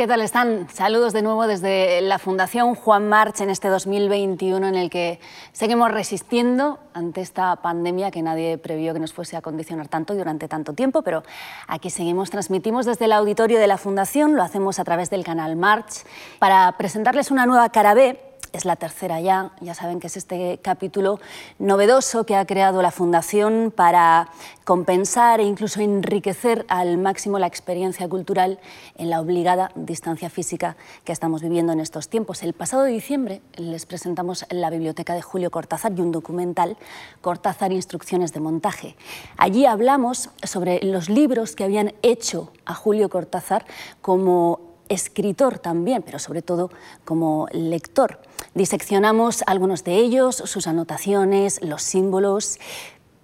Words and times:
¿Qué 0.00 0.06
tal 0.06 0.22
están? 0.22 0.66
Saludos 0.72 1.12
de 1.12 1.20
nuevo 1.20 1.46
desde 1.46 2.00
la 2.00 2.18
Fundación 2.18 2.74
Juan 2.74 3.10
March 3.10 3.42
en 3.42 3.50
este 3.50 3.68
2021 3.68 4.66
en 4.66 4.74
el 4.74 4.88
que 4.88 5.20
seguimos 5.52 5.90
resistiendo 5.90 6.78
ante 6.94 7.20
esta 7.20 7.56
pandemia 7.56 8.10
que 8.10 8.22
nadie 8.22 8.56
previó 8.56 8.94
que 8.94 8.98
nos 8.98 9.12
fuese 9.12 9.36
a 9.36 9.42
condicionar 9.42 9.88
tanto 9.88 10.14
y 10.14 10.16
durante 10.16 10.48
tanto 10.48 10.72
tiempo, 10.72 11.02
pero 11.02 11.22
aquí 11.66 11.90
seguimos, 11.90 12.30
transmitimos 12.30 12.86
desde 12.86 13.04
el 13.04 13.12
auditorio 13.12 13.58
de 13.58 13.66
la 13.66 13.76
Fundación, 13.76 14.36
lo 14.36 14.42
hacemos 14.42 14.78
a 14.78 14.84
través 14.84 15.10
del 15.10 15.22
canal 15.22 15.54
March 15.54 16.06
para 16.38 16.78
presentarles 16.78 17.30
una 17.30 17.44
nueva 17.44 17.68
cara 17.68 17.92
B 17.92 18.29
es 18.52 18.64
la 18.64 18.76
tercera 18.76 19.20
ya, 19.20 19.52
ya 19.60 19.74
saben 19.74 20.00
que 20.00 20.06
es 20.06 20.16
este 20.16 20.58
capítulo 20.62 21.20
novedoso 21.58 22.24
que 22.24 22.36
ha 22.36 22.46
creado 22.46 22.82
la 22.82 22.90
Fundación 22.90 23.72
para 23.74 24.28
compensar 24.64 25.40
e 25.40 25.44
incluso 25.44 25.80
enriquecer 25.80 26.64
al 26.68 26.98
máximo 26.98 27.38
la 27.38 27.46
experiencia 27.46 28.08
cultural 28.08 28.58
en 28.96 29.10
la 29.10 29.20
obligada 29.20 29.70
distancia 29.74 30.30
física 30.30 30.76
que 31.04 31.12
estamos 31.12 31.42
viviendo 31.42 31.72
en 31.72 31.80
estos 31.80 32.08
tiempos. 32.08 32.42
El 32.42 32.52
pasado 32.52 32.84
diciembre 32.84 33.42
les 33.56 33.86
presentamos 33.86 34.46
la 34.50 34.70
biblioteca 34.70 35.14
de 35.14 35.22
Julio 35.22 35.50
Cortázar 35.50 35.92
y 35.96 36.00
un 36.00 36.12
documental, 36.12 36.76
Cortázar 37.20 37.72
Instrucciones 37.72 38.32
de 38.32 38.40
Montaje. 38.40 38.96
Allí 39.36 39.66
hablamos 39.66 40.30
sobre 40.42 40.80
los 40.84 41.08
libros 41.08 41.56
que 41.56 41.64
habían 41.64 41.94
hecho 42.02 42.52
a 42.64 42.74
Julio 42.74 43.08
Cortázar 43.08 43.64
como 44.00 44.70
escritor 44.88 45.58
también, 45.58 46.02
pero 46.02 46.18
sobre 46.18 46.42
todo 46.42 46.70
como 47.04 47.46
lector. 47.52 48.18
Diseccionamos 48.54 49.44
algunos 49.46 49.84
de 49.84 49.96
ellos, 49.96 50.36
sus 50.36 50.66
anotaciones, 50.66 51.62
los 51.62 51.82
símbolos, 51.82 52.58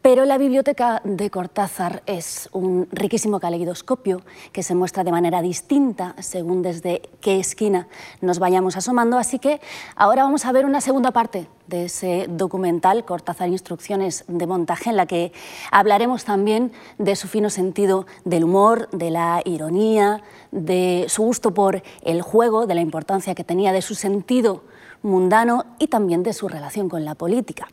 pero 0.07 0.25
la 0.25 0.39
biblioteca 0.39 1.03
de 1.03 1.31
Cortázar 1.31 2.05
es 2.07 2.49
un 2.53 2.87
riquísimo 2.93 3.41
caleidoscopio 3.41 4.23
que 4.53 4.63
se 4.63 4.77
muestra 4.77 5.03
de 5.03 5.11
manera 5.11 5.43
distinta 5.43 6.15
según 6.21 6.63
desde 6.63 7.03
qué 7.21 7.41
esquina 7.41 7.89
nos 8.21 8.39
vayamos 8.39 8.77
asomando. 8.77 9.19
Así 9.19 9.41
que 9.41 9.61
ahora 9.97 10.23
vamos 10.23 10.45
a 10.45 10.53
ver 10.53 10.65
una 10.65 10.81
segunda 10.81 11.11
parte 11.11 11.49
de 11.67 11.87
ese 11.87 12.27
documental, 12.29 13.05
Cortázar 13.05 13.49
Instrucciones 13.49 14.25
de 14.29 14.47
Montaje, 14.47 14.91
en 14.91 14.97
la 14.97 15.07
que 15.07 15.33
hablaremos 15.73 16.25
también 16.25 16.71
de 16.99 17.17
su 17.17 17.27
fino 17.27 17.51
sentido 17.51 18.07
del 18.25 18.45
humor, 18.45 18.89
de 18.93 19.11
la 19.11 19.43
ironía, 19.45 20.23
de 20.53 21.07
su 21.09 21.25
gusto 21.25 21.53
por 21.53 21.83
el 22.03 22.23
juego, 22.23 22.69
de 22.69 22.77
la 22.77 22.81
importancia 22.81 23.35
que 23.35 23.43
tenía, 23.43 23.73
de 23.73 23.83
su 23.83 23.97
sentido 23.97 24.63
mundano 25.07 25.65
y 25.79 25.89
también 25.89 26.23
de 26.23 26.33
su 26.33 26.49
relación 26.49 26.89
con 26.89 27.05
la 27.05 27.15
política. 27.15 27.69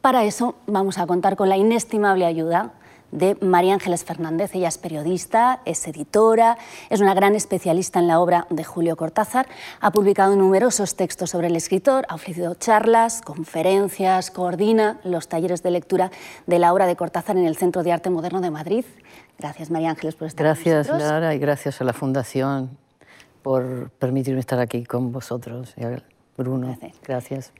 Para 0.00 0.24
eso 0.24 0.56
vamos 0.66 0.98
a 0.98 1.06
contar 1.06 1.36
con 1.36 1.48
la 1.48 1.56
inestimable 1.56 2.24
ayuda 2.24 2.72
de 3.12 3.36
María 3.40 3.74
Ángeles 3.74 4.04
Fernández. 4.04 4.54
Ella 4.54 4.68
es 4.68 4.78
periodista, 4.78 5.60
es 5.64 5.86
editora, 5.86 6.58
es 6.90 7.00
una 7.00 7.14
gran 7.14 7.34
especialista 7.34 8.00
en 8.00 8.08
la 8.08 8.18
obra 8.18 8.46
de 8.50 8.64
Julio 8.64 8.96
Cortázar, 8.96 9.46
ha 9.80 9.92
publicado 9.92 10.34
numerosos 10.34 10.96
textos 10.96 11.30
sobre 11.30 11.46
el 11.46 11.56
escritor, 11.56 12.04
ha 12.08 12.14
ofrecido 12.14 12.54
charlas, 12.54 13.20
conferencias, 13.20 14.30
coordina 14.30 14.98
los 15.04 15.28
talleres 15.28 15.62
de 15.62 15.70
lectura 15.70 16.10
de 16.46 16.58
la 16.58 16.72
obra 16.72 16.86
de 16.86 16.96
Cortázar 16.96 17.36
en 17.36 17.46
el 17.46 17.56
Centro 17.56 17.82
de 17.82 17.92
Arte 17.92 18.10
Moderno 18.10 18.40
de 18.40 18.50
Madrid. 18.50 18.84
Gracias, 19.38 19.70
María 19.70 19.90
Ángeles, 19.90 20.14
por 20.14 20.28
estar 20.28 20.44
gracias, 20.44 20.88
con 20.88 20.96
Gracias, 20.96 21.12
Lara, 21.12 21.34
y 21.34 21.38
gracias 21.38 21.80
a 21.80 21.84
la 21.84 21.92
Fundación 21.92 22.78
por 23.42 23.90
permitirme 23.90 24.40
estar 24.40 24.58
aquí 24.58 24.84
con 24.84 25.12
vosotros. 25.12 25.74
Bruno, 26.36 26.66
gracias. 26.66 26.96
gracias 27.02 27.52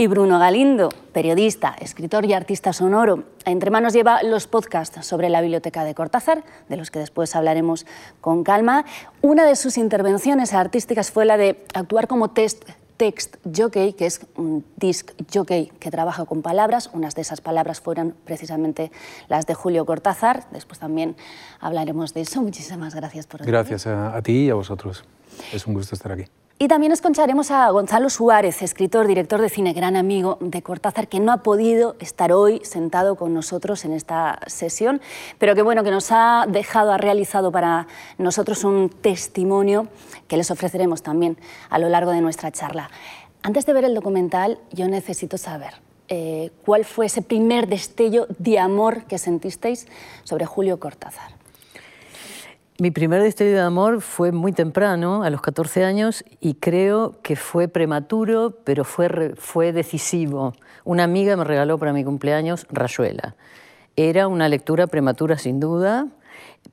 y 0.00 0.06
Bruno 0.06 0.38
Galindo, 0.38 0.88
periodista, 1.12 1.76
escritor 1.78 2.24
y 2.24 2.32
artista 2.32 2.72
sonoro. 2.72 3.24
Entre 3.44 3.70
manos 3.70 3.92
lleva 3.92 4.22
los 4.22 4.46
podcasts 4.46 5.04
sobre 5.04 5.28
la 5.28 5.42
biblioteca 5.42 5.84
de 5.84 5.94
Cortázar, 5.94 6.42
de 6.70 6.78
los 6.78 6.90
que 6.90 6.98
después 7.00 7.36
hablaremos 7.36 7.84
con 8.22 8.42
calma. 8.42 8.86
Una 9.20 9.44
de 9.44 9.56
sus 9.56 9.76
intervenciones 9.76 10.54
artísticas 10.54 11.10
fue 11.10 11.26
la 11.26 11.36
de 11.36 11.62
actuar 11.74 12.08
como 12.08 12.30
test 12.30 12.64
text 12.96 13.36
jockey, 13.54 13.92
que 13.92 14.06
es 14.06 14.22
un 14.36 14.64
disc 14.76 15.10
jockey 15.34 15.70
que 15.78 15.90
trabaja 15.90 16.24
con 16.24 16.40
palabras. 16.40 16.88
Unas 16.94 17.14
de 17.14 17.20
esas 17.20 17.42
palabras 17.42 17.82
fueron 17.82 18.14
precisamente 18.24 18.90
las 19.28 19.44
de 19.44 19.52
Julio 19.52 19.84
Cortázar. 19.84 20.46
Después 20.50 20.78
también 20.78 21.14
hablaremos 21.60 22.14
de 22.14 22.22
eso. 22.22 22.40
Muchísimas 22.40 22.94
gracias 22.94 23.26
por 23.26 23.44
Gracias 23.44 23.86
a, 23.86 24.16
a 24.16 24.22
ti 24.22 24.46
y 24.46 24.50
a 24.50 24.54
vosotros. 24.54 25.04
Es 25.52 25.66
un 25.66 25.74
gusto 25.74 25.94
estar 25.94 26.10
aquí. 26.12 26.24
Y 26.62 26.68
también 26.68 26.92
escucharemos 26.92 27.50
a 27.50 27.70
Gonzalo 27.70 28.10
Suárez, 28.10 28.60
escritor, 28.60 29.06
director 29.06 29.40
de 29.40 29.48
cine, 29.48 29.72
gran 29.72 29.96
amigo 29.96 30.36
de 30.42 30.60
Cortázar, 30.60 31.08
que 31.08 31.18
no 31.18 31.32
ha 31.32 31.38
podido 31.38 31.96
estar 32.00 32.32
hoy 32.32 32.60
sentado 32.64 33.16
con 33.16 33.32
nosotros 33.32 33.86
en 33.86 33.94
esta 33.94 34.40
sesión, 34.46 35.00
pero 35.38 35.54
que 35.54 35.62
bueno, 35.62 35.82
que 35.84 35.90
nos 35.90 36.12
ha 36.12 36.44
dejado, 36.46 36.92
ha 36.92 36.98
realizado 36.98 37.50
para 37.50 37.86
nosotros 38.18 38.62
un 38.64 38.90
testimonio 38.90 39.88
que 40.28 40.36
les 40.36 40.50
ofreceremos 40.50 41.02
también 41.02 41.38
a 41.70 41.78
lo 41.78 41.88
largo 41.88 42.10
de 42.10 42.20
nuestra 42.20 42.52
charla. 42.52 42.90
Antes 43.42 43.64
de 43.64 43.72
ver 43.72 43.84
el 43.84 43.94
documental, 43.94 44.58
yo 44.70 44.86
necesito 44.86 45.38
saber 45.38 45.72
eh, 46.08 46.50
cuál 46.66 46.84
fue 46.84 47.06
ese 47.06 47.22
primer 47.22 47.68
destello 47.68 48.26
de 48.38 48.58
amor 48.58 49.04
que 49.04 49.16
sentisteis 49.16 49.86
sobre 50.24 50.44
Julio 50.44 50.78
Cortázar. 50.78 51.39
Mi 52.80 52.90
primer 52.90 53.22
destello 53.22 53.52
de 53.52 53.60
amor 53.60 54.00
fue 54.00 54.32
muy 54.32 54.52
temprano, 54.52 55.22
a 55.22 55.28
los 55.28 55.42
14 55.42 55.84
años, 55.84 56.24
y 56.40 56.54
creo 56.54 57.20
que 57.20 57.36
fue 57.36 57.68
prematuro, 57.68 58.56
pero 58.64 58.84
fue, 58.84 59.34
fue 59.36 59.74
decisivo. 59.74 60.54
Una 60.84 61.04
amiga 61.04 61.36
me 61.36 61.44
regaló 61.44 61.76
para 61.76 61.92
mi 61.92 62.04
cumpleaños 62.04 62.66
Rayuela. 62.70 63.36
Era 63.96 64.28
una 64.28 64.48
lectura 64.48 64.86
prematura 64.86 65.36
sin 65.36 65.60
duda, 65.60 66.08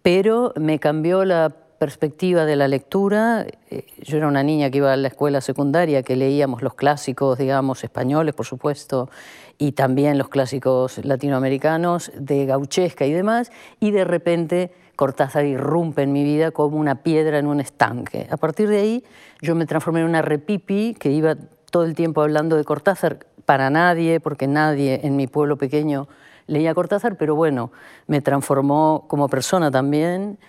pero 0.01 0.53
me 0.55 0.79
cambió 0.79 1.25
la 1.25 1.53
perspectiva 1.77 2.45
de 2.45 2.55
la 2.55 2.69
lectura. 2.69 3.45
Eh, 3.69 3.85
yo 4.01 4.15
era 4.15 4.29
una 4.29 4.43
niña 4.43 4.69
que 4.71 4.77
iba 4.77 4.93
a 4.93 4.95
la 4.95 5.09
escuela 5.09 5.41
secundaria, 5.41 6.03
que 6.03 6.15
leíamos 6.15 6.61
los 6.61 6.73
clásicos, 6.75 7.37
digamos, 7.37 7.83
españoles, 7.83 8.33
por 8.33 8.45
supuesto, 8.45 9.09
y 9.57 9.73
también 9.73 10.17
los 10.17 10.29
clásicos 10.29 11.03
latinoamericanos 11.03 12.13
de 12.15 12.45
gauchesca 12.45 13.05
y 13.05 13.11
demás, 13.11 13.51
y 13.81 13.91
de 13.91 14.05
repente 14.05 14.71
Cortázar 14.97 15.45
irrumpe 15.45 16.01
en 16.01 16.11
mi 16.11 16.23
vida 16.23 16.49
como 16.51 16.77
una 16.77 17.03
piedra 17.03 17.37
en 17.37 17.45
un 17.45 17.61
estanque. 17.61 18.27
A 18.31 18.35
partir 18.35 18.67
de 18.67 18.79
ahí 18.79 19.03
yo 19.41 19.55
me 19.55 19.67
transformé 19.67 20.01
en 20.01 20.07
una 20.07 20.23
repipi 20.23 20.95
que 20.99 21.11
iba 21.11 21.35
todo 21.71 21.85
el 21.85 21.93
tiempo 21.93 22.23
hablando 22.23 22.57
de 22.57 22.63
Cortázar 22.63 23.27
para 23.45 23.69
nadie, 23.69 24.19
porque 24.19 24.47
nadie 24.47 25.01
en 25.03 25.15
mi 25.15 25.27
pueblo 25.27 25.55
pequeño 25.55 26.07
leía 26.47 26.73
Cortázar, 26.73 27.15
pero 27.15 27.35
bueno, 27.35 27.71
me 28.07 28.21
transformó 28.21 29.05
como 29.07 29.29
persona 29.29 29.69
también 29.69 30.39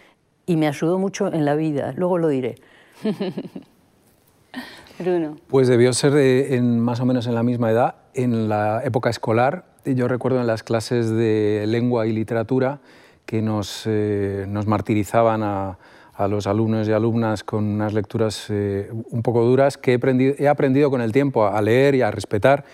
y 0.47 0.57
me 0.57 0.67
ayudó 0.67 0.99
mucho 0.99 1.31
en 1.33 1.45
la 1.45 1.55
vida. 1.55 1.93
Luego 1.95 2.17
lo 2.17 2.29
diré. 2.29 2.55
Bruno. 4.99 5.37
Pues 5.47 5.69
debió 5.69 5.93
ser 5.93 6.17
en, 6.17 6.81
más 6.81 7.01
o 7.01 7.05
menos 7.05 7.27
en 7.27 7.35
la 7.35 7.43
misma 7.43 7.71
edad, 7.71 7.97
en 8.15 8.49
la 8.49 8.83
época 8.83 9.11
escolar. 9.11 9.67
Yo 9.85 10.09
recuerdo 10.09 10.41
en 10.41 10.47
las 10.47 10.63
clases 10.63 11.11
de 11.11 11.67
lengua 11.69 12.07
y 12.07 12.13
literatura 12.13 12.81
que 13.29 13.43
nos, 13.43 13.83
eh, 13.85 14.47
martirizaban 14.67 15.43
a, 15.43 15.77
los 16.29 16.47
alumnos 16.47 16.89
y 16.89 16.93
alumnas 16.93 17.45
con 17.45 17.63
unas 17.63 17.93
lecturas 17.93 18.47
eh, 18.49 18.91
un 19.11 19.23
poco 19.23 19.45
duras 19.45 19.77
que 19.77 19.93
he 19.93 19.95
aprendido, 19.97 20.35
he 20.39 20.49
aprendido, 20.49 20.91
con 20.91 21.01
el 21.01 21.13
tiempo 21.13 21.47
a 21.47 21.61
leer 21.61 21.95
y 21.95 22.01
a 22.03 22.11
respetar. 22.11 22.65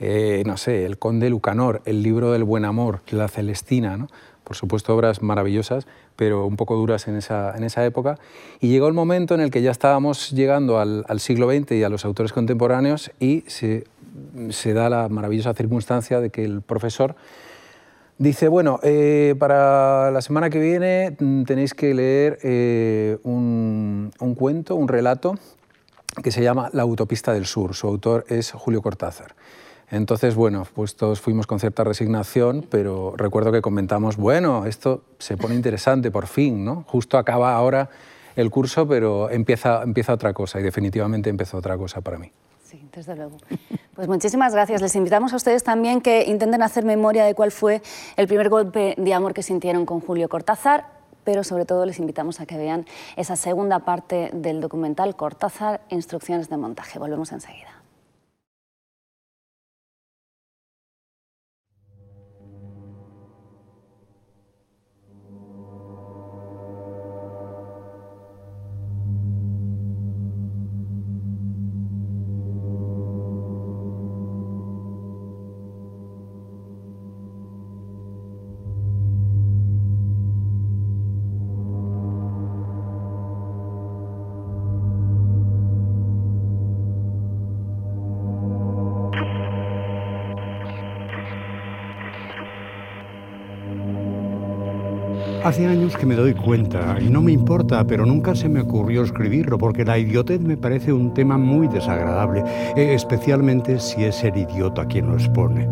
Eh, 0.00 0.42
no 0.46 0.56
sé, 0.56 0.86
El 0.86 0.98
Conde 0.98 1.28
Lucanor, 1.28 1.82
El 1.84 2.02
libro 2.02 2.32
del 2.32 2.44
buen 2.44 2.64
amor, 2.64 3.02
La 3.10 3.28
Celestina, 3.28 3.98
¿no? 3.98 4.08
por 4.42 4.56
supuesto 4.56 4.96
obras 4.96 5.22
maravillosas, 5.22 5.86
pero 6.16 6.46
un 6.46 6.56
poco 6.56 6.74
duras 6.76 7.06
en 7.06 7.16
esa, 7.16 7.54
en 7.56 7.62
esa 7.62 7.84
época. 7.84 8.18
Y 8.58 8.68
llegó 8.68 8.88
el 8.88 8.94
momento 8.94 9.34
en 9.34 9.42
el 9.42 9.50
que 9.50 9.60
ya 9.60 9.70
estábamos 9.70 10.30
llegando 10.30 10.80
al, 10.80 11.20
siglo 11.20 11.48
XX 11.48 11.72
y 11.72 11.84
a 11.84 11.90
los 11.90 12.06
autores 12.06 12.32
contemporáneos 12.32 13.12
y 13.20 13.44
se 13.46 14.74
da 14.74 14.88
la 14.88 15.08
maravillosa 15.10 15.52
circunstancia 15.52 16.20
de 16.20 16.30
que 16.30 16.42
el 16.44 16.62
profesor 16.62 17.14
Dice, 18.20 18.48
bueno, 18.48 18.80
eh, 18.82 19.34
para 19.38 20.10
la 20.10 20.20
semana 20.20 20.50
que 20.50 20.58
viene 20.58 21.16
mm, 21.18 21.44
tenéis 21.44 21.72
que 21.72 21.94
leer 21.94 22.38
eh, 22.42 23.16
un, 23.22 24.10
cuento, 24.36 24.74
un 24.74 24.88
relato 24.88 25.36
que 26.22 26.30
se 26.30 26.42
llama 26.42 26.68
La 26.74 26.82
autopista 26.82 27.32
del 27.32 27.46
sur. 27.46 27.74
Su 27.74 27.86
autor 27.86 28.26
es 28.28 28.52
Julio 28.52 28.82
Cortázar. 28.82 29.34
Entonces, 29.90 30.34
bueno, 30.34 30.66
pues 30.74 30.96
todos 30.96 31.18
fuimos 31.18 31.46
con 31.46 31.60
cierta 31.60 31.82
resignación, 31.82 32.66
pero 32.68 33.14
recuerdo 33.16 33.52
que 33.52 33.62
comentamos, 33.62 34.18
bueno, 34.18 34.66
esto 34.66 35.02
se 35.18 35.38
pone 35.38 35.54
interesante 35.54 36.10
por 36.10 36.26
fin, 36.26 36.62
¿no? 36.62 36.84
Justo 36.88 37.16
acaba 37.16 37.54
ahora 37.54 37.88
el 38.36 38.50
curso, 38.50 38.86
pero 38.86 39.30
empieza, 39.30 39.82
empieza 39.82 40.12
otra 40.12 40.34
cosa 40.34 40.60
y 40.60 40.62
definitivamente 40.62 41.30
empezó 41.30 41.56
otra 41.56 41.78
cosa 41.78 42.02
para 42.02 42.18
mí. 42.18 42.30
Desde 42.94 43.14
luego. 43.16 43.36
Pues 43.94 44.08
muchísimas 44.08 44.52
gracias. 44.52 44.80
Les 44.80 44.96
invitamos 44.96 45.32
a 45.32 45.36
ustedes 45.36 45.62
también 45.62 46.00
que 46.00 46.24
intenten 46.24 46.62
hacer 46.62 46.84
memoria 46.84 47.24
de 47.24 47.34
cuál 47.34 47.50
fue 47.50 47.82
el 48.16 48.26
primer 48.26 48.48
golpe 48.48 48.94
de 48.96 49.14
amor 49.14 49.34
que 49.34 49.42
sintieron 49.42 49.86
con 49.86 50.00
Julio 50.00 50.28
Cortázar, 50.28 50.86
pero 51.24 51.44
sobre 51.44 51.66
todo 51.66 51.84
les 51.86 51.98
invitamos 51.98 52.40
a 52.40 52.46
que 52.46 52.56
vean 52.56 52.86
esa 53.16 53.36
segunda 53.36 53.80
parte 53.80 54.30
del 54.32 54.60
documental 54.60 55.16
Cortázar, 55.16 55.82
Instrucciones 55.90 56.48
de 56.48 56.56
montaje. 56.56 56.98
Volvemos 56.98 57.30
enseguida. 57.32 57.79
Hace 95.50 95.66
años 95.66 95.96
que 95.96 96.06
me 96.06 96.14
doy 96.14 96.32
cuenta, 96.32 96.96
y 97.00 97.10
no 97.10 97.22
me 97.22 97.32
importa, 97.32 97.84
pero 97.84 98.06
nunca 98.06 98.36
se 98.36 98.48
me 98.48 98.60
ocurrió 98.60 99.02
escribirlo, 99.02 99.58
porque 99.58 99.84
la 99.84 99.98
idiotez 99.98 100.40
me 100.40 100.56
parece 100.56 100.92
un 100.92 101.12
tema 101.12 101.38
muy 101.38 101.66
desagradable, 101.66 102.44
eh, 102.76 102.94
especialmente 102.94 103.80
si 103.80 104.04
es 104.04 104.22
el 104.22 104.36
idiota 104.36 104.86
quien 104.86 105.08
lo 105.08 105.14
expone. 105.14 105.68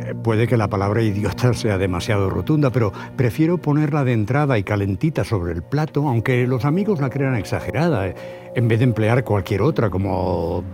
Eh, 0.00 0.12
puede 0.24 0.48
que 0.48 0.56
la 0.56 0.66
palabra 0.66 1.02
idiota 1.02 1.52
sea 1.54 1.78
demasiado 1.78 2.30
rotunda, 2.30 2.70
pero 2.70 2.92
prefiero 3.14 3.58
ponerla 3.58 4.02
de 4.02 4.12
entrada 4.14 4.58
y 4.58 4.64
calentita 4.64 5.22
sobre 5.22 5.52
el 5.52 5.62
plato, 5.62 6.08
aunque 6.08 6.48
los 6.48 6.64
amigos 6.64 7.00
la 7.00 7.10
crean 7.10 7.36
exagerada, 7.36 8.08
eh, 8.08 8.16
en 8.56 8.66
vez 8.66 8.80
de 8.80 8.86
emplear 8.86 9.22
cualquier 9.22 9.62
otra 9.62 9.88
como 9.88 10.64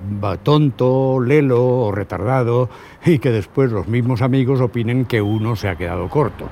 tonto, 0.43 1.21
lelo 1.21 1.81
o 1.81 1.93
retardado, 1.93 2.71
y 3.05 3.19
que 3.19 3.31
después 3.31 3.71
los 3.71 3.89
mismos 3.89 4.23
amigos 4.23 4.63
opinen 4.63 5.05
que 5.05 5.21
uno 5.21 5.55
se 5.55 5.69
ha 5.69 5.77
quedado 5.77 6.09
corto. 6.09 6.49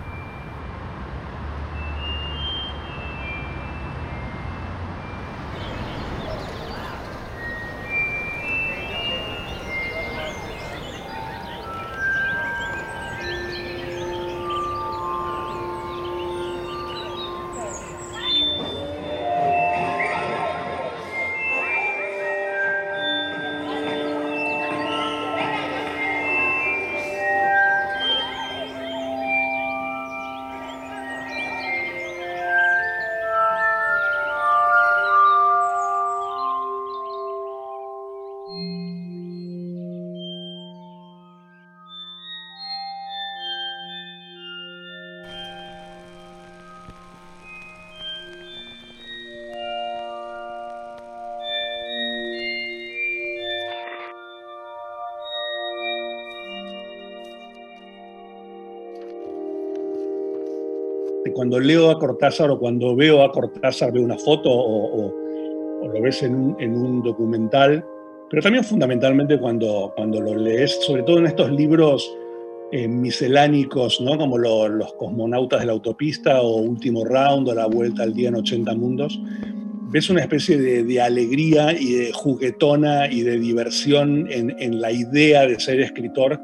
Cuando 61.58 61.66
leo 61.66 61.90
a 61.90 61.98
Cortázar 61.98 62.50
o 62.50 62.58
cuando 62.58 62.94
veo 62.94 63.22
a 63.22 63.32
Cortázar, 63.32 63.92
veo 63.92 64.04
una 64.04 64.16
foto 64.16 64.48
o, 64.48 65.12
lo 65.92 66.02
ves 66.02 66.22
en 66.22 66.34
un, 66.34 67.02
documental, 67.02 67.84
pero 68.30 68.42
también 68.42 68.62
fundamentalmente 68.62 69.38
cuando, 69.40 69.92
cuando 69.96 70.20
lo 70.20 70.36
lees, 70.36 70.78
sobre 70.84 71.02
todo 71.02 71.18
en 71.18 71.26
estos 71.26 71.50
libros 71.50 72.14
eh, 72.70 72.86
miscelánicos, 72.86 74.00
¿no? 74.00 74.16
como 74.16 74.38
Los 74.38 74.92
cosmonautas 74.94 75.60
de 75.60 75.66
la 75.66 75.72
autopista 75.72 76.42
o 76.42 76.58
Último 76.58 77.04
Round 77.04 77.48
o 77.48 77.54
La 77.54 77.66
Vuelta 77.66 78.04
al 78.04 78.14
Día 78.14 78.28
en 78.28 78.36
80 78.36 78.74
Mundos, 78.74 79.20
ves 79.90 80.10
una 80.10 80.20
especie 80.20 80.58
de, 80.58 81.00
alegría 81.00 81.72
y 81.72 81.92
de 81.92 82.12
juguetona 82.12 83.10
y 83.10 83.22
de 83.22 83.38
diversión 83.38 84.28
en 84.30 84.80
la 84.80 84.92
idea 84.92 85.46
de 85.46 85.58
ser 85.58 85.80
escritor 85.80 86.38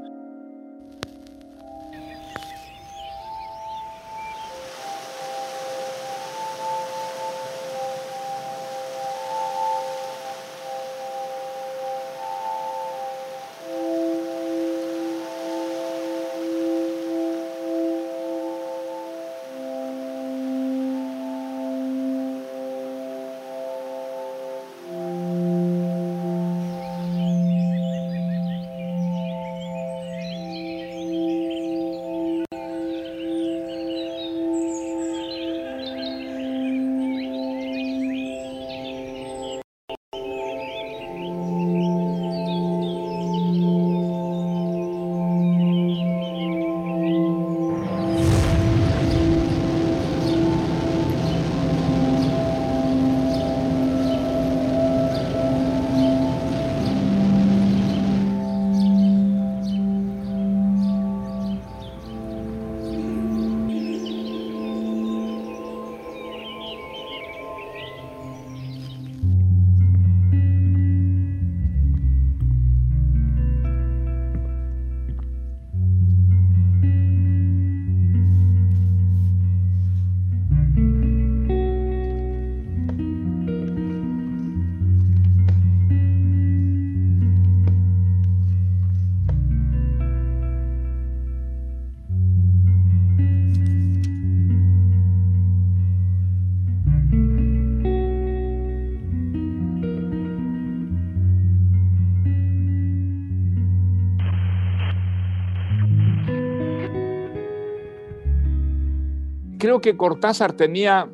que 109.81 109.97
Cortázar 109.97 110.53
tenía 110.53 111.09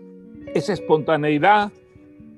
esa 0.55 0.73
espontaneidad 0.73 1.73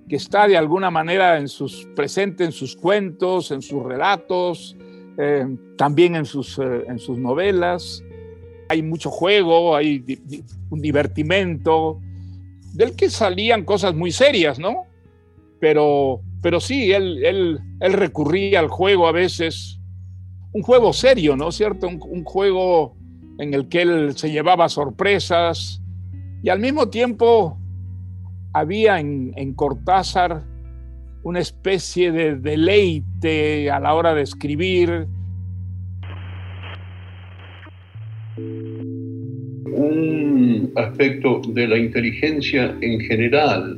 que 0.08 0.16
está 0.16 0.46
de 0.46 0.56
alguna 0.56 0.90
manera 0.90 1.38
en 1.38 1.48
sus, 1.48 1.86
presente 1.96 2.44
en 2.44 2.52
sus 2.52 2.76
cuentos, 2.76 3.50
en 3.50 3.62
sus 3.62 3.82
relatos, 3.82 4.76
eh, 5.18 5.46
también 5.76 6.16
en 6.16 6.24
sus, 6.24 6.58
eh, 6.58 6.84
en 6.86 6.98
sus 6.98 7.18
novelas. 7.18 8.02
Hay 8.68 8.82
mucho 8.82 9.10
juego, 9.10 9.76
hay 9.76 10.04
un 10.70 10.80
divertimento, 10.80 12.00
del 12.72 12.96
que 12.96 13.10
salían 13.10 13.64
cosas 13.64 13.94
muy 13.94 14.12
serias, 14.12 14.58
¿no? 14.58 14.84
Pero, 15.60 16.20
pero 16.40 16.60
sí, 16.60 16.92
él, 16.92 17.24
él, 17.24 17.60
él 17.80 17.92
recurría 17.92 18.60
al 18.60 18.68
juego 18.68 19.06
a 19.06 19.12
veces, 19.12 19.78
un 20.52 20.62
juego 20.62 20.92
serio, 20.92 21.36
¿no 21.36 21.52
cierto? 21.52 21.86
Un, 21.86 22.00
un 22.02 22.24
juego 22.24 22.96
en 23.38 23.54
el 23.54 23.68
que 23.68 23.82
él 23.82 24.16
se 24.16 24.30
llevaba 24.30 24.68
sorpresas, 24.68 25.81
y 26.42 26.48
al 26.48 26.58
mismo 26.58 26.88
tiempo 26.88 27.56
había 28.52 28.98
en, 28.98 29.54
Cortázar 29.54 30.42
una 31.22 31.38
especie 31.38 32.10
de 32.10 32.34
deleite 32.34 33.70
a 33.70 33.78
la 33.78 33.94
hora 33.94 34.12
de 34.14 34.22
escribir. 34.22 35.06
Un 39.74 40.72
aspecto 40.76 41.40
de 41.48 41.68
la 41.68 41.78
inteligencia 41.78 42.76
en 42.80 43.00
general 43.00 43.76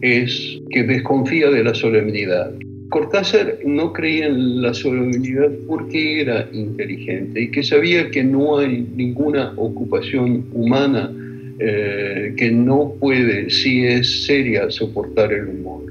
es 0.00 0.60
que 0.70 0.82
desconfía 0.82 1.50
de 1.50 1.62
la 1.62 1.74
solemnidad. 1.74 2.52
Cortázar 2.90 3.58
no 3.64 3.92
creía 3.92 4.26
en 4.26 4.62
la 4.62 4.74
solemnidad 4.74 5.50
porque 5.68 6.22
era 6.22 6.48
inteligente 6.52 7.42
y 7.42 7.50
que 7.50 7.62
sabía 7.62 8.10
que 8.10 8.24
no 8.24 8.58
hay 8.58 8.88
ninguna 8.96 9.52
ocupación 9.56 10.46
humana 10.52 11.12
eh, 11.58 12.34
que 12.36 12.50
no 12.50 12.94
puede, 13.00 13.50
si 13.50 13.86
es 13.86 14.24
seria, 14.26 14.70
soportar 14.70 15.32
el 15.32 15.48
humor. 15.48 15.85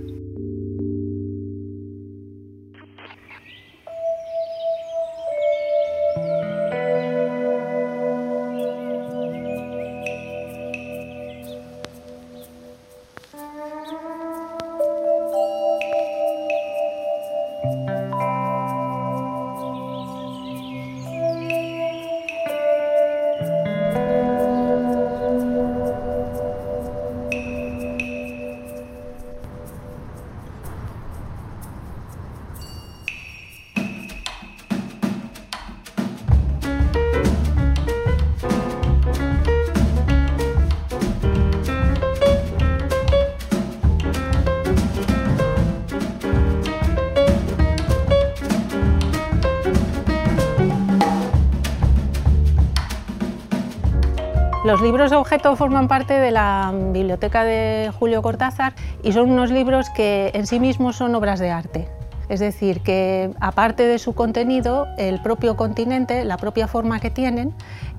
Los 54.75 54.81
libros 54.81 55.13
objeto 55.13 55.55
forman 55.55 55.87
parte 55.87 56.15
de 56.15 56.31
la 56.31 56.73
biblioteca 56.91 57.45
de 57.45 57.93
Julio 57.97 58.21
Cortázar 58.21 58.73
y 59.03 59.13
son 59.13 59.31
unos 59.31 59.49
libros 59.49 59.89
que 59.89 60.31
en 60.33 60.45
sí 60.45 60.59
mismos 60.59 60.97
son 60.97 61.15
obras 61.15 61.39
de 61.39 61.49
arte. 61.49 61.87
Es 62.27 62.41
decir, 62.41 62.81
que 62.81 63.31
aparte 63.39 63.83
de 63.83 63.97
su 63.99 64.13
contenido, 64.13 64.89
el 64.97 65.21
propio 65.21 65.55
continente, 65.55 66.25
la 66.25 66.35
propia 66.35 66.67
forma 66.67 66.99
que 66.99 67.09
tienen, 67.09 67.53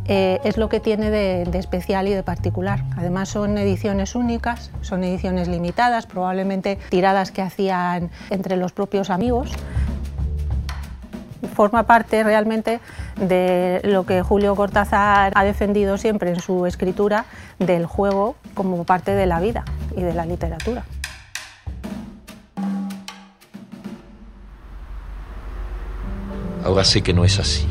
eh, 0.04 0.38
es 0.44 0.58
lo 0.58 0.68
que 0.68 0.78
tiene 0.78 1.10
de, 1.10 1.44
especial 1.58 2.08
y 2.08 2.12
de 2.12 2.22
particular. 2.22 2.84
Además 2.98 3.30
son 3.30 3.56
ediciones 3.56 4.14
únicas, 4.14 4.70
son 4.82 5.02
ediciones 5.02 5.48
limitadas, 5.48 6.04
probablemente 6.04 6.78
tiradas 6.90 7.30
que 7.30 7.40
hacían 7.40 8.10
entre 8.28 8.58
los 8.58 8.72
propios 8.72 9.08
amigos. 9.08 9.50
Forma 11.54 11.84
parte 11.84 12.22
realmente 12.22 12.80
de 13.16 13.80
lo 13.84 14.04
que 14.04 14.22
Julio 14.22 14.54
Cortázar 14.54 15.32
ha 15.34 15.44
defendido 15.44 15.98
siempre 15.98 16.30
en 16.30 16.40
su 16.40 16.66
escritura 16.66 17.26
del 17.58 17.86
juego 17.86 18.36
como 18.54 18.84
parte 18.84 19.12
de 19.12 19.26
la 19.26 19.40
vida 19.40 19.64
y 19.96 20.02
de 20.02 20.14
la 20.14 20.26
literatura. 20.26 20.84
Ahora 26.64 26.82
sé 26.82 27.02
que 27.02 27.14
no 27.14 27.24
es 27.24 27.38
así, 27.38 27.66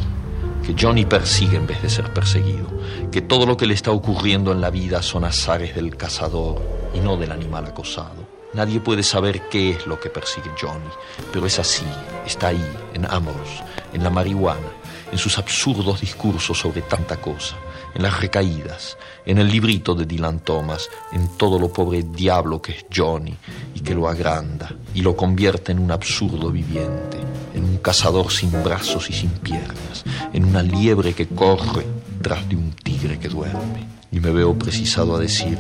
que 0.66 0.74
Johnny 0.80 1.06
persigue 1.06 1.58
en 1.58 1.68
vez 1.68 1.82
de 1.82 1.90
ser 1.90 2.14
perseguido, 2.14 2.68
que 3.12 3.22
todo 3.22 3.46
lo 3.46 3.58
que 3.58 3.66
le 3.66 3.74
está 3.74 3.92
ocurriendo 3.92 4.54
en 4.54 4.62
la 4.62 4.70
vida 4.70 5.02
son 5.02 5.26
azares 5.26 5.76
del 5.76 5.98
cazador 5.98 6.62
y 6.94 7.00
no 7.00 7.18
del 7.18 7.34
animal 7.34 7.66
acosado. 7.66 8.26
Nadie 8.54 8.80
puede 8.80 9.04
saber 9.04 9.50
qué 9.50 9.72
es 9.72 9.86
lo 9.86 10.00
que 10.00 10.10
persigue 10.10 10.50
Johnny, 10.60 10.90
pero 11.34 11.46
es 11.46 11.60
así, 11.60 11.86
está 12.26 12.48
ahí, 12.48 12.66
en 12.94 13.06
Amorous, 13.12 13.62
en 13.92 14.02
la 14.02 14.10
marihuana, 14.10 14.72
en 15.12 15.18
sus 15.18 15.38
absurdos 15.38 16.02
discursos 16.02 16.58
sobre 16.58 16.82
tanta 16.82 17.18
cosa, 17.18 17.56
en 17.94 18.04
las 18.04 18.20
recaídas, 18.20 18.98
en 19.26 19.38
el 19.38 19.50
librito 19.50 19.96
de 19.96 20.06
Dylan 20.06 20.40
Thomas, 20.40 20.90
en 21.12 21.38
todo 21.38 21.60
lo 21.60 21.72
pobre 21.72 22.04
diablo 22.04 22.62
que 22.62 22.72
es 22.74 22.86
Johnny 22.94 23.36
y 23.74 23.80
que 23.80 23.94
lo 23.94 24.08
agranda 24.08 24.74
y 24.94 25.02
lo 25.02 25.16
convierte 25.16 25.72
en 25.72 25.80
un 25.80 25.92
absurdo 25.92 26.52
viviente, 26.52 27.18
en 27.54 27.64
un 27.64 27.78
cazador 27.78 28.32
sin 28.32 28.52
brazos 28.64 29.10
y 29.10 29.14
sin 29.14 29.30
piernas, 29.30 30.04
en 30.34 30.46
una 30.46 30.62
liebre 30.62 31.14
que 31.14 31.28
corre 31.28 31.86
tras 32.22 32.48
de 32.50 32.56
un 32.56 32.72
tigre 32.72 33.20
que 33.20 33.30
duerme. 33.30 33.88
Y 34.12 34.20
me 34.20 34.32
veo 34.32 34.58
precisado 34.58 35.16
a 35.16 35.20
decir 35.20 35.60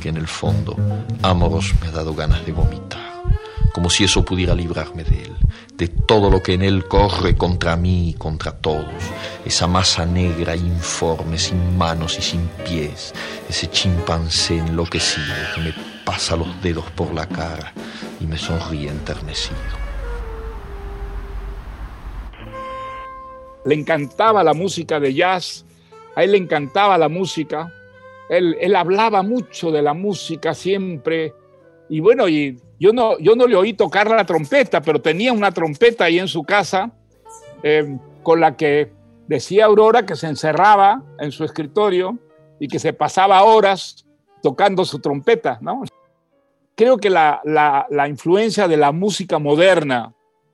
que 0.00 0.08
en 0.08 0.16
el 0.16 0.28
fondo 0.28 0.76
Amoros 1.22 1.74
me 1.80 1.88
ha 1.88 1.90
dado 1.90 2.14
ganas 2.14 2.44
de 2.46 2.52
vomitar, 2.52 3.22
como 3.72 3.90
si 3.90 4.04
eso 4.04 4.24
pudiera 4.24 4.54
librarme 4.54 5.02
de 5.04 5.22
él 5.24 5.36
de 5.76 5.88
todo 5.88 6.30
lo 6.30 6.42
que 6.42 6.54
en 6.54 6.62
él 6.62 6.86
corre 6.88 7.36
contra 7.36 7.76
mí 7.76 8.10
y 8.10 8.14
contra 8.14 8.52
todos, 8.52 8.86
esa 9.44 9.66
masa 9.66 10.06
negra 10.06 10.56
informe, 10.56 11.38
sin 11.38 11.76
manos 11.76 12.18
y 12.18 12.22
sin 12.22 12.48
pies, 12.64 13.12
ese 13.48 13.68
chimpancé 13.68 14.56
enloquecido 14.58 15.34
que 15.54 15.60
me 15.60 15.74
pasa 16.04 16.36
los 16.36 16.62
dedos 16.62 16.84
por 16.92 17.12
la 17.12 17.26
cara 17.26 17.72
y 18.20 18.26
me 18.26 18.38
sonríe 18.38 18.88
enternecido. 18.88 19.58
Le 23.66 23.74
encantaba 23.74 24.42
la 24.42 24.54
música 24.54 24.98
de 24.98 25.12
jazz, 25.12 25.66
a 26.14 26.24
él 26.24 26.32
le 26.32 26.38
encantaba 26.38 26.96
la 26.96 27.08
música, 27.08 27.70
él, 28.30 28.56
él 28.60 28.74
hablaba 28.76 29.22
mucho 29.22 29.70
de 29.70 29.82
la 29.82 29.92
música 29.92 30.54
siempre, 30.54 31.34
y 31.88 32.00
bueno, 32.00 32.28
y 32.28 32.58
yo 32.78 32.92
no, 32.92 33.18
yo 33.18 33.36
no 33.36 33.46
le 33.46 33.56
oí 33.56 33.72
tocar 33.72 34.10
la 34.10 34.24
trompeta, 34.24 34.82
pero 34.82 35.00
tenía 35.00 35.32
una 35.32 35.50
trompeta 35.50 36.04
ahí 36.04 36.18
en 36.18 36.28
su 36.28 36.44
casa 36.44 36.90
eh, 37.62 37.96
con 38.22 38.40
la 38.40 38.56
que 38.56 38.92
decía 39.26 39.64
Aurora 39.64 40.04
que 40.04 40.16
se 40.16 40.26
encerraba 40.26 41.02
en 41.18 41.32
su 41.32 41.44
escritorio 41.44 42.18
y 42.60 42.68
que 42.68 42.78
se 42.78 42.92
pasaba 42.92 43.42
horas 43.42 44.06
tocando 44.42 44.84
su 44.84 45.00
trompeta, 45.00 45.58
¿no? 45.60 45.82
Creo 46.74 46.98
que 46.98 47.08
la, 47.08 47.40
la, 47.44 47.86
la 47.90 48.08
influencia 48.08 48.68
de 48.68 48.76
la 48.76 48.92
música 48.92 49.38
moderna 49.38 50.12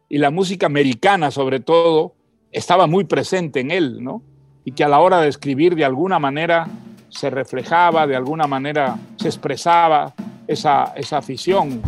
y 0.09 0.19
la 0.19 0.31
música 0.31 0.67
americana, 0.67 1.31
sobre 1.31 1.59
todo, 1.59 2.15
estaba 2.53 2.87
muy 2.87 3.05
presente 3.05 3.61
en 3.61 3.71
él, 3.71 4.03
¿no? 4.03 4.23
Y 4.65 4.73
que 4.73 4.85
a 4.85 4.89
la 4.89 5.01
hora 5.01 5.21
de 5.21 5.29
escribir, 5.29 5.75
de 5.75 5.85
alguna 5.85 6.21
manera, 6.21 6.69
se 7.09 7.31
reflejaba, 7.31 8.07
de 8.07 8.17
alguna 8.17 8.47
manera 8.47 8.97
se 9.17 9.29
expresaba 9.29 10.15
esa, 10.47 10.93
esa 10.97 11.19
afición. 11.19 11.83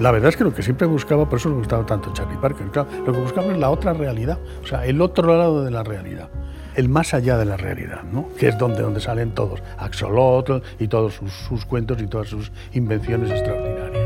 La 0.00 0.10
verdad 0.10 0.30
es 0.30 0.36
que 0.36 0.44
lo 0.44 0.54
que 0.54 0.62
siempre 0.62 0.86
buscaba, 0.86 1.28
por 1.28 1.38
eso 1.38 1.50
me 1.50 1.56
gustaba 1.56 1.84
tanto 1.84 2.12
Charlie 2.14 2.38
Parker, 2.38 2.68
claro, 2.68 2.88
lo 3.06 3.12
que 3.12 3.20
buscaba 3.20 3.52
es 3.52 3.58
la 3.58 3.70
otra 3.70 3.92
realidad, 3.92 4.38
o 4.62 4.66
sea, 4.66 4.86
el 4.86 5.00
otro 5.02 5.36
lado 5.36 5.62
de 5.62 5.70
la 5.70 5.82
realidad, 5.82 6.30
el 6.74 6.88
más 6.88 7.12
allá 7.12 7.36
de 7.36 7.44
la 7.44 7.58
realidad, 7.58 8.02
¿no? 8.04 8.28
que 8.38 8.48
es 8.48 8.58
donde, 8.58 8.82
donde 8.82 9.00
salen 9.00 9.32
todos, 9.32 9.62
Axolotl 9.78 10.62
y 10.78 10.88
todos 10.88 11.14
sus, 11.14 11.32
sus 11.32 11.66
cuentos 11.66 12.00
y 12.00 12.06
todas 12.06 12.28
sus 12.28 12.50
invenciones 12.72 13.30
extraordinarias. 13.30 13.99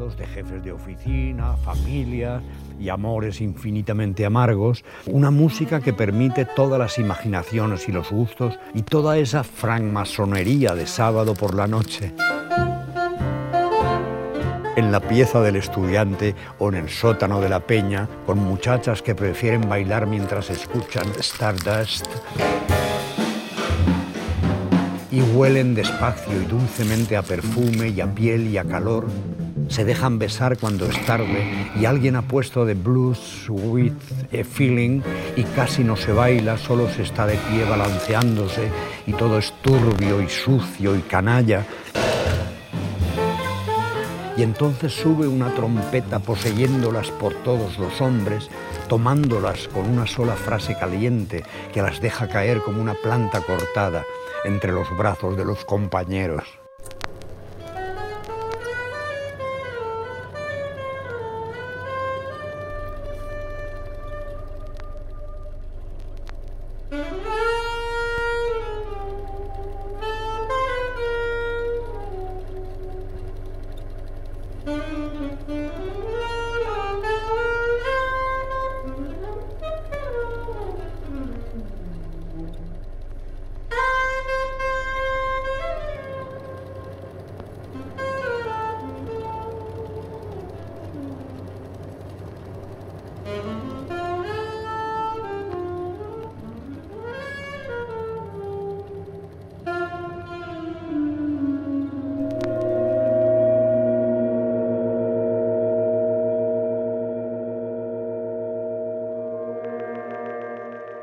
De 0.00 0.26
jefes 0.26 0.64
de 0.64 0.72
oficina, 0.72 1.56
familias 1.56 2.42
y 2.80 2.88
amores 2.88 3.42
infinitamente 3.42 4.24
amargos, 4.24 4.82
una 5.06 5.30
música 5.30 5.80
que 5.80 5.92
permite 5.92 6.46
todas 6.46 6.78
las 6.78 6.98
imaginaciones 6.98 7.86
y 7.86 7.92
los 7.92 8.10
gustos 8.10 8.58
y 8.72 8.80
toda 8.82 9.18
esa 9.18 9.44
francmasonería 9.44 10.74
de 10.74 10.86
sábado 10.86 11.34
por 11.34 11.54
la 11.54 11.66
noche. 11.66 12.14
En 14.76 14.90
la 14.90 15.00
pieza 15.00 15.42
del 15.42 15.56
estudiante 15.56 16.34
o 16.58 16.70
en 16.70 16.76
el 16.76 16.88
sótano 16.88 17.38
de 17.42 17.50
la 17.50 17.60
peña, 17.60 18.08
con 18.24 18.38
muchachas 18.38 19.02
que 19.02 19.14
prefieren 19.14 19.68
bailar 19.68 20.06
mientras 20.06 20.48
escuchan 20.48 21.06
Stardust. 21.18 22.06
Y 25.10 25.20
huelen 25.20 25.74
despacio 25.74 26.40
y 26.40 26.46
dulcemente 26.46 27.18
a 27.18 27.22
perfume 27.22 27.88
y 27.88 28.00
a 28.00 28.06
piel 28.06 28.46
y 28.46 28.56
a 28.56 28.64
calor. 28.64 29.06
Se 29.70 29.84
dejan 29.84 30.18
besar 30.18 30.58
cuando 30.58 30.84
es 30.86 31.06
tarde 31.06 31.70
y 31.80 31.86
alguien 31.86 32.16
ha 32.16 32.22
puesto 32.22 32.66
de 32.66 32.74
blues 32.74 33.46
with 33.48 33.92
a 34.32 34.44
feeling 34.44 35.00
y 35.36 35.44
casi 35.44 35.82
no 35.82 35.96
se 35.96 36.12
baila, 36.12 36.58
solo 36.58 36.90
se 36.90 37.02
está 37.02 37.26
de 37.26 37.36
pie 37.36 37.64
balanceándose 37.64 38.68
y 39.06 39.12
todo 39.14 39.38
es 39.38 39.52
turbio 39.62 40.20
y 40.20 40.28
sucio 40.28 40.94
y 40.94 41.00
canalla 41.00 41.64
y 44.40 44.42
entonces 44.42 44.94
sube 44.94 45.28
una 45.28 45.54
trompeta 45.54 46.18
poseyéndolas 46.18 47.10
por 47.10 47.34
todos 47.42 47.78
los 47.78 48.00
hombres, 48.00 48.48
tomándolas 48.88 49.68
con 49.68 49.86
una 49.86 50.06
sola 50.06 50.34
frase 50.34 50.74
caliente 50.78 51.44
que 51.74 51.82
las 51.82 52.00
deja 52.00 52.26
caer 52.26 52.62
como 52.62 52.80
una 52.80 52.94
planta 52.94 53.42
cortada 53.42 54.02
entre 54.46 54.72
los 54.72 54.88
brazos 54.96 55.36
de 55.36 55.44
los 55.44 55.66
compañeros. 55.66 56.59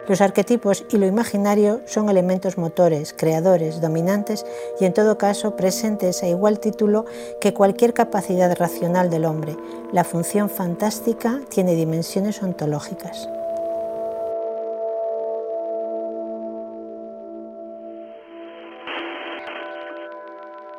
Los 0.07 0.21
arquetipos 0.21 0.85
y 0.89 0.97
lo 0.97 1.05
imaginario 1.05 1.81
son 1.85 2.09
elementos 2.09 2.57
motores, 2.57 3.13
creadores, 3.13 3.81
dominantes 3.81 4.45
y 4.79 4.85
en 4.85 4.93
todo 4.93 5.17
caso 5.17 5.57
presentes 5.57 6.23
a 6.23 6.29
igual 6.29 6.61
título 6.61 7.03
que 7.41 7.53
cualquier 7.53 7.93
capacidad 7.93 8.55
racional 8.57 9.09
del 9.09 9.25
hombre. 9.25 9.57
La 9.91 10.05
función 10.05 10.49
fantástica 10.49 11.41
tiene 11.49 11.75
dimensiones 11.75 12.41
ontológicas. 12.41 13.27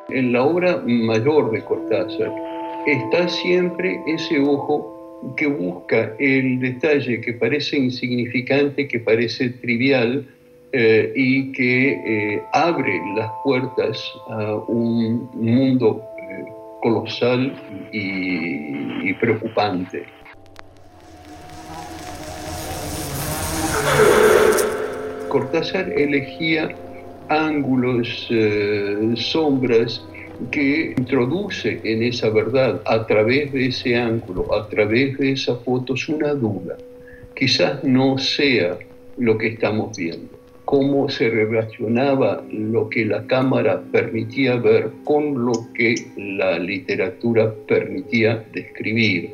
En 0.09 0.33
la 0.33 0.43
obra 0.43 0.81
mayor 0.83 1.51
de 1.51 1.63
Cortázar 1.63 2.33
está 2.87 3.29
siempre 3.29 4.01
ese 4.07 4.39
ojo 4.39 4.98
que 5.35 5.47
busca 5.47 6.13
el 6.19 6.59
detalle 6.59 7.21
que 7.21 7.33
parece 7.33 7.77
insignificante, 7.77 8.87
que 8.87 8.99
parece 8.99 9.49
trivial 9.49 10.25
eh, 10.71 11.11
y 11.15 11.51
que 11.51 11.91
eh, 11.91 12.43
abre 12.53 13.01
las 13.15 13.31
puertas 13.43 13.99
a 14.29 14.55
un 14.67 15.29
mundo 15.33 16.01
eh, 16.17 16.45
colosal 16.81 17.53
y, 17.91 19.09
y 19.09 19.13
preocupante. 19.19 20.03
Cortázar 25.27 25.91
elegía 25.91 26.69
ángulos, 27.29 28.27
sombras, 29.15 30.03
que 30.51 30.95
introduce 30.97 31.79
en 31.83 32.03
esa 32.03 32.29
verdad, 32.29 32.81
a 32.85 33.05
través 33.05 33.51
de 33.51 33.67
ese 33.67 33.95
ángulo, 33.95 34.53
a 34.53 34.67
través 34.69 35.17
de 35.17 35.33
esas 35.33 35.59
fotos, 35.63 36.07
una 36.09 36.33
duda. 36.33 36.77
Quizás 37.35 37.83
no 37.83 38.17
sea 38.17 38.77
lo 39.17 39.37
que 39.37 39.47
estamos 39.47 39.97
viendo, 39.97 40.29
cómo 40.65 41.09
se 41.09 41.29
relacionaba 41.29 42.43
lo 42.51 42.89
que 42.89 43.05
la 43.05 43.25
cámara 43.27 43.81
permitía 43.91 44.55
ver 44.55 44.89
con 45.03 45.45
lo 45.45 45.53
que 45.73 45.95
la 46.17 46.57
literatura 46.57 47.53
permitía 47.67 48.43
describir. 48.53 49.33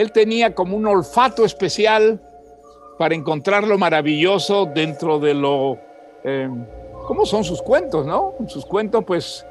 él 0.00 0.12
tenía 0.12 0.54
como 0.54 0.78
un 0.78 0.86
olfato 0.86 1.44
especial 1.44 2.22
para 3.00 3.14
encontrar 3.14 3.66
lo 3.66 3.78
maravilloso 3.78 4.66
dentro 4.66 5.18
de 5.18 5.32
lo... 5.32 5.78
Eh, 6.22 6.50
¿Cómo 7.06 7.24
son 7.24 7.44
sus 7.44 7.62
cuentos, 7.62 8.04
no? 8.04 8.34
Sus 8.46 8.66
cuentos 8.66 9.04
pues 9.06 9.46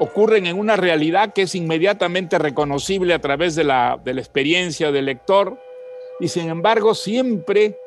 ocurren 0.00 0.46
en 0.46 0.58
una 0.58 0.76
realidad 0.76 1.34
que 1.34 1.42
es 1.42 1.54
inmediatamente 1.54 2.38
reconocible 2.38 3.12
a 3.12 3.18
través 3.18 3.54
de 3.54 3.64
la, 3.64 4.00
de 4.02 4.14
la 4.14 4.22
experiencia 4.22 4.92
del 4.92 5.04
lector 5.04 5.58
y 6.20 6.28
sin 6.28 6.48
embargo 6.48 6.94
siempre 6.94 7.78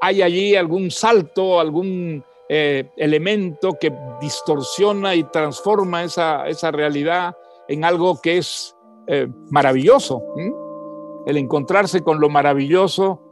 hay 0.00 0.22
allí 0.22 0.54
algún 0.54 0.92
salto, 0.92 1.58
algún 1.58 2.22
eh, 2.48 2.88
elemento 2.96 3.76
que 3.80 3.92
distorsiona 4.20 5.16
y 5.16 5.24
transforma 5.24 6.04
esa, 6.04 6.46
esa 6.46 6.70
realidad 6.70 7.36
en 7.66 7.84
algo 7.84 8.20
que 8.22 8.38
es 8.38 8.76
eh, 9.08 9.26
maravilloso 9.50 10.22
el 11.26 11.36
encontrarse 11.36 12.02
con 12.02 12.20
lo 12.20 12.28
maravilloso 12.28 13.25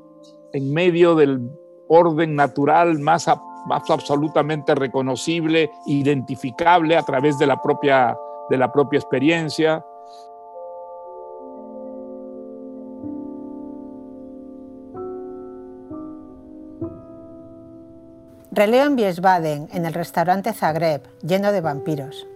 en 0.54 0.72
medio 0.72 1.16
del 1.16 1.50
orden 1.88 2.36
natural 2.36 2.98
más, 3.00 3.28
absolutamente 3.68 4.74
reconocible, 4.74 5.70
identificable 5.86 6.96
a 6.96 7.02
través 7.02 7.38
de 7.38 7.46
la 7.46 7.60
propia, 7.60 8.16
experiencia. 8.92 9.84
Releo 18.52 18.86
en 18.86 18.94
Wiesbaden, 18.94 19.68
en 19.72 19.84
el 19.84 19.92
restaurante 19.92 20.52
Zagreb, 20.52 21.02
lleno 21.26 21.50
de 21.50 21.60
vampiros. 21.60 22.28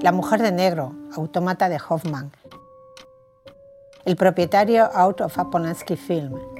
La 0.00 0.12
mujer 0.12 0.40
de 0.40 0.52
negro, 0.52 0.94
autómata 1.14 1.68
de 1.68 1.78
Hoffman, 1.86 2.32
el 4.06 4.16
propietario 4.16 4.88
out 4.94 5.20
of 5.20 5.38
a 5.38 5.44
film, 5.96 6.59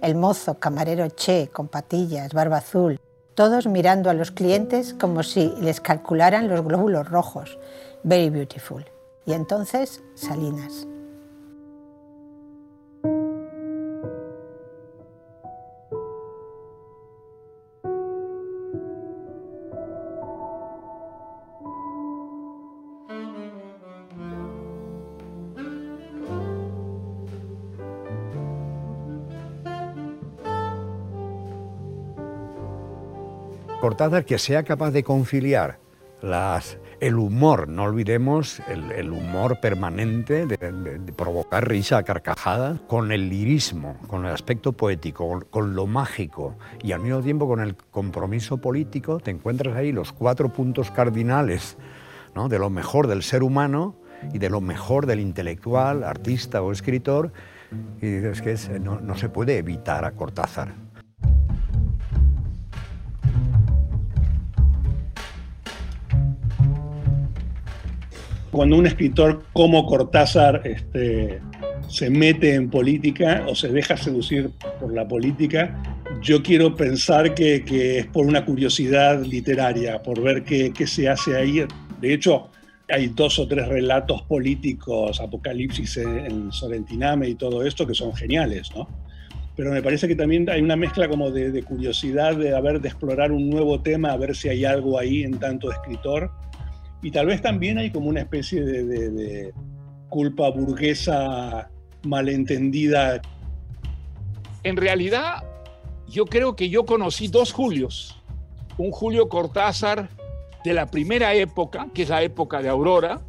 el 0.00 0.14
mozo 0.14 0.58
camarero 0.58 1.08
Che 1.08 1.50
con 1.52 1.68
patillas, 1.68 2.32
barba 2.32 2.58
azul, 2.58 2.98
todos 3.34 3.68
mirando 3.68 4.10
a 4.10 4.14
los 4.14 4.32
clientes 4.32 4.94
como 4.94 5.22
si 5.22 5.52
les 5.60 5.80
calcularan 5.80 6.48
los 6.48 6.64
glóbulos 6.64 7.08
rojos. 7.08 7.58
Very 8.02 8.30
beautiful. 8.30 8.84
Y 9.26 9.32
entonces 9.32 10.02
Salinas. 10.16 10.87
Que 33.98 34.38
sea 34.38 34.62
capaz 34.62 34.92
de 34.92 35.02
conciliar 35.02 35.80
el 37.00 37.16
humor, 37.16 37.68
no 37.68 37.82
olvidemos 37.82 38.62
el, 38.68 39.10
humor 39.10 39.58
permanente 39.60 40.46
de, 40.46 41.12
provocar 41.16 41.66
risa, 41.66 42.04
carcajada, 42.04 42.78
con 42.86 43.10
el 43.10 43.28
lirismo, 43.28 43.96
con 44.06 44.24
el 44.24 44.30
aspecto 44.30 44.70
poético, 44.72 45.42
con, 45.50 45.74
lo 45.74 45.88
mágico 45.88 46.54
y 46.80 46.92
al 46.92 47.00
mismo 47.00 47.22
tiempo 47.22 47.48
con 47.48 47.58
el 47.58 47.74
compromiso 47.74 48.58
político, 48.58 49.18
te 49.18 49.32
encuentras 49.32 49.74
ahí 49.74 49.90
los 49.90 50.12
cuatro 50.12 50.52
puntos 50.52 50.92
cardinales 50.92 51.76
de 52.48 52.58
lo 52.60 52.70
mejor 52.70 53.08
del 53.08 53.24
ser 53.24 53.42
humano 53.42 53.96
y 54.32 54.38
de 54.38 54.48
lo 54.48 54.60
mejor 54.60 55.06
del 55.06 55.18
intelectual, 55.18 56.04
artista 56.04 56.62
o 56.62 56.70
escritor, 56.70 57.32
y 58.00 58.06
dices 58.06 58.42
que 58.42 58.78
no 58.78 59.16
se 59.16 59.28
puede 59.28 59.58
evitar 59.58 60.04
a 60.04 60.12
Cortázar. 60.12 60.87
Cuando 68.58 68.76
un 68.76 68.88
escritor 68.88 69.44
como 69.52 69.86
Cortázar 69.86 70.62
este, 70.64 71.38
se 71.88 72.10
mete 72.10 72.54
en 72.54 72.68
política 72.68 73.44
o 73.46 73.54
se 73.54 73.68
deja 73.68 73.96
seducir 73.96 74.50
por 74.80 74.92
la 74.92 75.06
política, 75.06 75.80
yo 76.20 76.42
quiero 76.42 76.74
pensar 76.74 77.34
que, 77.34 77.62
es 78.00 78.06
por 78.06 78.26
una 78.26 78.44
curiosidad 78.44 79.22
literaria, 79.22 80.02
por 80.02 80.20
ver 80.20 80.42
qué, 80.42 80.72
se 80.88 81.08
hace 81.08 81.36
ahí. 81.36 81.64
De 82.00 82.12
hecho, 82.12 82.48
hay 82.88 83.06
dos 83.06 83.38
o 83.38 83.46
tres 83.46 83.68
relatos 83.68 84.22
políticos, 84.22 85.20
Apocalipsis 85.20 85.96
en 85.98 86.50
Sorentiname 86.50 87.28
y 87.28 87.36
todo 87.36 87.64
esto, 87.64 87.86
que 87.86 87.94
son 87.94 88.12
geniales, 88.12 88.72
¿no? 88.74 88.88
Pero 89.54 89.70
me 89.70 89.84
parece 89.84 90.08
que 90.08 90.16
también 90.16 90.50
hay 90.50 90.62
una 90.62 90.74
mezcla 90.74 91.08
como 91.08 91.30
de, 91.30 91.52
de 91.52 91.62
curiosidad, 91.62 92.34
de 92.34 92.56
haber 92.56 92.80
de 92.80 92.88
explorar 92.88 93.30
un 93.30 93.48
nuevo 93.48 93.82
tema, 93.82 94.10
a 94.10 94.16
ver 94.16 94.34
si 94.34 94.48
hay 94.48 94.64
algo 94.64 94.98
ahí 94.98 95.22
en 95.22 95.38
tanto 95.38 95.70
escritor 95.70 96.32
y 97.02 97.10
tal 97.10 97.26
vez 97.26 97.40
también 97.40 97.78
hay 97.78 97.90
como 97.90 98.08
una 98.08 98.20
especie 98.20 98.62
de, 98.62 99.52
culpa 100.08 100.50
burguesa 100.50 101.70
malentendida. 102.02 103.20
En 104.62 104.76
realidad, 104.76 105.44
yo 106.08 106.24
creo 106.24 106.56
que 106.56 106.70
yo 106.70 106.86
conocí 106.86 107.28
dos 107.28 107.52
Julios. 107.52 108.20
Un 108.78 108.90
Julio 108.90 109.28
Cortázar 109.28 110.08
de 110.64 110.72
la 110.72 110.86
primera 110.86 111.34
época, 111.34 111.88
que 111.92 112.02
es 112.02 112.08
la 112.08 112.22
época 112.22 112.62
de 112.62 112.70
Aurora. 112.70 113.20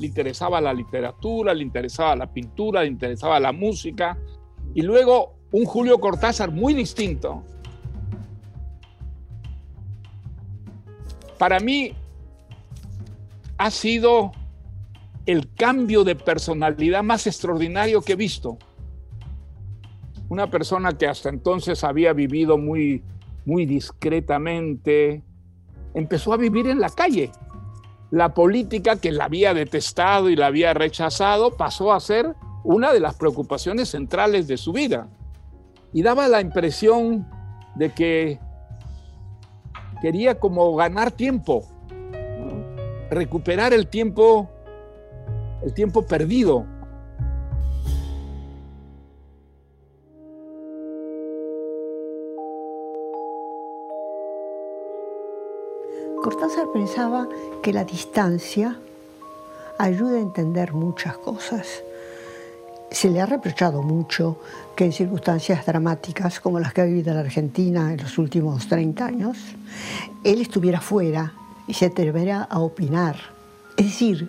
Le 0.00 0.06
interesaba 0.08 0.60
la 0.60 0.74
literatura, 0.74 1.54
le 1.54 1.62
interesaba 1.62 2.16
la 2.16 2.32
pintura, 2.32 2.82
le 2.82 2.88
interesaba 2.88 3.38
la 3.38 3.52
música. 3.52 4.18
Y 4.74 4.82
luego 4.82 5.34
un 5.52 5.64
Julio 5.64 6.00
Cortázar 6.00 6.50
muy 6.50 6.74
distinto. 6.74 7.44
Para 11.38 11.60
mí, 11.60 11.94
ha 13.58 13.70
sido 13.70 14.32
el 15.26 15.52
cambio 15.54 16.04
de 16.04 16.14
personalidad 16.14 17.02
más 17.02 17.26
extraordinario 17.26 18.00
que 18.00 18.12
he 18.12 18.16
visto. 18.16 18.56
Una 20.28 20.48
persona 20.48 20.96
que 20.96 21.06
hasta 21.06 21.28
entonces 21.28 21.84
había 21.84 22.12
vivido 22.12 22.56
muy, 22.56 23.02
muy 23.44 23.66
discretamente, 23.66 25.22
empezó 25.94 26.32
a 26.32 26.36
vivir 26.36 26.68
en 26.68 26.80
la 26.80 26.90
calle. 26.90 27.30
La 28.10 28.32
política 28.32 28.96
que 28.96 29.12
la 29.12 29.24
había 29.24 29.52
detestado 29.52 30.30
y 30.30 30.36
la 30.36 30.46
había 30.46 30.72
rechazado 30.72 31.56
pasó 31.56 31.92
a 31.92 32.00
ser 32.00 32.34
una 32.64 32.92
de 32.92 33.00
las 33.00 33.16
preocupaciones 33.16 33.90
centrales 33.90 34.48
de 34.48 34.56
su 34.56 34.72
vida. 34.72 35.08
Y 35.92 36.02
daba 36.02 36.28
la 36.28 36.40
impresión 36.40 37.26
de 37.74 37.92
que 37.92 38.38
quería 40.00 40.38
como 40.38 40.74
ganar 40.76 41.10
tiempo, 41.10 41.66
recuperar 43.10 43.72
el 43.72 43.86
tiempo 43.88 44.48
el 45.62 45.74
tiempo 45.74 46.06
perdido. 46.06 46.64
Cortázar 56.22 56.66
pensaba 56.72 57.28
que 57.62 57.72
la 57.72 57.84
distancia 57.84 58.78
ayuda 59.78 60.16
a 60.16 60.20
entender 60.20 60.72
muchas 60.72 61.16
cosas. 61.18 61.82
Se 62.90 63.10
le 63.10 63.20
ha 63.20 63.26
reprochado 63.26 63.82
mucho 63.82 64.38
que 64.74 64.84
en 64.84 64.92
circunstancias 64.92 65.64
dramáticas 65.64 66.40
como 66.40 66.58
las 66.58 66.72
que 66.72 66.80
ha 66.80 66.84
vivido 66.84 67.14
la 67.14 67.20
Argentina 67.20 67.92
en 67.92 67.98
los 67.98 68.18
últimos 68.18 68.66
30 68.68 69.04
años, 69.04 69.38
él 70.24 70.40
estuviera 70.40 70.80
fuera 70.80 71.32
y 71.68 71.74
se 71.74 71.86
atreviera 71.86 72.42
a 72.42 72.58
opinar. 72.58 73.16
Es 73.76 73.86
decir, 73.86 74.28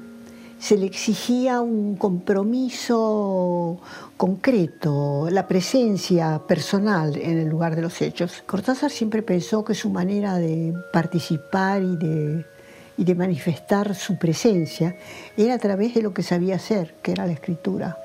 se 0.59 0.77
le 0.77 0.85
exigía 0.85 1.61
un 1.61 1.95
compromiso 1.95 3.79
concreto, 4.17 5.29
la 5.31 5.47
presencia 5.47 6.41
personal 6.45 7.15
en 7.15 7.37
el 7.39 7.47
lugar 7.47 7.77
de 7.77 7.81
los 7.81 8.01
hechos. 8.01 8.43
Cortázar 8.45 8.91
siempre 8.91 9.23
pensó 9.23 9.63
que 9.63 9.73
su 9.73 9.89
manera 9.89 10.35
de 10.35 10.73
participar 10.91 11.81
y 11.81 11.95
de, 11.95 12.45
y 12.97 13.05
de 13.05 13.15
manifestar 13.15 13.95
su 13.95 14.19
presencia 14.19 14.97
era 15.37 15.53
a 15.53 15.59
través 15.59 15.95
de 15.95 16.01
lo 16.01 16.13
que 16.13 16.23
sabía 16.23 16.57
hacer, 16.57 16.93
que 17.01 17.13
era 17.13 17.25
la 17.25 17.31
escritura. 17.31 17.97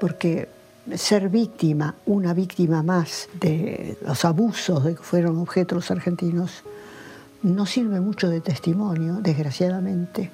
Porque 0.00 0.48
ser 0.96 1.28
víctima, 1.28 1.94
una 2.06 2.34
víctima 2.34 2.82
más 2.82 3.28
de 3.38 3.96
los 4.04 4.24
abusos 4.24 4.82
de 4.82 4.96
que 4.96 5.02
fueron 5.02 5.38
objeto 5.38 5.76
los 5.76 5.92
argentinos, 5.92 6.64
no 7.42 7.66
sirve 7.66 8.00
mucho 8.00 8.28
de 8.28 8.40
testimonio, 8.40 9.14
desgraciadamente. 9.20 10.30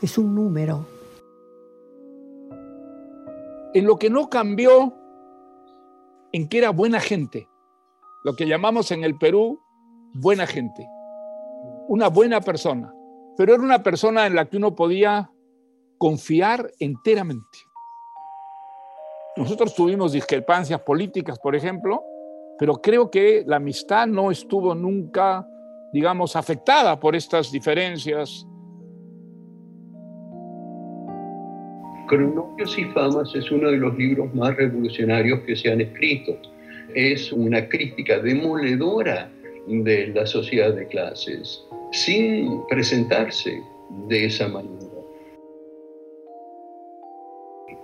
Es 0.00 0.18
un 0.18 0.34
número. 0.34 0.86
En 3.74 3.86
lo 3.86 3.98
que 3.98 4.10
no 4.10 4.28
cambió, 4.28 4.94
en 6.32 6.48
que 6.48 6.58
era 6.58 6.70
buena 6.70 7.00
gente, 7.00 7.48
lo 8.24 8.34
que 8.34 8.46
llamamos 8.46 8.90
en 8.90 9.04
el 9.04 9.16
Perú 9.16 9.60
buena 10.14 10.46
gente, 10.46 10.86
una 11.88 12.08
buena 12.08 12.40
persona, 12.40 12.92
pero 13.36 13.54
era 13.54 13.62
una 13.62 13.82
persona 13.82 14.26
en 14.26 14.34
la 14.34 14.44
que 14.46 14.56
uno 14.56 14.74
podía 14.74 15.30
confiar 15.98 16.70
enteramente. 16.78 17.58
Nosotros 19.36 19.74
tuvimos 19.74 20.12
discrepancias 20.12 20.80
políticas, 20.82 21.38
por 21.38 21.56
ejemplo, 21.56 22.04
pero 22.58 22.74
creo 22.82 23.10
que 23.10 23.44
la 23.46 23.56
amistad 23.56 24.06
no 24.06 24.30
estuvo 24.30 24.74
nunca, 24.74 25.46
digamos, 25.92 26.36
afectada 26.36 26.98
por 26.98 27.14
estas 27.14 27.52
diferencias. 27.52 28.46
Cronopios 32.08 32.78
y 32.78 32.84
Famas 32.86 33.34
es 33.34 33.50
uno 33.50 33.70
de 33.70 33.76
los 33.76 33.96
libros 33.96 34.34
más 34.34 34.56
revolucionarios 34.56 35.40
que 35.40 35.56
se 35.56 35.70
han 35.70 35.80
escrito. 35.80 36.36
Es 36.94 37.32
una 37.32 37.68
crítica 37.68 38.18
demoledora 38.18 39.30
de 39.66 40.08
la 40.08 40.26
sociedad 40.26 40.74
de 40.74 40.86
clases, 40.88 41.64
sin 41.92 42.66
presentarse 42.66 43.62
de 44.08 44.26
esa 44.26 44.48
manera. 44.48 44.82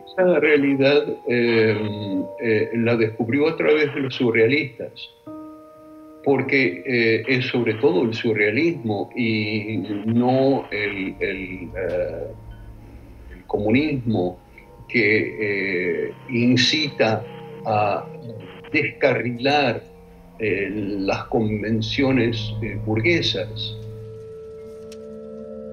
Esa 0.07 0.41
realidad 0.41 1.05
eh, 1.29 2.25
eh, 2.43 2.71
la 2.75 2.97
descubrió 2.97 3.49
a 3.49 3.57
través 3.57 3.95
de 3.95 4.01
los 4.01 4.15
surrealistas, 4.17 4.93
porque 6.29 6.83
eh, 6.85 7.25
es 7.27 7.47
sobre 7.47 7.73
todo 7.77 8.03
el 8.03 8.13
surrealismo 8.13 9.09
y 9.17 9.79
no 10.05 10.69
el, 10.71 11.15
el 11.21 11.71
comunismo 13.47 14.39
que 14.91 16.13
incita 16.29 17.25
a 17.65 18.05
descarrilar 18.71 19.83
las 20.39 21.25
convenciones 21.29 22.53
burguesas. 22.85 23.75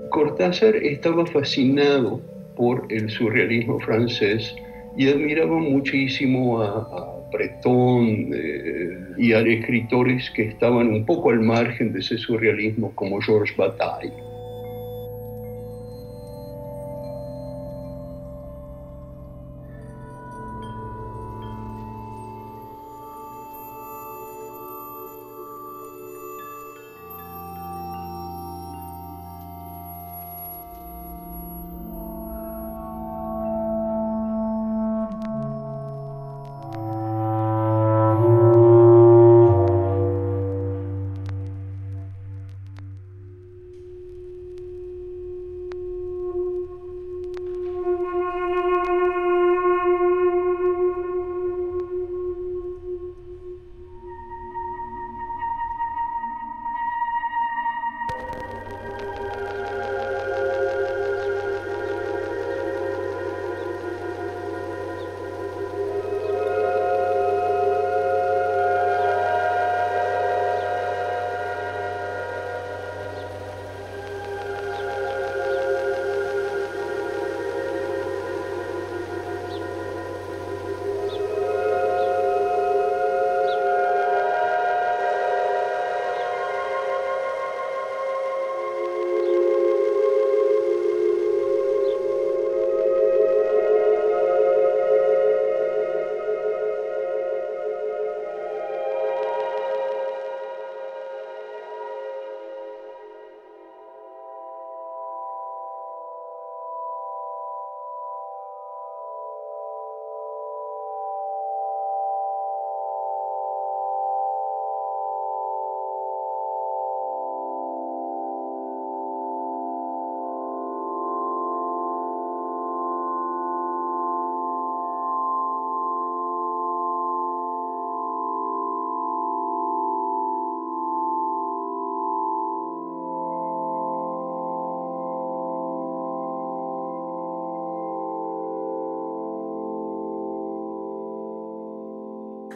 Cortázar 0.10 0.78
estaba 0.78 1.26
fascinado 1.26 2.22
por 2.56 2.88
el 2.89 3.10
surrealismo 3.10 3.78
francés 3.82 4.56
y 4.96 5.10
admiraba 5.10 5.58
muchísimo 5.58 6.62
a 6.62 7.14
Breton 7.36 8.32
eh, 8.34 9.00
y 9.17 9.34
a 9.34 9.39
escritores 9.39 10.30
que 10.32 10.50
estaban 10.50 10.88
un 10.88 11.06
poco 11.06 11.30
al 11.30 11.41
margen 11.41 11.93
de 11.93 12.00
ese 12.00 12.17
surrealismo 12.17 12.91
como 12.95 13.21
Georges 13.21 13.56
Bataille. 13.56 14.25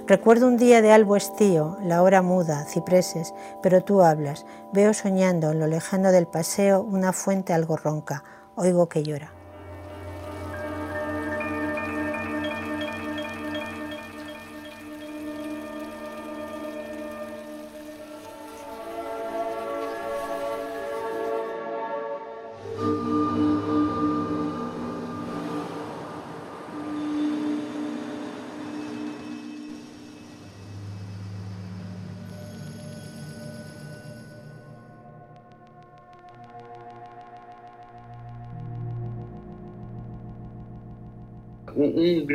Recuerdo 0.09 0.47
un 0.47 0.57
día 0.57 0.81
de 0.81 0.91
albo 0.91 1.15
estío, 1.15 1.77
la 1.83 2.01
hora 2.01 2.23
muda, 2.23 2.65
cipreses, 2.65 3.35
pero 3.61 3.83
tú 3.83 4.01
hablas. 4.01 4.43
Veo 4.73 4.91
soñando 4.95 5.51
en 5.51 5.59
lo 5.59 5.67
lejano 5.67 6.11
del 6.11 6.25
paseo 6.25 6.81
una 6.81 7.13
fuente 7.13 7.53
algo 7.53 7.77
ronca. 7.77 8.23
Oigo 8.55 8.89
que 8.89 9.03
llora. 9.03 9.38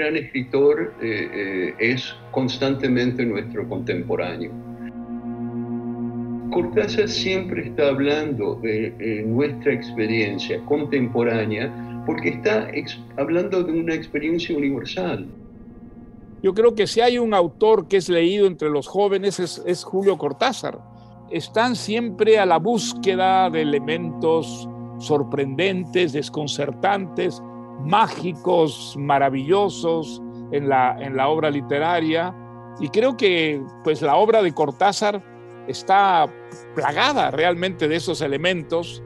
Gran 0.04 0.16
escritor 0.16 0.92
eh, 1.00 1.30
eh, 1.32 1.74
es 1.78 2.14
constantemente 2.30 3.24
nuestro 3.24 3.66
contemporáneo. 3.68 4.52
Cortázar 6.52 7.08
siempre 7.08 7.68
está 7.68 7.88
hablando 7.88 8.56
de 8.56 9.24
nuestra 9.26 9.72
experiencia 9.72 10.64
contemporánea 10.66 11.72
porque 12.06 12.28
está 12.28 12.68
hablando 13.16 13.64
de 13.64 13.72
una 13.72 13.94
experiencia 13.94 14.56
universal. 14.56 15.26
Yo 16.42 16.52
creo 16.52 16.74
que 16.74 16.86
si 16.86 17.00
hay 17.00 17.18
un 17.18 17.32
autor 17.32 17.88
que 17.88 17.96
es 17.96 18.08
leído 18.08 18.46
entre 18.46 18.68
los 18.68 18.86
jóvenes 18.86 19.40
es, 19.40 19.84
Julio 19.84 20.18
Cortázar. 20.18 20.78
Están 21.30 21.74
siempre 21.74 22.38
a 22.38 22.44
la 22.44 22.58
búsqueda 22.58 23.48
de 23.48 23.62
elementos 23.62 24.68
sorprendentes, 24.98 26.12
desconcertantes, 26.12 27.42
mágicos, 27.80 28.94
maravillosos 28.98 30.22
en 30.52 30.68
la, 30.68 30.96
en 31.00 31.16
la 31.16 31.28
obra 31.28 31.50
literaria. 31.50 32.34
Y 32.80 32.88
creo 32.88 33.16
que 33.16 33.62
pues, 33.82 34.02
la 34.02 34.16
obra 34.16 34.42
de 34.42 34.52
Cortázar 34.52 35.22
está 35.68 36.26
plagada 36.74 37.30
realmente 37.30 37.88
de 37.88 37.96
esos 37.96 38.20
elementos. 38.20 39.02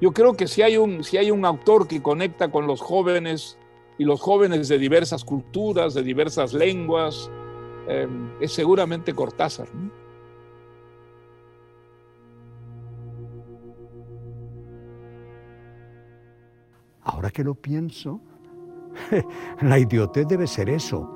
Yo 0.00 0.12
creo 0.12 0.34
que 0.34 0.46
si 0.46 0.62
hay 0.62 0.76
un, 0.76 1.02
si 1.02 1.16
hay 1.16 1.30
un 1.30 1.44
autor 1.44 1.88
que 1.88 2.02
conecta 2.02 2.50
con 2.50 2.66
los 2.66 2.80
jóvenes 2.80 3.58
y 3.98 4.04
los 4.04 4.20
jóvenes 4.20 4.68
de 4.68 4.78
diversas 4.78 5.24
culturas, 5.24 5.94
de 5.94 6.02
diversas 6.02 6.52
lenguas, 6.52 7.30
em, 7.88 8.30
es 8.40 8.52
seguramente 8.52 9.12
Cortázar. 9.12 9.68
Ahora 17.08 17.30
que 17.30 17.42
lo 17.42 17.54
pienso, 17.54 18.20
la 19.62 19.78
idiotez 19.78 20.28
debe 20.28 20.46
ser 20.46 20.68
eso, 20.68 21.10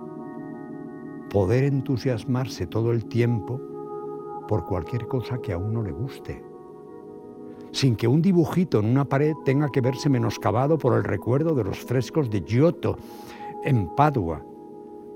poder 1.28 1.64
entusiasmarse 1.64 2.66
todo 2.66 2.92
el 2.92 3.04
tiempo 3.04 3.60
por 4.48 4.64
cualquier 4.64 5.06
cosa 5.06 5.38
que 5.38 5.52
a 5.52 5.58
uno 5.58 5.82
le 5.82 5.92
guste, 5.92 6.42
sin 7.72 7.94
que 7.94 8.08
un 8.08 8.22
dibujito 8.22 8.80
en 8.80 8.86
una 8.86 9.04
pared 9.04 9.34
tenga 9.44 9.68
que 9.68 9.82
verse 9.82 10.08
menoscabado 10.08 10.78
por 10.78 10.96
el 10.96 11.04
recuerdo 11.04 11.54
de 11.54 11.64
los 11.64 11.78
frescos 11.80 12.30
de 12.30 12.40
Giotto 12.40 12.96
en 13.62 13.94
Padua. 13.94 14.42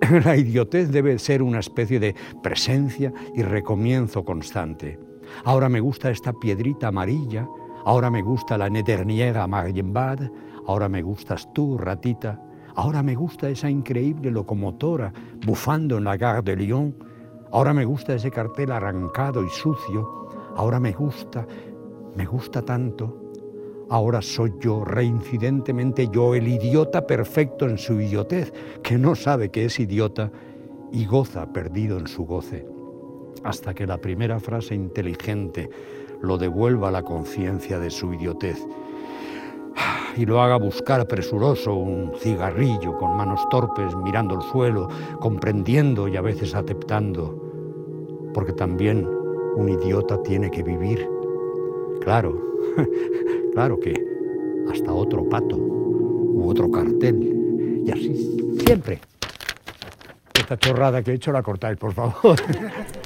La 0.26 0.36
idiotez 0.36 0.92
debe 0.92 1.18
ser 1.18 1.42
una 1.42 1.60
especie 1.60 1.98
de 1.98 2.14
presencia 2.42 3.14
y 3.34 3.42
recomienzo 3.42 4.26
constante. 4.26 5.00
Ahora 5.44 5.70
me 5.70 5.80
gusta 5.80 6.10
esta 6.10 6.34
piedrita 6.34 6.88
amarilla, 6.88 7.48
ahora 7.86 8.10
me 8.10 8.20
gusta 8.20 8.58
la 8.58 8.68
Nederniera 8.68 9.46
Marienbad, 9.46 10.30
ahora 10.66 10.88
me 10.88 11.02
gustas 11.02 11.52
tú, 11.52 11.78
ratita, 11.78 12.40
ahora 12.74 13.02
me 13.02 13.14
gusta 13.14 13.48
esa 13.48 13.70
increíble 13.70 14.30
locomotora 14.30 15.12
bufando 15.44 15.98
en 15.98 16.04
la 16.04 16.16
Gare 16.16 16.42
de 16.42 16.56
Lyon, 16.56 16.94
Ahora 17.52 17.72
me 17.72 17.84
gusta 17.84 18.14
ese 18.14 18.30
cartel 18.30 18.72
arrancado 18.72 19.44
y 19.44 19.48
sucio. 19.48 20.28
Ahora 20.56 20.80
me 20.80 20.92
gusta, 20.92 21.46
me 22.14 22.26
gusta 22.26 22.62
tanto. 22.62 23.22
Ahora 23.88 24.20
soy 24.20 24.52
yo, 24.60 24.84
reincidentemente 24.84 26.08
yo, 26.08 26.34
el 26.34 26.48
idiota 26.48 27.06
perfecto 27.06 27.68
en 27.68 27.78
su 27.78 28.00
idiotez, 28.00 28.52
que 28.82 28.98
no 28.98 29.14
sabe 29.14 29.50
que 29.50 29.64
es 29.64 29.78
idiota 29.78 30.32
y 30.92 31.06
goza 31.06 31.52
perdido 31.52 31.98
en 31.98 32.08
su 32.08 32.26
goce, 32.26 32.66
hasta 33.44 33.74
que 33.74 33.86
la 33.86 33.98
primera 33.98 34.40
frase 34.40 34.74
inteligente 34.74 35.70
lo 36.20 36.36
devuelva 36.36 36.88
a 36.88 36.92
la 36.92 37.02
conciencia 37.02 37.78
de 37.78 37.90
su 37.90 38.12
idiotez 38.12 38.66
y 40.16 40.24
lo 40.24 40.40
haga 40.40 40.56
buscar 40.56 41.06
presuroso 41.06 41.74
un 41.74 42.12
cigarrillo 42.18 42.96
con 42.96 43.16
manos 43.16 43.46
torpes 43.50 43.94
mirando 43.96 44.36
el 44.36 44.42
suelo, 44.42 44.88
comprendiendo 45.20 46.08
y 46.08 46.16
a 46.16 46.22
veces 46.22 46.54
aceptando, 46.54 48.30
porque 48.32 48.52
también 48.52 49.06
un 49.56 49.68
idiota 49.68 50.22
tiene 50.22 50.50
que 50.50 50.62
vivir. 50.62 51.08
Claro, 52.00 52.40
claro 53.52 53.78
que 53.78 53.94
hasta 54.70 54.92
otro 54.92 55.28
pato 55.28 55.56
u 55.56 56.48
otro 56.48 56.70
cartel 56.70 57.82
y 57.84 57.90
así 57.90 58.58
siempre. 58.64 59.00
Esta 60.34 60.56
chorrada 60.56 61.02
que 61.02 61.10
he 61.10 61.14
hecho 61.14 61.32
la 61.32 61.42
cortáis, 61.42 61.76
por 61.76 61.92
favor. 61.92 62.36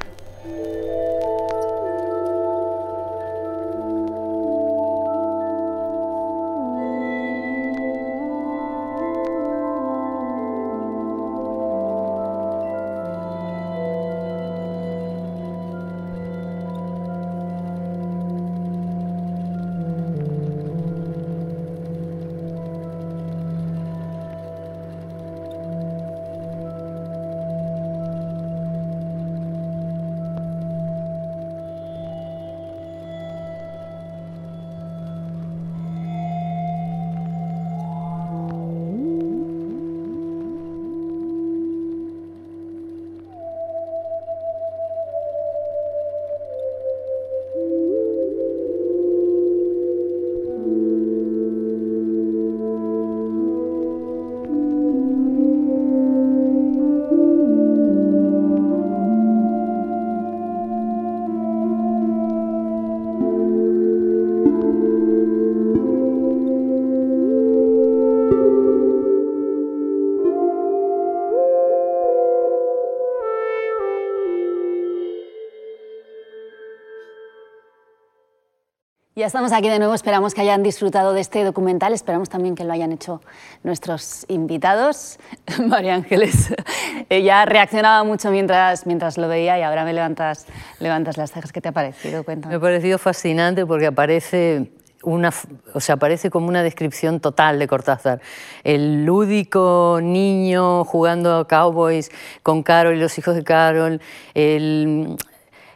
Ya 79.21 79.27
estamos 79.27 79.53
aquí 79.53 79.69
de 79.69 79.79
nuevo, 79.79 79.93
esperamos 79.93 80.33
que 80.33 80.41
hayan 80.41 80.63
disfrutado 80.63 81.13
de 81.13 81.21
este 81.21 81.45
documental, 81.45 81.93
esperamos 81.93 82.31
también 82.31 82.55
que 82.55 82.65
lo 82.65 82.73
hayan 82.73 82.91
hecho 82.91 83.21
nuestros 83.63 84.25
invitados. 84.29 85.19
María 85.67 85.95
Ángeles, 85.95 86.55
ella 87.11 87.45
reaccionaba 87.45 88.03
mucho 88.03 88.31
mientras, 88.31 88.87
mientras 88.87 89.19
lo 89.19 89.29
veía 89.29 89.59
y 89.59 89.63
ahora 89.63 89.85
me 89.85 89.93
levantas, 89.93 90.47
levantas 90.79 91.19
las 91.19 91.33
cejas. 91.33 91.53
¿Qué 91.53 91.61
te 91.61 91.69
ha 91.69 91.73
parecido? 91.73 92.25
Me 92.49 92.55
ha 92.55 92.61
parecido 92.61 92.97
fascinante 92.97 93.67
porque 93.67 93.89
aparece 93.89 94.73
una, 95.03 95.35
o 95.75 95.81
sea, 95.81 95.97
aparece 95.97 96.31
como 96.31 96.49
una 96.49 96.63
descripción 96.63 97.21
total 97.21 97.59
de 97.59 97.69
Cortázar. 97.69 98.23
El 98.65 99.05
lúdico 99.05 99.99
niño 100.03 100.87
jugando 100.87 101.37
a 101.37 101.47
cowboys 101.47 102.11
con 102.43 102.63
Carol 102.63 102.97
y 102.97 103.01
los 103.01 103.19
hijos 103.19 103.35
de 103.35 103.45
Carol, 103.45 104.01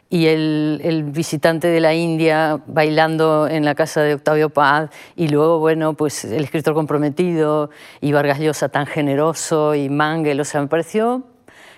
y 0.09 0.27
el, 0.27 1.09
visitante 1.11 1.67
de 1.67 1.79
la 1.79 1.93
India 1.93 2.59
bailando 2.67 3.47
en 3.47 3.65
la 3.65 3.75
casa 3.75 4.01
de 4.01 4.13
Octavio 4.13 4.49
Paz 4.49 4.89
y 5.15 5.27
luego, 5.27 5.59
bueno, 5.59 5.93
pues 5.93 6.25
el 6.25 6.43
escritor 6.43 6.73
comprometido 6.73 7.69
y 8.01 8.11
Vargas 8.11 8.39
Llosa 8.39 8.69
tan 8.69 8.85
generoso 8.85 9.75
y 9.75 9.89
Mangel, 9.89 10.39
o 10.39 10.45
sea, 10.45 10.61
me 10.61 10.67
pareció... 10.67 11.23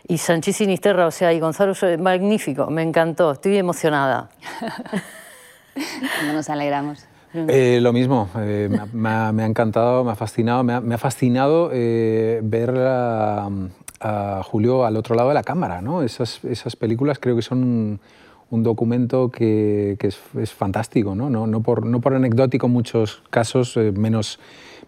Y 0.09 0.19
Sanchís 0.19 0.55
Sinisterra, 0.55 1.05
o 1.05 1.11
sea, 1.11 1.33
y 1.33 1.39
Gonzalo, 1.41 1.73
magnífico, 1.99 2.69
me 2.69 2.81
encantó, 2.81 3.33
estoy 3.33 3.57
emocionada. 3.57 4.29
nos 6.33 6.49
alegramos. 6.49 7.05
Eh, 7.33 7.79
lo 7.81 7.91
mismo, 7.91 8.29
eh, 8.37 8.69
me, 8.93 9.09
ha, 9.09 9.29
encantado, 9.45 10.03
me 10.05 10.11
ha 10.11 10.15
fascinado, 10.15 10.63
me 10.63 10.73
ha, 10.73 10.97
fascinado 10.97 11.69
eh, 11.73 12.39
ver 12.41 12.73
a, 12.77 13.49
a, 13.99 14.41
Julio 14.43 14.85
al 14.85 14.97
otro 14.97 15.15
lado 15.15 15.29
de 15.29 15.35
la 15.35 15.43
cámara, 15.43 15.81
¿no? 15.81 16.03
Esas, 16.03 16.43
esas 16.45 16.75
películas 16.75 17.19
creo 17.19 17.35
que 17.35 17.41
son 17.41 17.99
un 18.49 18.63
documento 18.63 19.29
que, 19.29 19.97
es, 19.99 20.49
fantástico, 20.51 21.15
¿no? 21.15 21.29
No, 21.29 21.61
por, 21.61 21.85
no 21.85 21.99
por 21.99 22.13
anecdótico 22.13 22.67
en 22.67 22.73
muchos 22.73 23.21
casos, 23.29 23.75
eh, 23.77 23.91
menos, 23.91 24.39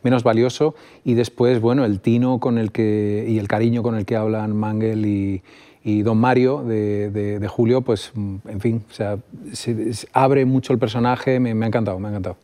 menos 0.03 0.23
valioso. 0.23 0.75
Y 1.03 1.13
después, 1.13 1.59
bueno, 1.59 1.85
el 1.85 1.99
tino 1.99 2.39
con 2.39 2.57
el 2.57 2.71
que, 2.71 3.25
y 3.27 3.37
el 3.37 3.47
cariño 3.47 3.83
con 3.83 3.95
el 3.95 4.05
que 4.05 4.15
hablan 4.15 4.55
Mangel 4.55 5.05
y, 5.05 5.41
Don 6.03 6.19
Mario 6.19 6.63
de, 6.63 7.09
de, 7.09 7.47
Julio, 7.47 7.81
pues, 7.81 8.11
en 8.15 8.59
fin, 8.59 8.83
o 8.91 8.93
sea, 8.93 9.17
se, 9.53 9.91
abre 10.13 10.45
mucho 10.45 10.71
el 10.71 10.77
personaje, 10.77 11.39
me, 11.39 11.55
me 11.55 11.65
ha 11.65 11.67
encantado, 11.67 11.97
me 11.97 12.09
ha 12.09 12.11
encantado. 12.11 12.37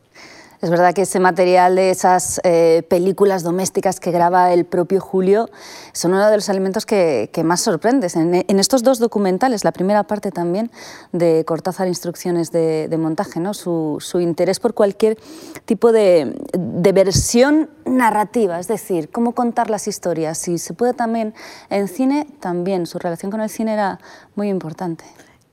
Es 0.62 0.70
verdad 0.70 0.94
que 0.94 1.02
ese 1.02 1.20
material 1.20 1.76
de 1.76 1.90
esas 1.90 2.40
eh, 2.42 2.82
películas 2.88 3.42
domésticas 3.42 4.00
que 4.00 4.10
graba 4.10 4.52
el 4.54 4.64
propio 4.64 5.00
Julio 5.00 5.50
son 5.92 6.12
uno 6.12 6.28
de 6.30 6.36
los 6.36 6.48
elementos 6.48 6.86
que, 6.86 7.30
más 7.44 7.60
sorprendes. 7.60 8.16
En, 8.16 8.34
estos 8.58 8.82
dos 8.82 8.98
documentales, 8.98 9.64
la 9.64 9.72
primera 9.72 10.04
parte 10.04 10.30
también 10.30 10.70
de 11.12 11.44
Cortázar 11.46 11.88
Instrucciones 11.88 12.52
de, 12.52 12.96
Montaje, 12.98 13.38
¿no? 13.38 13.52
Su, 13.52 14.00
interés 14.18 14.58
por 14.58 14.72
cualquier 14.72 15.18
tipo 15.66 15.92
de, 15.92 16.34
de, 16.54 16.92
versión 16.92 17.68
narrativa, 17.84 18.58
es 18.58 18.68
decir, 18.68 19.10
cómo 19.10 19.32
contar 19.32 19.68
las 19.68 19.86
historias. 19.86 20.38
Si 20.38 20.56
se 20.56 20.72
puede 20.72 20.94
también 20.94 21.34
en 21.68 21.88
cine, 21.88 22.26
también 22.40 22.86
su 22.86 22.98
relación 22.98 23.30
con 23.30 23.42
el 23.42 23.50
cine 23.50 23.74
era 23.74 24.00
muy 24.34 24.48
importante 24.48 25.04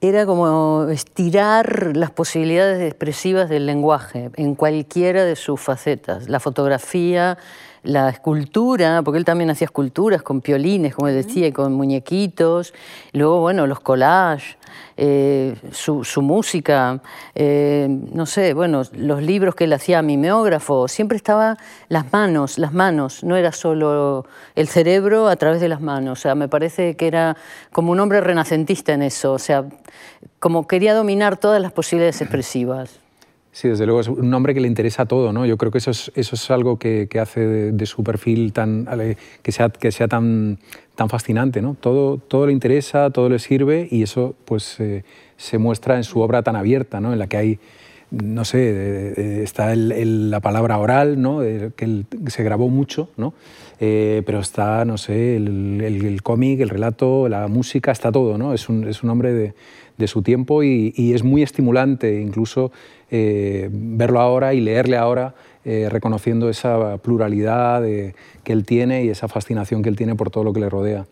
era 0.03 0.25
como 0.25 0.87
estirar 0.89 1.95
las 1.95 2.11
posibilidades 2.11 2.81
expresivas 2.81 3.47
del 3.47 3.65
lenguaje 3.65 4.31
en 4.35 4.53
cualquiera 4.53 5.23
de 5.23 5.37
sus 5.37 5.61
facetas. 5.61 6.27
La 6.27 6.41
fotografía, 6.41 7.37
la 7.83 8.09
escultura, 8.09 9.01
porque 9.03 9.17
él 9.17 9.25
también 9.25 9.49
hacía 9.49 9.65
esculturas 9.65 10.21
con 10.21 10.41
piolines, 10.41 10.95
como 10.95 11.09
decía, 11.09 11.47
y 11.47 11.51
con 11.51 11.73
muñequitos. 11.73 12.73
Luego, 13.11 13.41
bueno, 13.41 13.67
los 13.67 13.81
collages, 13.81 14.57
eh, 14.95 15.55
su, 15.71 16.21
música, 16.21 17.01
eh, 17.35 17.87
no 17.89 18.25
sé, 18.25 18.53
bueno, 18.53 18.83
los 18.93 19.21
libros 19.21 19.55
que 19.55 19.65
él 19.65 19.73
hacía 19.73 20.01
mimeógrafo, 20.01 20.87
siempre 20.87 21.17
estaba 21.17 21.57
las 21.89 22.11
manos, 22.13 22.57
las 22.57 22.73
manos, 22.73 23.23
no 23.23 23.35
era 23.35 23.51
solo 23.51 24.25
el 24.55 24.67
cerebro 24.67 25.27
a 25.27 25.35
través 25.35 25.59
de 25.61 25.67
las 25.67 25.81
manos. 25.81 26.19
O 26.19 26.21
sea, 26.21 26.35
me 26.35 26.47
parece 26.47 26.95
que 26.95 27.07
era 27.07 27.35
como 27.71 27.91
un 27.91 27.99
hombre 27.99 28.21
renacentista 28.21 28.93
en 28.93 29.01
eso, 29.01 29.33
o 29.33 29.39
sea, 29.39 29.65
como 30.39 30.67
quería 30.67 30.93
dominar 30.93 31.37
todas 31.37 31.61
las 31.61 31.71
posibilidades 31.71 32.21
expresivas. 32.21 33.02
Sí, 33.53 33.67
desde 33.67 33.85
luego 33.85 34.01
es 34.01 34.07
un 34.07 34.33
hombre 34.33 34.55
que 34.55 34.59
le 34.59 34.67
interesa 34.67 35.05
todo, 35.05 35.31
¿no? 35.31 35.45
Yo 35.45 35.57
creo 35.57 35.71
que 35.71 35.77
eso 35.77 35.91
es, 35.91 36.11
eso 36.15 36.33
es 36.33 36.49
algo 36.49 36.79
que, 36.79 37.07
hace 37.21 37.71
de, 37.71 37.85
su 37.85 38.03
perfil 38.03 38.51
tan, 38.51 38.87
que 39.43 39.51
sea, 39.51 40.07
tan, 40.07 40.57
fascinante, 41.07 41.61
¿no? 41.61 41.77
Todo, 41.79 42.47
le 42.47 42.51
interesa, 42.51 43.11
todo 43.11 43.29
le 43.29 43.37
sirve 43.37 43.87
y 43.91 44.01
eso 44.01 44.33
pues 44.45 44.79
eh, 44.79 45.03
se 45.37 45.59
muestra 45.59 45.97
en 45.97 46.03
su 46.03 46.19
obra 46.21 46.41
tan 46.41 46.55
abierta, 46.55 46.99
¿no? 46.99 47.13
En 47.13 47.19
la 47.19 47.27
que 47.27 47.37
hay, 47.37 47.59
no 48.09 48.43
sé, 48.43 49.43
está 49.43 49.75
la 49.75 50.39
palabra 50.39 50.79
oral, 50.79 51.21
¿no? 51.21 51.41
que 51.41 52.05
se 52.27 52.43
grabó 52.43 52.69
mucho, 52.69 53.09
¿no? 53.17 53.35
Eh, 53.79 54.21
pero 54.25 54.39
está, 54.39 54.85
no 54.85 54.97
sé, 54.97 55.35
el, 55.35 55.81
el, 55.81 56.21
cómic, 56.21 56.61
el 56.61 56.69
relato, 56.69 57.27
la 57.27 57.47
música, 57.47 57.91
está 57.91 58.13
todo, 58.13 58.37
¿no? 58.37 58.53
Es 58.53 58.69
un, 58.69 58.85
hombre 59.09 59.53
de, 59.97 60.07
su 60.07 60.21
tiempo 60.21 60.63
y, 60.63 61.13
es 61.13 61.23
muy 61.23 61.43
estimulante 61.43 62.21
incluso 62.21 62.71
eh, 63.15 63.69
verlo 63.71 64.19
ahora 64.19 64.55
y 64.55 64.59
leerle 64.59 64.97
ahora, 64.97 65.35
eh, 65.65 65.87
reconociendo 65.87 66.49
esa 66.49 66.97
pluralidad 66.97 67.83
que 67.83 68.15
él 68.51 68.65
tiene 68.65 69.03
y 69.03 69.09
esa 69.09 69.27
fascinación 69.27 69.83
que 69.83 69.89
él 69.89 69.95
tiene 69.95 70.15
por 70.15 70.31
todo 70.31 70.43
lo 70.43 70.51
que 70.51 70.59
le 70.59 70.67
rodea. 70.67 71.05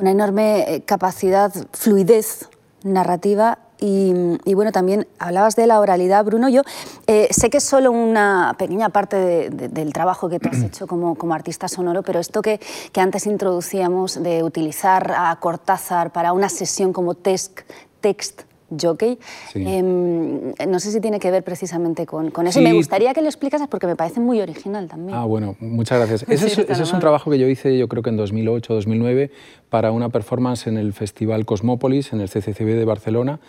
Una 0.00 0.10
enorme 0.10 0.74
eh, 0.74 0.80
capacidad, 0.80 1.52
fluidez 1.70 2.48
narrativa 2.82 3.60
y, 3.78 4.12
bueno, 4.54 4.72
también 4.72 5.06
hablabas 5.20 5.54
de 5.54 5.68
la 5.68 5.78
oralidad, 5.78 6.24
Bruno. 6.24 6.48
Yo 6.48 6.62
sé 7.06 7.48
que 7.48 7.58
es 7.58 7.64
solo 7.64 7.92
una 7.92 8.56
pequeña 8.58 8.88
parte 8.88 9.50
del 9.50 9.92
trabajo 9.92 10.28
que 10.28 10.40
tú 10.40 10.48
has 10.50 10.64
hecho 10.64 10.88
como, 10.88 11.14
como 11.14 11.32
artista 11.32 11.68
sonoro, 11.68 12.02
pero 12.02 12.18
esto 12.18 12.42
que, 12.42 12.58
que, 12.90 13.00
antes 13.00 13.24
introducíamos 13.28 14.20
de 14.20 14.42
utilizar 14.42 15.14
a 15.16 15.36
Cortázar 15.38 16.10
para 16.10 16.32
una 16.32 16.48
sesión 16.48 16.92
como 16.92 17.14
text, 17.14 17.60
text 18.00 18.47
jockey. 18.70 19.18
Em, 19.54 20.52
no 20.68 20.80
sé 20.80 20.92
si 20.92 21.00
tiene 21.00 21.20
que 21.20 21.30
ver 21.30 21.42
precisamente 21.42 22.06
con, 22.06 22.30
con 22.30 22.46
eso. 22.46 22.60
Me 22.60 22.72
gustaría 22.72 23.14
que 23.14 23.20
lo 23.20 23.28
explicases 23.28 23.68
porque 23.68 23.86
me 23.86 23.96
parece 23.96 24.20
muy 24.20 24.40
original 24.40 24.88
también. 24.88 25.16
Ah, 25.16 25.24
bueno, 25.24 25.56
muchas 25.60 25.98
gracias. 25.98 26.28
Ese, 26.28 26.66
es, 26.70 26.92
un 26.92 27.00
trabajo 27.00 27.30
que 27.30 27.38
yo 27.38 27.48
hice, 27.48 27.76
yo 27.78 27.88
creo 27.88 28.02
que 28.02 28.10
en 28.10 28.16
2008 28.16 28.74
2009, 28.74 29.30
para 29.70 29.92
una 29.92 30.08
performance 30.08 30.66
en 30.66 30.76
el 30.76 30.92
Festival 30.92 31.44
Cosmópolis, 31.46 32.12
en 32.12 32.20
el 32.20 32.28
CCCB 32.28 32.76
de 32.76 32.84
Barcelona 32.84 33.40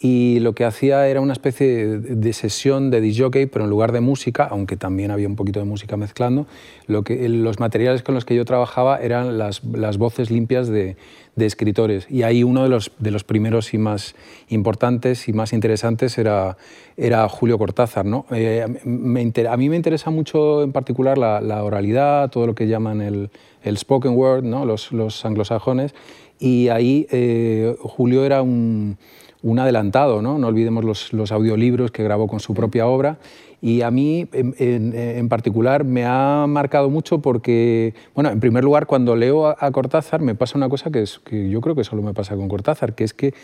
y 0.00 0.38
lo 0.40 0.54
que 0.54 0.64
hacía 0.64 1.08
era 1.08 1.20
una 1.20 1.32
especie 1.32 1.98
de 1.98 2.32
sesión 2.32 2.90
de 2.90 3.00
disjockey, 3.00 3.46
pero 3.46 3.64
en 3.64 3.70
lugar 3.70 3.90
de 3.90 4.00
música, 4.00 4.46
aunque 4.48 4.76
también 4.76 5.10
había 5.10 5.26
un 5.26 5.34
poquito 5.34 5.58
de 5.58 5.66
música 5.66 5.96
mezclando, 5.96 6.46
lo 6.86 7.02
que, 7.02 7.28
los 7.28 7.58
materiales 7.58 8.04
con 8.04 8.14
los 8.14 8.24
que 8.24 8.36
yo 8.36 8.44
trabajaba 8.44 8.98
eran 8.98 9.38
las, 9.38 9.64
las 9.64 9.98
voces 9.98 10.30
limpias 10.30 10.68
de, 10.68 10.96
de, 11.34 11.46
escritores. 11.46 12.06
Y 12.08 12.22
ahí 12.22 12.44
uno 12.44 12.62
de 12.62 12.68
los, 12.68 12.92
de 13.00 13.10
los 13.10 13.24
primeros 13.24 13.74
y 13.74 13.78
más 13.78 14.14
importantes 14.48 15.28
y 15.28 15.32
más 15.32 15.52
interesantes 15.52 16.16
era, 16.16 16.56
era 16.96 17.28
Julio 17.28 17.58
Cortázar. 17.58 18.04
¿no? 18.04 18.24
Eh, 18.30 18.66
me 18.84 19.32
a 19.48 19.56
mí 19.56 19.68
me 19.68 19.76
interesa 19.76 20.10
mucho 20.10 20.62
en 20.62 20.70
particular 20.70 21.18
la, 21.18 21.40
la 21.40 21.64
oralidad, 21.64 22.30
todo 22.30 22.46
lo 22.46 22.54
que 22.54 22.68
llaman 22.68 23.00
el, 23.00 23.30
el 23.64 23.76
spoken 23.76 24.12
word, 24.12 24.44
¿no? 24.44 24.64
los, 24.64 24.92
los 24.92 25.24
anglosajones, 25.24 25.92
y 26.38 26.68
ahí 26.68 27.06
eh, 27.10 27.74
Julio 27.80 28.24
era 28.24 28.42
un 28.42 28.96
un 29.50 29.58
adelantado, 29.58 30.22
¿no? 30.22 30.38
No 30.38 30.48
olvidemos 30.48 31.12
los, 31.12 31.32
audiolibros 31.32 31.90
que 31.90 32.02
grabó 32.02 32.26
con 32.26 32.40
su 32.40 32.54
propia 32.54 32.86
obra. 32.86 33.18
Y 33.60 33.82
a 33.82 33.90
mí, 33.90 34.28
en, 34.32 35.28
particular, 35.28 35.82
me 35.82 36.04
ha 36.04 36.46
marcado 36.46 36.90
mucho 36.90 37.20
porque, 37.20 37.92
bueno, 38.14 38.30
en 38.30 38.38
primer 38.38 38.62
lugar, 38.62 38.86
cuando 38.86 39.16
leo 39.16 39.46
a, 39.46 39.70
Cortázar, 39.72 40.20
me 40.20 40.36
pasa 40.36 40.56
una 40.56 40.68
cosa 40.68 40.90
que, 40.90 41.02
es, 41.02 41.18
que 41.18 41.50
yo 41.50 41.60
creo 41.60 41.74
que 41.74 41.82
solo 41.82 42.02
me 42.02 42.14
pasa 42.14 42.36
con 42.36 42.46
Cortázar, 42.46 42.94
que 42.94 43.02
es 43.02 43.14
que 43.14 43.34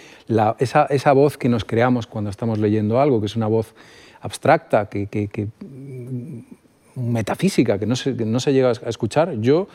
esa, 0.58 0.86
esa, 0.86 1.12
voz 1.12 1.36
que 1.36 1.48
nos 1.48 1.64
creamos 1.64 2.06
cuando 2.06 2.30
estamos 2.30 2.60
leyendo 2.60 3.00
algo, 3.00 3.18
que 3.18 3.26
es 3.26 3.34
una 3.34 3.48
voz 3.48 3.74
abstracta, 4.20 4.86
que, 4.86 5.48
mm, 5.60 7.10
metafísica, 7.10 7.80
que 7.80 7.86
no 7.86 7.96
se, 7.96 8.12
no 8.12 8.38
se 8.38 8.52
llega 8.52 8.68
a 8.68 8.88
escuchar, 8.88 9.40
yo, 9.40 9.66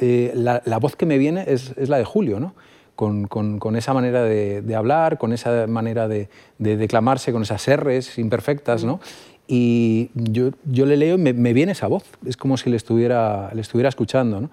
eh, 0.00 0.32
la, 0.34 0.62
la, 0.64 0.78
voz 0.78 0.96
que 0.96 1.04
me 1.04 1.18
viene 1.18 1.44
es, 1.46 1.74
es 1.76 1.90
la 1.90 1.98
de 1.98 2.04
Julio, 2.04 2.40
¿no? 2.40 2.54
Con, 2.94 3.76
esa 3.76 3.94
manera 3.94 4.22
de, 4.22 4.74
hablar, 4.76 5.18
con 5.18 5.32
esa 5.32 5.66
manera 5.66 6.08
de, 6.08 6.28
declamarse, 6.58 7.32
con 7.32 7.42
esas 7.42 7.66
R's 7.68 8.18
imperfectas, 8.18 8.84
¿no? 8.84 9.00
Y 9.48 10.10
yo, 10.14 10.50
yo 10.64 10.86
le 10.86 10.96
leo 10.96 11.16
y 11.16 11.18
me, 11.18 11.52
viene 11.52 11.72
esa 11.72 11.88
voz, 11.88 12.04
es 12.24 12.36
como 12.36 12.56
si 12.56 12.70
le 12.70 12.76
estuviera, 12.76 13.50
le 13.54 13.60
estuviera 13.60 13.88
escuchando, 13.88 14.40
¿no? 14.40 14.50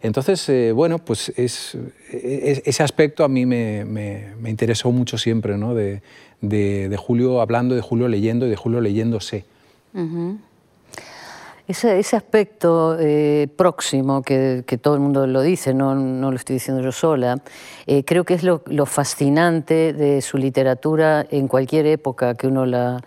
Entonces, 0.00 0.48
eh, 0.48 0.70
bueno, 0.70 1.00
pues 1.00 1.32
es, 1.36 1.76
ese 2.12 2.82
aspecto 2.84 3.24
a 3.24 3.28
mí 3.28 3.46
me, 3.46 3.84
me, 3.84 4.48
interesó 4.48 4.92
mucho 4.92 5.18
siempre, 5.18 5.58
¿no? 5.58 5.74
De, 5.74 6.02
de, 6.40 6.96
Julio 6.96 7.40
hablando, 7.40 7.74
de 7.74 7.80
Julio 7.80 8.06
leyendo 8.06 8.46
y 8.46 8.50
de 8.50 8.56
Julio 8.56 8.80
leyéndose. 8.80 9.44
Ese, 11.68 12.16
aspecto 12.16 12.96
eh, 12.98 13.46
próximo, 13.54 14.22
que, 14.22 14.64
todo 14.80 14.94
el 14.94 15.00
mundo 15.00 15.26
lo 15.26 15.42
dice, 15.42 15.74
no, 15.74 15.94
lo 15.94 16.34
estoy 16.34 16.54
diciendo 16.54 16.82
yo 16.82 16.92
sola, 16.92 17.42
eh, 17.86 18.04
creo 18.04 18.24
que 18.24 18.32
es 18.32 18.42
lo, 18.42 18.86
fascinante 18.86 19.92
de 19.92 20.22
su 20.22 20.38
literatura 20.38 21.26
en 21.30 21.46
cualquier 21.46 21.84
época 21.84 22.36
que 22.36 22.46
uno 22.46 22.64
la, 22.64 23.02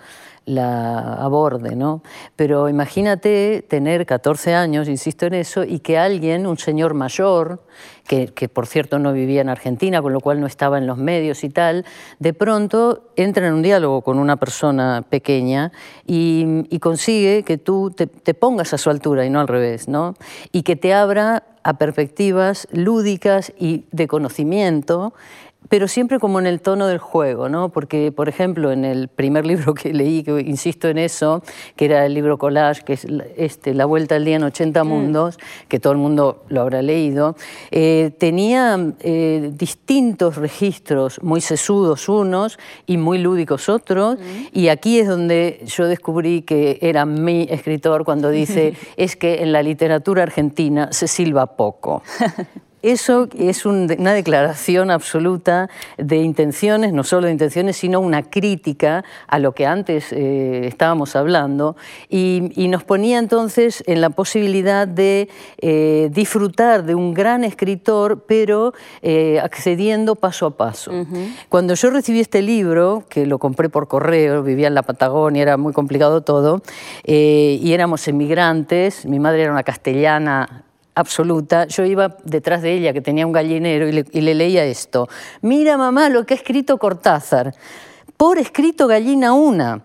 la 0.46 1.16
aborde, 1.16 1.76
¿no? 1.76 2.02
Pero 2.36 2.68
imagínate 2.68 3.64
tener 3.68 4.06
14 4.06 4.56
años, 4.56 4.88
insisto 4.88 5.26
en 5.28 5.36
eso, 5.36 5.64
y 5.64 5.80
que 5.80 5.98
alguien, 5.98 6.48
un 6.48 6.58
señor 6.58 6.94
mayor, 6.94 7.62
que, 8.08 8.50
por 8.50 8.68
cierto 8.68 9.00
no 9.00 9.14
vivía 9.14 9.40
en 9.40 9.48
Argentina, 9.48 10.02
con 10.02 10.12
lo 10.12 10.20
cual 10.20 10.42
no 10.42 10.48
estaba 10.48 10.78
en 10.78 10.86
los 10.86 10.98
medios 10.98 11.46
y 11.46 11.50
tal, 11.50 11.86
de 12.20 12.34
pronto 12.34 13.12
entra 13.16 13.48
en 13.48 13.54
un 13.54 13.62
diálogo 13.62 14.02
con 14.02 14.20
una 14.20 14.36
persona 14.36 15.06
pequeña 15.08 15.72
y, 16.06 16.68
consigue 16.82 17.44
que 17.44 17.58
tú 17.58 17.92
te, 17.96 18.08
te, 18.08 18.34
pongas 18.34 18.74
a 18.74 18.78
su 18.78 18.90
altura 18.90 19.26
y 19.26 19.30
no 19.30 19.40
al 19.40 19.48
revés, 19.48 19.88
¿no? 19.88 20.16
Y 20.52 20.64
que 20.64 20.76
te 20.76 20.94
abra 20.94 21.44
a 21.64 21.76
perspectivas 21.76 22.68
lúdicas 22.72 23.54
y 23.58 23.86
de 23.92 24.08
conocimiento 24.08 25.14
pero 25.70 25.88
siempre 25.88 26.20
como 26.20 26.40
en 26.40 26.48
el 26.48 26.60
tono 26.62 26.88
del 26.88 26.98
juego, 26.98 27.48
¿no? 27.48 27.70
Porque, 27.70 28.12
por 28.12 28.28
ejemplo, 28.28 28.72
en 28.72 28.84
el 28.84 29.08
primer 29.08 29.46
libro 29.52 29.74
que 29.74 29.94
leí, 29.94 30.24
que 30.24 30.42
insisto 30.42 30.88
en 30.88 30.98
eso, 30.98 31.44
que 31.76 31.86
era 31.86 32.06
el 32.06 32.14
libro 32.14 32.38
Collage, 32.38 32.84
que 32.84 32.94
es 32.94 33.08
este, 33.38 33.74
La 33.74 33.86
Vuelta 33.86 34.16
al 34.16 34.26
Día 34.26 34.36
en 34.38 34.44
80 34.44 34.84
mm. 34.84 34.88
Mundos, 34.88 35.40
que 35.68 35.80
todo 35.80 35.94
el 35.94 36.00
mundo 36.00 36.44
lo 36.50 36.62
habrá 36.62 36.82
leído, 36.82 37.36
eh, 37.72 38.12
tenía 38.18 38.94
eh, 39.00 39.52
distintos 39.54 40.38
registros, 40.38 41.22
muy 41.22 41.42
sesudos 41.42 42.10
unos 42.10 42.58
y 42.86 42.98
muy 42.98 43.20
lúdicos 43.20 43.70
otros, 43.70 44.18
mm. 44.20 44.58
y 44.58 44.70
aquí 44.70 45.00
es 45.00 45.08
donde 45.08 45.64
yo 45.66 45.88
descubrí 45.88 46.42
que 46.42 46.80
era 46.82 47.06
mi 47.06 47.48
escritor 47.50 48.04
cuando 48.04 48.30
dice, 48.30 48.74
es 48.98 49.16
que 49.16 49.42
en 49.42 49.52
la 49.52 49.64
literatura 49.64 50.24
argentina 50.24 50.92
se 50.92 51.08
silba 51.08 51.56
poco. 51.56 52.04
eso 52.82 53.28
es 53.38 53.66
una 53.66 54.14
declaración 54.14 54.90
absoluta 54.90 55.70
de 55.98 56.18
intenciones, 56.18 56.94
no 56.94 57.04
solo 57.04 57.28
de 57.28 57.34
intenciones, 57.34 57.78
sino 57.78 58.00
una 58.00 58.24
crítica 58.24 59.04
a 59.28 59.40
lo 59.40 59.54
que 59.54 59.68
antes 59.68 60.12
eh, 60.12 60.68
estábamos 60.68 61.16
hablando, 61.16 61.76
y, 62.10 62.42
nos 62.72 62.84
ponía 62.86 63.20
entonces 63.20 63.84
en 63.86 64.00
la 64.00 64.12
posibilidad 64.12 64.88
de 64.88 65.28
eh, 65.58 66.10
disfrutar 66.14 66.86
de 66.86 66.96
un 66.96 67.14
gran 67.14 67.44
escritor, 67.44 68.24
pero 68.26 68.74
eh, 69.02 69.42
accediendo 69.44 70.16
paso 70.16 70.46
a 70.46 70.52
paso. 70.56 70.92
Cuando 71.50 71.74
yo 71.74 71.90
recibí 71.90 72.22
este 72.22 72.42
libro, 72.42 73.04
que 73.10 73.26
lo 73.26 73.40
compré 73.40 73.68
por 73.68 73.90
correo, 73.90 74.42
vivía 74.42 74.68
en 74.68 74.76
la 74.76 74.84
Patagonia, 74.84 75.42
era 75.42 75.58
muy 75.58 75.74
complicado 75.74 76.22
todo, 76.22 76.62
y 77.04 77.74
éramos 77.74 78.08
emigrantes, 78.08 79.06
mi 79.06 79.20
madre 79.20 79.44
era 79.44 79.52
una 79.52 79.64
castellana 79.64 80.64
absoluta, 80.96 81.68
yo 81.68 81.86
iba 81.86 82.18
detrás 82.24 82.62
de 82.62 82.74
ella, 82.74 82.94
que 82.94 83.02
tenía 83.02 83.26
un 83.26 83.32
gallinero, 83.32 83.88
y 83.88 84.22
le, 84.22 84.36
leía 84.36 84.64
esto. 84.66 85.08
Mira, 85.42 85.78
mamá, 85.78 86.10
lo 86.10 86.26
que 86.26 86.34
ha 86.34 86.38
escrito 86.38 86.78
Cortázar. 86.78 87.54
Por 88.18 88.38
escrito 88.38 88.88
gallina 88.88 89.34
una. 89.34 89.82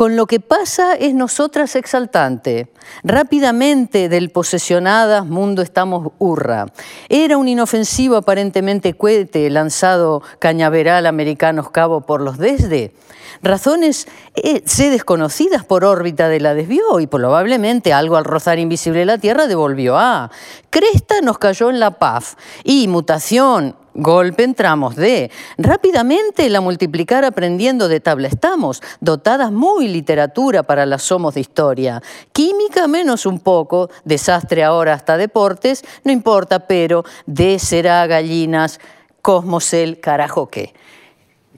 Con 0.00 0.16
lo 0.16 0.24
que 0.24 0.40
pasa 0.40 0.94
es 0.94 1.12
nosotras 1.12 1.76
exaltante. 1.76 2.72
Rápidamente 3.04 4.08
del 4.08 4.30
posesionadas 4.30 5.26
mundo 5.26 5.60
estamos 5.60 6.14
hurra. 6.18 6.72
Era 7.10 7.36
un 7.36 7.48
inofensivo 7.48 8.16
aparentemente 8.16 8.94
cohete 8.94 9.50
lanzado 9.50 10.22
cañaveral 10.38 11.04
americanos 11.04 11.68
cabo 11.68 12.00
por 12.00 12.22
los 12.22 12.38
desde 12.38 12.94
razones 13.42 14.08
eh, 14.34 14.62
desconocidas 14.90 15.64
por 15.64 15.84
órbita 15.84 16.28
de 16.28 16.40
la 16.40 16.54
desvió 16.54 17.00
y 17.00 17.06
probablemente 17.06 17.92
algo 17.92 18.16
al 18.16 18.24
rozar 18.24 18.58
invisible 18.58 19.04
la 19.04 19.18
Tierra 19.18 19.46
devolvió 19.48 19.98
a. 19.98 20.30
Cresta 20.70 21.20
nos 21.22 21.36
cayó 21.36 21.68
en 21.68 21.78
la 21.78 21.92
paz 21.92 22.38
y 22.64 22.88
mutación, 22.88 23.76
golpe 23.94 24.44
entramos 24.44 24.96
de. 24.96 25.30
Rápidamente 25.58 26.48
la 26.48 26.60
multiplicar 26.60 27.24
aprendiendo 27.24 27.88
de 27.88 28.00
tabla 28.00 28.28
estamos, 28.28 28.82
dotadas 29.00 29.52
muy 29.52 29.88
literatura 29.88 30.62
para 30.62 30.86
las 30.86 31.02
somos 31.02 31.34
de 31.34 31.40
historia. 31.40 32.02
Química 32.32 32.86
menos 32.88 33.26
un 33.26 33.40
poco, 33.40 33.90
desastre 34.04 34.64
ahora 34.64 34.94
hasta 34.94 35.16
deportes, 35.16 35.84
no 36.04 36.12
importa, 36.12 36.66
pero 36.66 37.04
de 37.26 37.58
será 37.58 38.06
gallinas, 38.06 38.80
cosmos 39.22 39.72
el 39.74 40.00
carajo 40.00 40.48
qué. 40.48 40.72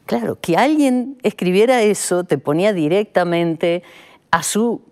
Claro, 0.07 0.39
que 0.41 0.57
alguien 0.57 1.19
escribiera 1.23 1.83
eso 1.83 2.25
te 2.25 2.37
ponía 2.37 2.73
directamente 2.73 3.83
a 4.31 4.43
su 4.43 4.83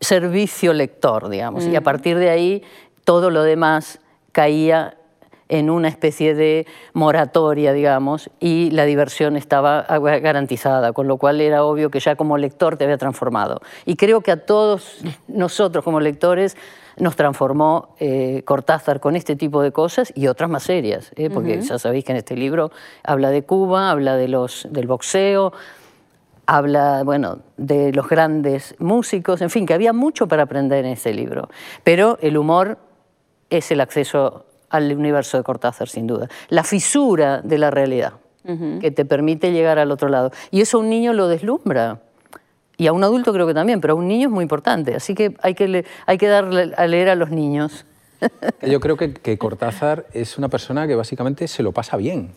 servicio 0.00 0.72
lector, 0.72 1.28
digamos, 1.28 1.64
y 1.64 1.76
a 1.76 1.80
partir 1.80 2.18
de 2.18 2.30
ahí 2.30 2.62
todo 3.04 3.30
lo 3.30 3.42
demás 3.42 4.00
caía 4.32 4.96
en 5.52 5.68
una 5.68 5.88
especie 5.88 6.34
de 6.34 6.66
moratoria, 6.94 7.74
digamos, 7.74 8.30
y 8.40 8.70
la 8.70 8.86
diversión 8.86 9.36
estaba 9.36 9.82
garantizada, 9.82 10.94
con 10.94 11.06
lo 11.08 11.18
cual 11.18 11.42
era 11.42 11.62
obvio 11.62 11.90
que 11.90 12.00
ya 12.00 12.16
como 12.16 12.38
lector 12.38 12.78
te 12.78 12.84
había 12.84 12.96
transformado. 12.96 13.60
Y 13.84 13.96
creo 13.96 14.22
que 14.22 14.30
a 14.30 14.46
todos 14.46 15.04
nosotros 15.28 15.84
como 15.84 16.00
lectores 16.00 16.56
nos 16.96 17.16
transformó 17.16 17.94
eh, 18.00 18.42
Cortázar 18.46 18.98
con 18.98 19.14
este 19.14 19.36
tipo 19.36 19.60
de 19.60 19.72
cosas 19.72 20.10
y 20.16 20.26
otras 20.26 20.48
más 20.48 20.62
serias, 20.62 21.12
¿eh? 21.16 21.28
porque 21.28 21.60
ya 21.60 21.78
sabéis 21.78 22.06
que 22.06 22.12
en 22.12 22.18
este 22.18 22.34
libro 22.34 22.70
habla 23.04 23.28
de 23.28 23.42
Cuba, 23.42 23.90
habla 23.90 24.16
de 24.16 24.28
los, 24.28 24.66
del 24.70 24.86
boxeo, 24.86 25.52
habla 26.46 27.02
bueno, 27.04 27.40
de 27.58 27.92
los 27.92 28.08
grandes 28.08 28.74
músicos, 28.78 29.42
en 29.42 29.50
fin, 29.50 29.66
que 29.66 29.74
había 29.74 29.92
mucho 29.92 30.26
para 30.28 30.44
aprender 30.44 30.86
en 30.86 30.92
este 30.92 31.12
libro. 31.12 31.50
Pero 31.84 32.16
el 32.22 32.38
humor 32.38 32.78
es 33.50 33.70
el 33.70 33.82
acceso 33.82 34.46
al 34.72 34.92
universo 34.96 35.36
de 35.36 35.44
Cortázar, 35.44 35.88
sin 35.88 36.06
duda. 36.06 36.28
La 36.48 36.64
fisura 36.64 37.40
de 37.42 37.58
la 37.58 37.70
realidad, 37.70 38.14
que 38.80 38.90
te 38.90 39.04
permite 39.04 39.52
llegar 39.52 39.78
al 39.78 39.92
otro 39.92 40.08
lado. 40.08 40.32
Y 40.50 40.62
eso 40.62 40.80
un 40.80 40.90
niño 40.90 41.12
lo 41.12 41.28
deslumbra 41.28 42.00
y 42.76 42.88
a 42.88 42.92
un 42.92 43.04
adulto 43.04 43.32
creo 43.32 43.46
que 43.46 43.54
también, 43.54 43.80
pero 43.80 43.92
a 43.92 43.96
un 43.96 44.08
niño 44.08 44.28
es 44.28 44.32
muy 44.32 44.42
importante. 44.42 44.96
Así 44.96 45.14
que 45.14 45.36
hay 45.42 45.54
que, 45.54 45.84
hay 46.06 46.18
que 46.18 46.26
darle 46.26 46.72
a 46.76 46.86
leer 46.86 47.10
a 47.10 47.14
los 47.14 47.30
niños. 47.30 47.84
Yo 48.62 48.80
creo 48.80 48.96
que, 48.96 49.12
que, 49.12 49.36
Cortázar 49.38 50.06
es 50.12 50.38
una 50.38 50.48
persona 50.48 50.86
que 50.86 50.94
básicamente 50.94 51.48
se 51.48 51.62
lo 51.62 51.72
pasa 51.72 51.96
bien 51.96 52.32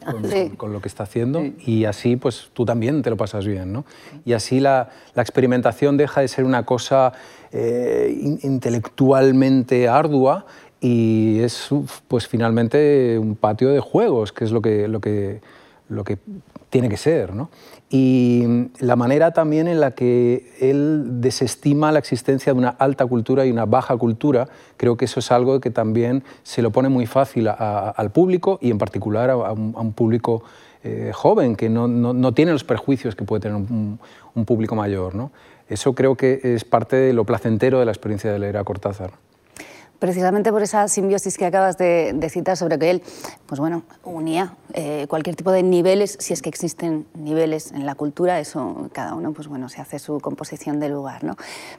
con, 0.58 0.74
lo 0.74 0.82
que 0.82 0.88
está 0.88 1.04
haciendo 1.04 1.44
y 1.60 1.86
así 1.86 2.16
pues 2.16 2.50
tú 2.54 2.66
también 2.66 3.02
te 3.02 3.10
lo 3.10 3.18
pasas 3.18 3.46
bien. 3.46 3.72
¿no? 3.72 3.86
Y 4.26 4.34
así 4.34 4.60
la, 4.60 4.90
la 5.14 5.22
experimentación 5.22 5.96
deja 5.98 6.22
de 6.22 6.28
ser 6.28 6.44
una 6.44 6.66
cosa 6.66 7.14
eh, 7.52 8.38
intelectualmente 8.42 9.88
ardua 9.88 10.46
y 10.82 11.40
es 11.40 11.70
pues 12.08 12.28
finalmente 12.28 13.18
un 13.20 13.36
patio 13.36 13.70
de 13.70 13.80
juegos, 13.80 14.32
que 14.32 14.44
es 14.44 14.52
lo 14.52 14.62
que, 14.62 14.88
lo 14.88 15.00
que, 15.00 15.42
lo 15.90 16.04
que 16.04 16.18
tiene 16.70 16.90
que 16.90 16.98
ser. 16.98 17.34
¿no? 17.34 17.50
y 17.90 18.44
la 18.80 18.96
manera 18.96 19.32
también 19.32 19.68
en 19.68 19.80
la 19.80 19.92
que 19.92 20.52
él 20.60 21.22
desestima 21.22 21.92
la 21.92 22.00
existencia 22.00 22.52
de 22.52 22.60
una 22.60 22.70
alta 22.70 23.06
cultura 23.06 23.46
y 23.46 23.52
una 23.52 23.66
baja 23.66 23.96
cultura, 23.96 24.50
creo 24.76 24.98
que 24.98 25.06
eso 25.06 25.20
es 25.20 25.32
algo 25.32 25.60
que 25.60 25.70
también 25.70 26.24
se 26.44 26.62
lo 26.62 26.72
pone 26.72 26.90
muy 26.90 27.06
fácil 27.06 27.48
al 27.48 28.12
público 28.12 28.58
y 28.62 28.72
en 28.72 28.80
particular 28.80 29.30
a, 29.30 29.52
un, 29.54 29.94
público 29.94 30.44
eh, 30.84 31.12
joven 31.14 31.56
que 31.56 31.70
no, 31.70 31.88
no, 31.88 32.32
tiene 32.34 32.52
los 32.52 32.64
perjuicios 32.64 33.16
que 33.16 33.24
puede 33.24 33.42
tener 33.42 33.56
un, 33.56 34.00
un 34.34 34.46
público 34.46 34.76
mayor. 34.76 35.14
¿no? 35.14 35.32
Eso 35.70 35.94
creo 35.94 36.16
que 36.16 36.42
es 36.44 36.66
parte 36.66 36.96
de 36.96 37.14
lo 37.14 37.24
placentero 37.24 37.80
de 37.80 37.86
la 37.86 37.92
experiencia 37.92 38.32
de 38.32 38.40
leer 38.40 38.58
a 38.58 38.64
Cortázar 38.64 39.12
precisamente 40.00 40.52
por 40.52 40.62
esa 40.62 40.88
simbiosis 40.88 41.38
que 41.38 41.46
acabas 41.46 41.78
de, 41.78 42.28
citar 42.30 42.58
sobre 42.58 42.78
que 42.80 42.89
él 42.89 43.04
pues 43.46 43.60
bueno, 43.60 43.84
unía 44.04 44.56
eh, 44.74 45.06
cualquier 45.08 45.36
tipo 45.36 45.52
de 45.52 45.64
niveles, 45.64 46.18
si 46.20 46.34
es 46.34 46.41
que 46.41 46.50
existen 46.50 47.06
niveles 47.14 47.72
en 47.72 47.86
la 47.86 47.96
cultura, 47.96 48.39
eso 48.39 48.89
cada 48.91 49.14
uno 49.14 49.34
pues 49.34 49.48
bueno, 49.48 49.70
se 49.70 49.82
hace 49.82 50.00
su 50.00 50.20
composición 50.20 50.80
de 50.80 50.89
lugar. 50.89 51.24
¿no? 51.24 51.36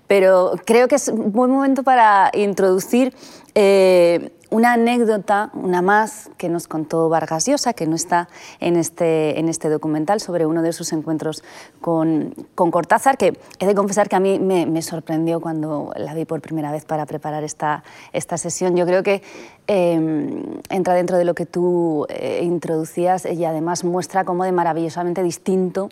Pero 0.06 0.52
creo 0.64 0.88
que 0.88 0.94
es 0.94 1.08
un 1.08 1.32
buen 1.32 1.50
momento 1.50 1.82
para 1.82 2.30
introducir 2.34 3.14
eh, 3.54 4.30
una 4.56 4.72
anécdota, 4.72 5.50
una 5.52 5.82
más, 5.82 6.30
que 6.38 6.48
nos 6.48 6.66
contó 6.66 7.10
Vargas 7.10 7.44
Llosa, 7.44 7.74
que 7.74 7.86
no 7.86 7.94
está 7.94 8.28
en 8.58 8.76
este, 8.76 9.38
en 9.38 9.50
este 9.50 9.68
documental, 9.68 10.18
sobre 10.18 10.46
uno 10.46 10.62
de 10.62 10.72
sus 10.72 10.94
encuentros 10.94 11.44
con, 11.82 12.34
con 12.54 12.70
Cortázar, 12.70 13.18
que 13.18 13.38
he 13.58 13.66
de 13.66 13.74
confesar 13.74 14.08
que 14.08 14.16
a 14.16 14.20
mí 14.20 14.38
me, 14.38 14.80
sorprendió 14.80 15.40
cuando 15.42 15.92
la 15.96 16.14
vi 16.14 16.24
por 16.24 16.40
primera 16.40 16.72
vez 16.72 16.86
para 16.86 17.04
preparar 17.04 17.44
esta, 17.44 17.84
esta 18.14 18.38
sesión. 18.38 18.76
Yo 18.76 18.86
creo 18.86 19.02
que 19.02 19.22
em, 19.66 20.42
entra 20.70 20.94
dentro 20.94 21.18
de 21.18 21.26
lo 21.26 21.34
que 21.34 21.44
tú 21.44 22.06
eh, 22.08 22.40
introducías 22.42 23.26
y 23.26 23.44
además 23.44 23.84
muestra 23.84 24.24
cómo 24.24 24.44
de 24.44 24.52
maravillosamente 24.52 25.22
distinto 25.22 25.90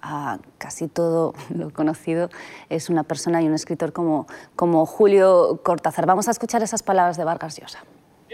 a 0.00 0.38
casi 0.56 0.88
todo 0.88 1.34
lo 1.54 1.70
conocido 1.70 2.30
es 2.70 2.88
una 2.88 3.02
persona 3.02 3.42
y 3.42 3.46
un 3.46 3.52
escritor 3.52 3.92
como, 3.92 4.26
como 4.54 4.86
Julio 4.86 5.60
Cortázar. 5.62 6.06
Vamos 6.06 6.28
a 6.28 6.30
escuchar 6.30 6.62
esas 6.62 6.82
palabras 6.82 7.18
de 7.18 7.24
Vargas 7.24 7.58
Llosa. 7.60 7.80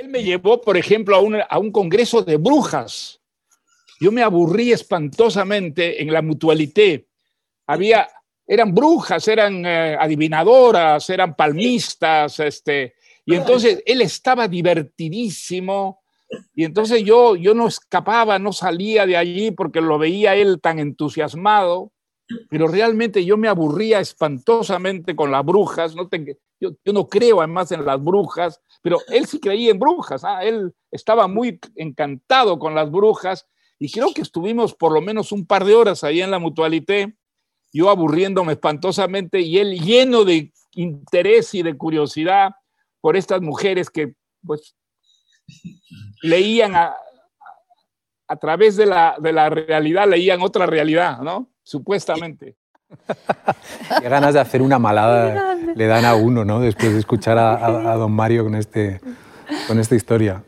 Él 0.03 0.09
me 0.09 0.25
llevó, 0.25 0.61
por 0.61 0.77
ejemplo, 0.77 1.15
a 1.15 1.21
un, 1.21 1.39
a 1.49 1.59
un 1.61 1.71
congreso 1.71 2.23
de 2.23 2.37
brujas. 2.37 3.21
Yo 4.01 4.11
me 4.11 4.25
aburrí 4.25 4.73
espantosamente 4.73 6.03
en 6.03 6.13
la 6.13 6.23
mutualité. 6.23 7.07
Había, 7.69 8.09
eran 8.45 8.75
brujas, 8.75 9.29
eran 9.29 9.65
eh, 9.65 9.97
adivinadoras, 9.97 11.09
eran 11.09 11.37
palmistas, 11.37 12.41
este, 12.41 12.95
y 13.25 13.37
entonces 13.37 13.81
él 13.87 14.03
estaba 14.03 14.49
divertidísimo. 14.49 16.03
Y 16.53 16.65
entonces 16.65 17.05
yo, 17.05 17.37
yo 17.37 17.55
no 17.55 17.69
escapaba, 17.69 18.41
no 18.41 18.53
salía 18.53 19.07
de 19.07 19.17
allí 19.17 19.53
porque 19.53 19.81
lo 19.81 19.99
veía 19.99 20.35
él 20.35 20.61
tan 20.61 20.81
entusiasmado, 20.81 21.92
pero 22.49 22.69
realmente 22.69 23.25
yo 23.25 23.37
me 23.37 23.49
aburría 23.49 24.01
espantosamente 24.01 25.17
con 25.17 25.31
las 25.31 25.45
brujas. 25.45 25.95
No 25.95 26.09
yo, 26.61 26.71
yo, 26.85 26.93
no 26.93 27.09
creo 27.09 27.41
además 27.41 27.73
en 27.73 27.85
las 27.85 28.03
brujas, 28.03 28.61
pero 28.83 28.99
él 29.09 29.27
sí 29.27 29.41
creía 29.41 29.71
en 29.71 29.79
brujas, 29.79 30.25
¿ah? 30.25 30.45
él 30.45 30.73
estaba 30.91 31.27
muy 31.27 31.59
encantado 31.77 32.59
con 32.59 32.75
las 32.75 32.91
brujas 32.91 33.47
y 33.79 33.91
creo 33.91 34.13
que 34.15 34.23
estuvimos 34.23 34.75
por 34.75 34.93
lo 34.93 35.01
menos 35.01 35.33
un 35.33 35.47
par 35.47 35.65
de 35.65 35.75
horas 35.75 36.05
ahí 36.05 36.23
en 36.23 36.31
la 36.31 36.39
mutualité, 36.39 37.17
yo 37.73 37.91
aburriéndome 37.91 38.53
espantosamente 38.53 39.41
y 39.41 39.59
él 39.59 39.81
lleno 39.81 40.25
de 40.25 40.53
interés 40.75 41.55
y 41.55 41.63
de 41.63 41.77
curiosidad 41.77 42.53
por 43.01 43.17
estas 43.17 43.41
mujeres 43.41 43.91
que 43.91 44.15
pues 44.47 44.77
leían 46.23 46.77
a, 46.77 46.95
a 48.29 48.37
través 48.37 48.77
de 48.77 48.87
la, 48.87 49.17
de 49.19 49.33
la 49.33 49.51
realidad, 49.51 50.09
leían 50.09 50.41
otra 50.43 50.67
realidad, 50.67 51.21
¿no? 51.21 51.52
Supuestamente. 51.63 52.57
Qué 54.01 54.09
ganas 54.09 54.35
de 54.35 54.41
hacer 54.41 54.63
una 54.63 54.79
malada 54.79 55.55
le 55.75 55.87
dan 55.87 56.05
a 56.05 56.15
uno, 56.15 56.45
¿no? 56.45 56.61
Después 56.61 56.93
de 56.93 56.99
escuchar 56.99 57.39
a, 57.39 57.95
don 57.97 58.13
Mario 58.13 58.45
con, 58.45 58.55
este, 58.55 59.01
con 59.67 59.79
esta 59.79 59.95
historia. 59.95 60.43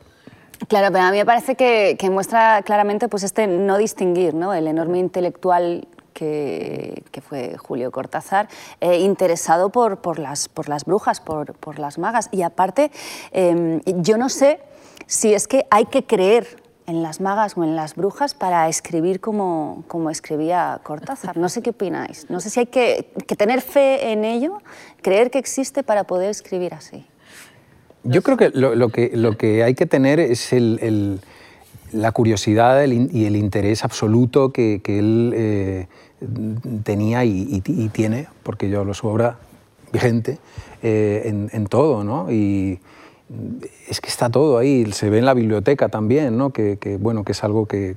Claro, 0.69 0.93
pero 0.93 1.05
a 1.05 1.11
mí 1.11 1.19
me 1.19 1.27
parece 1.27 1.57
que, 1.57 1.97
que 1.99 2.11
muestra 2.11 2.63
claramente 2.63 3.09
pues, 3.09 3.23
este 3.23 3.47
no 3.47 3.79
distinguir, 3.79 4.35
¿no? 4.35 4.55
El 4.55 4.67
enorme 4.67 4.99
intelectual 4.99 5.89
que, 6.13 7.03
que, 7.11 7.21
fue 7.21 7.57
Julio 7.59 7.91
Cortázar, 7.91 8.49
eh, 8.81 9.01
interesado 9.01 9.71
por, 9.71 9.99
por, 9.99 10.19
las, 10.19 10.49
por 10.49 10.69
las 10.69 10.85
brujas, 10.85 11.21
por, 11.21 11.55
por, 11.55 11.79
las 11.79 11.99
magas. 11.99 12.29
Y 12.31 12.43
aparte, 12.43 12.91
em, 13.33 13.81
yo 13.85 14.17
no 14.17 14.29
sé 14.29 14.61
si 15.07 15.35
es 15.35 15.49
que 15.49 15.67
hay 15.71 15.87
que 15.87 16.05
creer 16.05 16.63
en 16.87 17.03
las 17.03 17.21
magas 17.21 17.57
o 17.57 17.65
en 17.65 17.77
las 17.77 17.95
brujas 17.95 18.35
para 18.35 18.69
escribir 18.69 19.21
como, 19.21 19.85
como 19.89 20.11
escribía 20.11 20.81
Cortázar. 20.83 21.37
No 21.37 21.49
sé 21.49 21.63
qué 21.63 21.71
opináis. 21.71 22.27
No 22.29 22.41
sé 22.41 22.51
si 22.51 22.61
hay 22.61 22.67
que, 22.67 23.07
tener 23.37 23.61
fe 23.61 24.13
en 24.13 24.25
ello, 24.25 24.59
creer 25.03 25.31
que 25.31 25.39
existe 25.39 25.83
para 25.83 26.05
poder 26.05 26.31
escribir 26.31 26.75
así. 26.75 27.07
Yo 28.03 28.23
creo 28.23 28.37
que 28.37 28.51
lo, 28.51 28.89
que 28.91 29.13
lo 29.15 29.37
que 29.39 29.65
hay 29.65 29.75
que 29.75 29.87
tener 29.87 30.21
es 30.21 30.53
el, 30.53 31.21
la 31.93 32.13
curiosidad 32.13 32.85
y 32.85 33.25
el 33.25 33.37
interés 33.37 33.83
absoluto 33.83 34.53
que, 34.53 34.83
que 34.85 34.99
él 34.99 35.33
eh, 35.35 35.87
tenía 36.83 37.25
y, 37.25 37.61
tiene, 37.93 38.29
porque 38.43 38.69
yo 38.69 38.85
lo 38.85 38.93
su 38.93 39.07
obra 39.07 39.39
vigente, 39.91 40.39
eh, 40.83 41.23
en, 41.25 41.49
en, 41.53 41.67
todo, 41.67 42.05
¿no? 42.05 42.31
Y, 42.31 42.79
es 43.89 44.01
que 44.01 44.09
está 44.09 44.31
todo 44.31 44.59
ahí, 44.59 44.91
se 44.93 45.09
ve 45.11 45.19
en 45.19 45.25
la 45.25 45.35
biblioteca 45.35 45.89
también, 45.89 46.37
¿no? 46.37 46.51
que, 46.51 46.99
bueno, 47.01 47.25
que 47.25 47.33
es 47.33 47.43
algo 47.43 47.67
que, 47.67 47.97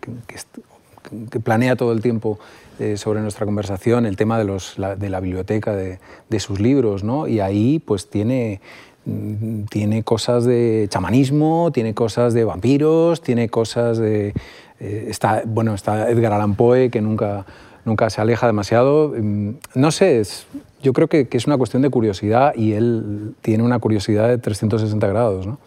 planea 1.43 1.75
todo 1.75 1.93
el 1.93 2.01
tiempo 2.01 2.39
eh, 2.79 2.97
sobre 2.97 3.21
nuestra 3.21 3.45
conversación, 3.45 4.05
el 4.05 4.17
tema 4.17 4.37
de, 4.37 5.09
la 5.09 5.19
biblioteca, 5.19 5.75
de, 5.75 5.99
de, 6.29 6.39
sus 6.39 6.59
libros, 6.59 7.03
¿no? 7.03 7.27
y 7.27 7.39
ahí 7.39 7.79
pues 7.79 8.09
tiene, 8.09 8.61
mm, 9.05 9.63
tiene 9.63 10.03
cosas 10.03 10.45
de 10.45 10.87
chamanismo, 10.89 11.71
tiene 11.73 11.93
cosas 11.93 12.33
de 12.33 12.43
vampiros, 12.43 13.21
tiene 13.21 13.49
cosas 13.49 13.97
de... 13.97 14.33
Eh, 14.79 15.07
está, 15.09 15.41
bueno, 15.45 15.73
está 15.73 16.09
Edgar 16.09 16.33
Allan 16.33 16.55
Poe, 16.55 16.91
que 16.91 17.01
nunca, 17.01 17.45
nunca 17.83 18.09
se 18.09 18.21
aleja 18.21 18.45
demasiado. 18.47 19.13
Mm, 19.17 19.55
no 19.73 19.91
sé, 19.91 20.19
es, 20.19 20.45
yo 20.81 20.93
creo 20.93 21.07
que, 21.07 21.27
es 21.31 21.47
una 21.47 21.57
cuestión 21.57 21.81
de 21.81 21.89
curiosidad 21.89 22.53
y 22.55 22.73
él 22.73 23.35
tiene 23.41 23.63
una 23.63 23.79
curiosidad 23.79 24.27
de 24.27 24.37
360 24.37 25.07
grados. 25.07 25.47
¿no? 25.47 25.59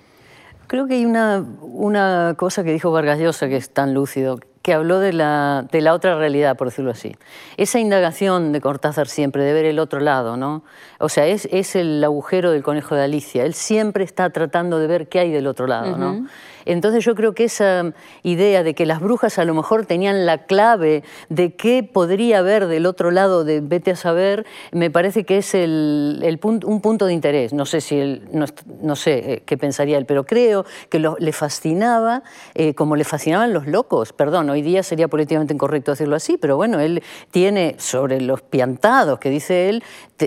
Creo 0.66 0.86
que 0.86 0.94
hay 0.94 1.04
una, 1.04 1.44
una 1.60 2.34
cosa 2.36 2.62
que 2.62 2.72
dijo 2.72 2.92
Vargas 2.92 3.18
Llosa 3.18 3.48
que 3.48 3.56
es 3.56 3.70
tan 3.70 3.92
lúcido, 3.92 4.38
que 4.62 4.74
habló 4.74 5.00
de 5.00 5.12
la, 5.12 5.66
de 5.72 5.80
la, 5.80 5.94
otra 5.94 6.16
realidad, 6.16 6.56
por 6.56 6.68
decirlo 6.68 6.90
así. 6.90 7.16
Esa 7.56 7.80
indagación 7.80 8.52
de 8.52 8.60
Cortázar 8.60 9.08
siempre, 9.08 9.42
de 9.42 9.52
ver 9.52 9.64
el 9.64 9.78
otro 9.78 10.00
lado, 10.00 10.36
¿no? 10.36 10.62
O 10.98 11.08
sea, 11.08 11.26
es, 11.26 11.48
es 11.50 11.76
el 11.76 12.04
agujero 12.04 12.52
del 12.52 12.62
conejo 12.62 12.94
de 12.94 13.04
Alicia. 13.04 13.44
Él 13.44 13.54
siempre 13.54 14.04
está 14.04 14.30
tratando 14.30 14.78
de 14.78 14.86
ver 14.86 15.08
qué 15.08 15.20
hay 15.20 15.32
del 15.32 15.46
otro 15.46 15.66
lado, 15.66 15.96
¿no? 15.96 16.26
Entonces 16.64 17.04
yo 17.04 17.14
creo 17.14 17.34
que 17.34 17.44
esa 17.44 17.92
idea 18.22 18.62
de 18.62 18.74
que 18.74 18.86
las 18.86 19.00
brujas 19.00 19.38
a 19.38 19.44
lo 19.44 19.54
mejor 19.54 19.86
tenían 19.86 20.26
la 20.26 20.38
clave 20.44 21.02
de 21.28 21.54
qué 21.54 21.82
podría 21.82 22.38
haber 22.38 22.66
del 22.66 22.86
otro 22.86 23.10
lado 23.10 23.44
de 23.44 23.60
vete 23.60 23.92
a 23.92 23.96
saber, 23.96 24.46
me 24.72 24.90
parece 24.90 25.24
que 25.24 25.38
es 25.38 25.54
el, 25.54 26.38
un 26.42 26.80
punto 26.80 27.06
de 27.06 27.12
interés. 27.12 27.52
No 27.52 27.66
sé 27.66 27.80
si 27.80 27.98
él, 27.98 28.28
no, 28.32 28.96
sé 28.96 29.32
eh, 29.32 29.42
qué 29.44 29.56
pensaría 29.56 29.98
él, 29.98 30.06
pero 30.06 30.24
creo 30.24 30.64
que 30.88 30.98
le 30.98 31.32
fascinaba 31.32 32.22
eh, 32.54 32.74
como 32.74 32.96
le 32.96 33.04
fascinaban 33.04 33.52
los 33.52 33.66
locos. 33.66 34.12
Perdón, 34.12 34.50
hoy 34.50 34.62
día 34.62 34.82
sería 34.82 35.08
políticamente 35.08 35.54
incorrecto 35.54 35.92
decirlo 35.92 36.16
así, 36.16 36.36
pero 36.36 36.56
bueno, 36.56 36.80
él 36.80 37.02
tiene 37.30 37.76
sobre 37.78 38.20
los 38.20 38.42
piantados 38.42 39.18
que 39.18 39.30
dice 39.30 39.68
él, 39.68 39.82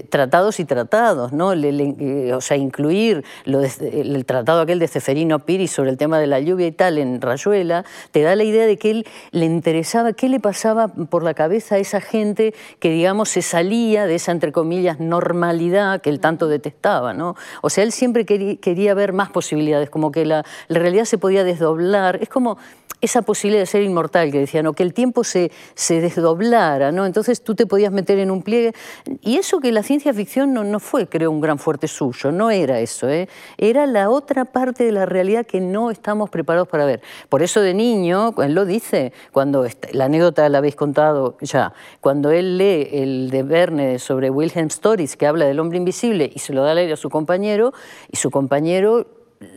tratados 0.10 0.60
y 0.60 0.66
tratados, 0.66 1.34
¿no? 1.34 1.54
Eh, 1.54 2.34
o 2.34 2.42
sea, 2.42 2.58
incluir 2.58 3.24
el 3.46 4.26
tratado 4.26 4.62
aquel 4.62 4.80
de 4.80 4.88
Ceferino 4.88 5.40
Piri 5.40 5.68
sobre 5.68 5.90
el 5.90 5.98
tema 5.98 6.20
de 6.20 6.22
la 6.28 6.39
lluvia 6.39 6.67
y 6.67 6.71
tal 6.71 6.97
en 6.97 7.21
Rayuela, 7.21 7.86
te 8.11 8.21
da 8.21 8.36
la 8.36 8.43
idea 8.43 8.65
de 8.65 8.78
que 8.78 8.91
él 8.91 9.07
le 9.32 9.45
interesaba 9.45 10.13
qué 10.13 10.30
le 10.30 10.39
pasaba 10.39 10.88
por 10.88 11.24
la 11.24 11.34
cabeza 11.34 11.76
a 11.76 11.78
esa 11.78 12.01
gente 12.01 12.53
que, 12.80 12.89
digamos, 12.89 13.30
se 13.30 13.41
salía 13.41 14.05
de 14.05 14.15
esa, 14.15 14.32
entre 14.32 14.51
comillas, 14.51 14.99
normalidad 14.99 16.01
que 16.01 16.09
él 16.09 16.19
tanto 16.19 16.47
detestaba, 16.47 17.13
¿no? 17.13 17.36
O 17.61 17.69
sea, 17.69 17.84
él 17.84 17.91
siempre 17.91 18.26
quería, 18.26 18.93
ver 18.93 19.13
más 19.13 19.30
posibilidades, 19.30 19.89
como 19.89 20.11
que 20.11 20.26
la, 20.26 20.45
la 20.67 20.80
realidad 20.80 21.05
se 21.05 21.17
podía 21.17 21.43
desdoblar. 21.43 22.19
Es 22.21 22.30
como 22.30 22.57
esa 23.03 23.21
posibilidad 23.21 23.63
de 23.63 23.65
ser 23.65 23.84
inmortal 23.84 24.32
que 24.32 24.39
decían, 24.39 24.65
o 24.65 24.74
que 24.74 24.82
el 24.82 24.93
tiempo 24.93 25.26
se, 25.26 25.51
se 25.76 25.99
desdoblara, 25.99 26.93
¿no? 26.93 27.05
Entonces 27.05 27.43
tú 27.43 27.53
te 27.53 27.65
podías 27.65 27.91
meter 27.91 28.17
en 28.17 28.32
un 28.32 28.41
pliegue. 28.41 28.74
Y 29.21 29.36
eso 29.36 29.59
que 29.59 29.74
la 29.74 29.84
ciencia 29.84 30.13
ficción 30.13 30.53
no, 30.53 30.63
no 30.63 30.80
fue, 30.80 31.07
creo, 31.07 31.30
un 31.30 31.41
gran 31.41 31.59
fuerte 31.59 31.89
suyo, 31.89 32.32
no 32.32 32.49
era 32.49 32.80
eso, 32.80 33.09
¿eh? 33.09 33.28
era 33.57 33.88
la 33.88 34.09
otra 34.09 34.45
parte 34.45 34.86
de 34.86 34.93
la 34.93 35.05
realidad 35.05 35.45
que 35.45 35.59
no 35.59 35.91
estamos 36.14 36.30
preparados 36.30 36.68
para 36.68 36.86
ver. 36.86 37.01
Por 37.28 37.41
eso 37.41 37.59
de 37.59 37.74
niño, 37.74 38.36
él 38.38 38.53
lo 38.53 38.66
dice, 38.66 39.14
cuando 39.32 39.66
la 39.93 40.05
anécdota 40.05 40.47
la 40.47 40.59
habéis 40.59 40.76
contado 40.76 41.38
ya, 41.41 41.74
cuando 42.01 42.30
él 42.30 42.59
lee 42.59 42.88
el 42.91 43.32
de 43.32 43.41
Verne 43.41 43.97
sobre 43.97 44.30
Wilhelm 44.30 44.68
Stories, 44.68 45.18
que 45.18 45.26
habla 45.26 45.45
del 45.45 45.59
hombre 45.59 45.80
invisible, 45.80 46.32
y 46.32 46.38
se 46.38 46.53
lo 46.53 46.64
da 46.64 46.72
a 46.72 46.76
leer 46.76 46.93
a 46.93 46.97
su 46.97 47.09
compañero, 47.09 47.74
y 48.11 48.18
su 48.18 48.30
compañero 48.30 49.07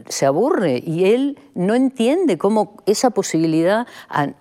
se 0.08 0.26
aburre 0.26 0.82
y 0.84 1.04
él 1.04 1.38
no 1.54 1.74
entiende 1.74 2.38
cómo 2.38 2.76
esa 2.86 3.10
posibilidad 3.10 3.86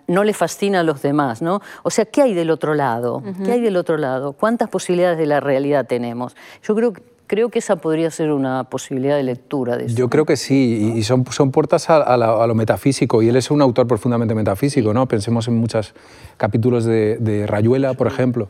no 0.08 0.24
le 0.24 0.34
fascina 0.34 0.80
a 0.80 0.84
los 0.84 1.02
demás, 1.02 1.42
¿no? 1.42 1.62
O 1.84 1.92
sea, 1.92 2.06
¿qué 2.06 2.22
hay 2.22 2.34
del 2.34 2.50
otro 2.50 2.74
lado? 2.74 3.22
¿Qué 3.44 3.52
hay 3.52 3.62
del 3.62 3.78
otro 3.78 3.98
lado? 3.98 4.34
¿Cuántas 4.34 4.70
posibilidades 4.70 5.18
de 5.18 5.26
la 5.26 5.42
realidad 5.42 5.86
tenemos? 5.86 6.36
Yo 6.64 6.76
creo, 6.76 6.94
creo 7.28 7.50
que 7.50 7.60
esa 7.60 7.76
podría 7.78 8.12
ser 8.12 8.32
una 8.32 8.66
posibilidad 8.66 9.16
de 9.16 9.24
lectura 9.24 9.78
de 9.78 9.88
Yo 9.88 10.10
creo 10.10 10.26
que 10.26 10.38
sí, 10.38 10.94
y 10.96 11.04
son, 11.04 11.26
son 11.32 11.52
puertas 11.52 11.90
a, 11.90 12.18
lo 12.18 12.56
metafísico, 12.56 13.22
y 13.22 13.30
él 13.30 13.36
es 13.36 13.52
un 13.52 13.62
autor 13.62 13.88
profundamente 13.88 14.36
metafísico, 14.36 14.94
¿no? 14.94 15.08
Pensemos 15.08 15.48
en 15.48 15.58
muchos 15.58 15.94
capítulos 16.38 16.86
de, 16.86 17.18
de 17.18 17.48
Rayuela, 17.48 17.94
por 17.94 18.08
ejemplo 18.08 18.48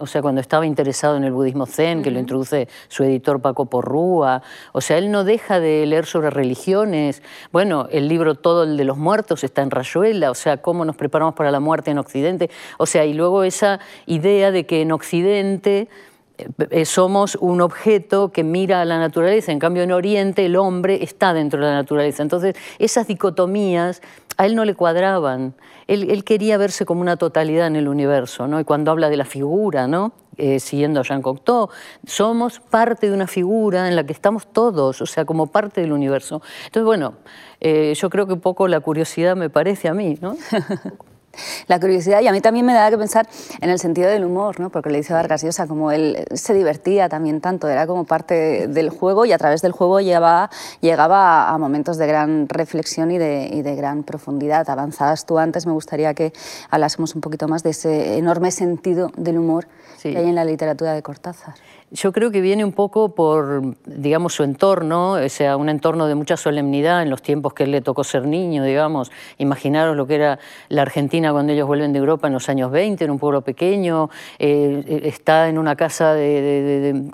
o 0.00 0.06
sea, 0.08 0.22
cuando 0.22 0.40
estaba 0.40 0.66
interesado 0.66 1.16
en 1.16 1.22
el 1.22 1.32
budismo 1.32 1.66
zen, 1.66 2.02
que 2.02 2.10
lo 2.10 2.18
introduce 2.18 2.68
su 2.88 3.04
editor 3.04 3.40
Paco 3.40 3.66
Porrúa, 3.66 4.42
o 4.72 4.80
sea, 4.80 4.98
él 4.98 5.12
no 5.12 5.22
deja 5.22 5.60
de 5.60 5.86
leer 5.86 6.04
sobre 6.04 6.30
religiones. 6.30 7.22
Bueno, 7.52 7.86
el 7.92 8.08
libro 8.08 8.34
Todo 8.34 8.64
el 8.64 8.76
de 8.76 8.84
los 8.84 8.98
muertos 8.98 9.44
está 9.44 9.62
en 9.62 9.70
Rayuela, 9.70 10.32
o 10.32 10.34
sea, 10.34 10.56
cómo 10.56 10.84
nos 10.84 10.96
preparamos 10.96 11.34
para 11.34 11.52
la 11.52 11.60
muerte 11.60 11.92
en 11.92 11.98
Occidente. 11.98 12.50
O 12.76 12.86
sea, 12.86 13.04
y 13.04 13.14
luego 13.14 13.44
esa 13.44 13.78
idea 14.06 14.50
de 14.50 14.66
que 14.66 14.82
en 14.82 14.90
Occidente 14.90 15.88
somos 16.84 17.36
un 17.40 17.60
objeto 17.60 18.32
que 18.32 18.44
mira 18.44 18.80
a 18.80 18.84
la 18.84 18.98
naturaleza, 18.98 19.52
en 19.52 19.58
cambio 19.58 19.82
en 19.82 19.92
Oriente 19.92 20.44
el 20.46 20.56
hombre 20.56 21.02
está 21.02 21.32
dentro 21.34 21.60
de 21.60 21.66
la 21.66 21.74
naturaleza. 21.74 22.22
Entonces, 22.22 22.54
esas 22.78 23.06
dicotomías 23.06 24.02
a 24.36 24.46
él 24.46 24.54
no 24.54 24.64
le 24.64 24.74
cuadraban. 24.74 25.54
Él, 25.86 26.24
quería 26.24 26.56
verse 26.56 26.86
como 26.86 27.00
una 27.00 27.16
totalidad 27.16 27.66
en 27.66 27.76
el 27.76 27.88
universo, 27.88 28.46
¿no? 28.46 28.60
Y 28.60 28.64
cuando 28.64 28.90
habla 28.90 29.10
de 29.10 29.16
la 29.16 29.24
figura, 29.24 29.86
¿no? 29.86 30.12
Eh, 30.36 30.60
siguiendo 30.60 31.00
a 31.00 31.02
Jean 31.02 31.20
Cocteau, 31.20 31.68
somos 32.06 32.60
parte 32.60 33.08
de 33.08 33.14
una 33.14 33.26
figura 33.26 33.88
en 33.88 33.96
la 33.96 34.04
que 34.04 34.12
estamos 34.12 34.46
todos, 34.46 35.02
o 35.02 35.06
sea, 35.06 35.26
como 35.26 35.48
parte 35.48 35.82
del 35.82 35.92
universo. 35.92 36.40
Entonces, 36.66 36.84
bueno, 36.84 37.14
yo 37.60 38.10
creo 38.10 38.26
que 38.26 38.32
un 38.32 38.40
poco 38.40 38.66
la 38.68 38.80
curiosidad 38.80 39.36
me 39.36 39.50
parece 39.50 39.88
a 39.88 39.94
mí, 39.94 40.16
¿no? 40.20 40.36
la 41.66 41.80
curiosidad 41.80 42.20
y 42.20 42.28
a 42.28 42.32
mí 42.32 42.40
también 42.40 42.66
me 42.66 42.74
da 42.74 42.90
que 42.90 42.98
pensar 42.98 43.28
en 43.60 43.70
el 43.70 43.78
sentido 43.78 44.08
del 44.08 44.24
humor, 44.24 44.60
¿no? 44.60 44.70
porque 44.70 44.90
le 44.90 44.98
dice 44.98 45.12
Vargas 45.12 45.42
Llosa, 45.42 45.66
como 45.66 45.90
él 45.90 46.24
se 46.32 46.54
divertía 46.54 47.08
también 47.08 47.40
tanto, 47.40 47.68
era 47.68 47.86
como 47.86 48.04
parte 48.04 48.68
del 48.68 48.90
juego 48.90 49.24
y 49.24 49.32
a 49.32 49.38
través 49.38 49.62
del 49.62 49.72
juego 49.72 50.00
llegaba, 50.00 50.50
llegaba 50.80 51.48
a 51.48 51.58
momentos 51.58 51.96
de 51.96 52.06
gran 52.06 52.48
reflexión 52.48 53.10
y 53.10 53.18
de, 53.18 53.48
y 53.52 53.62
de 53.62 53.74
gran 53.74 54.02
profundidad. 54.02 54.68
Avanzadas 54.68 55.26
tú 55.26 55.38
antes, 55.38 55.66
me 55.66 55.72
gustaría 55.72 56.14
que 56.14 56.32
hablásemos 56.70 57.14
un 57.14 57.20
poquito 57.20 57.48
más 57.48 57.62
de 57.62 57.70
ese 57.70 58.16
enorme 58.18 58.50
sentido 58.50 59.10
del 59.16 59.38
humor 59.38 59.66
que 60.02 60.16
hay 60.18 60.28
en 60.28 60.34
la 60.34 60.44
literatura 60.44 60.92
de 60.92 61.02
Cortázar. 61.02 61.54
Yo 61.94 62.10
creo 62.10 62.30
que 62.30 62.40
viene 62.40 62.64
un 62.64 62.72
poco 62.72 63.14
por, 63.14 63.76
digamos, 63.84 64.32
su 64.32 64.44
entorno, 64.44 65.12
o 65.12 65.28
sea, 65.28 65.58
un 65.58 65.68
entorno 65.68 66.06
de 66.06 66.14
mucha 66.14 66.38
solemnidad 66.38 67.02
en 67.02 67.10
los 67.10 67.20
tiempos 67.20 67.52
que 67.52 67.64
él 67.64 67.70
le 67.70 67.82
tocó 67.82 68.02
ser 68.02 68.26
niño, 68.26 68.64
digamos. 68.64 69.12
Imaginaros 69.36 69.94
lo 69.94 70.06
que 70.06 70.14
era 70.14 70.38
la 70.70 70.80
Argentina 70.80 71.32
cuando 71.32 71.52
ellos 71.52 71.66
vuelven 71.66 71.92
de 71.92 71.98
Europa 71.98 72.28
en 72.28 72.32
los 72.32 72.48
años 72.48 72.70
20, 72.70 73.04
en 73.04 73.10
un 73.10 73.18
pueblo 73.18 73.42
pequeño, 73.42 74.08
eh, 74.38 75.02
está 75.04 75.50
en 75.50 75.58
una 75.58 75.76
casa 75.76 76.16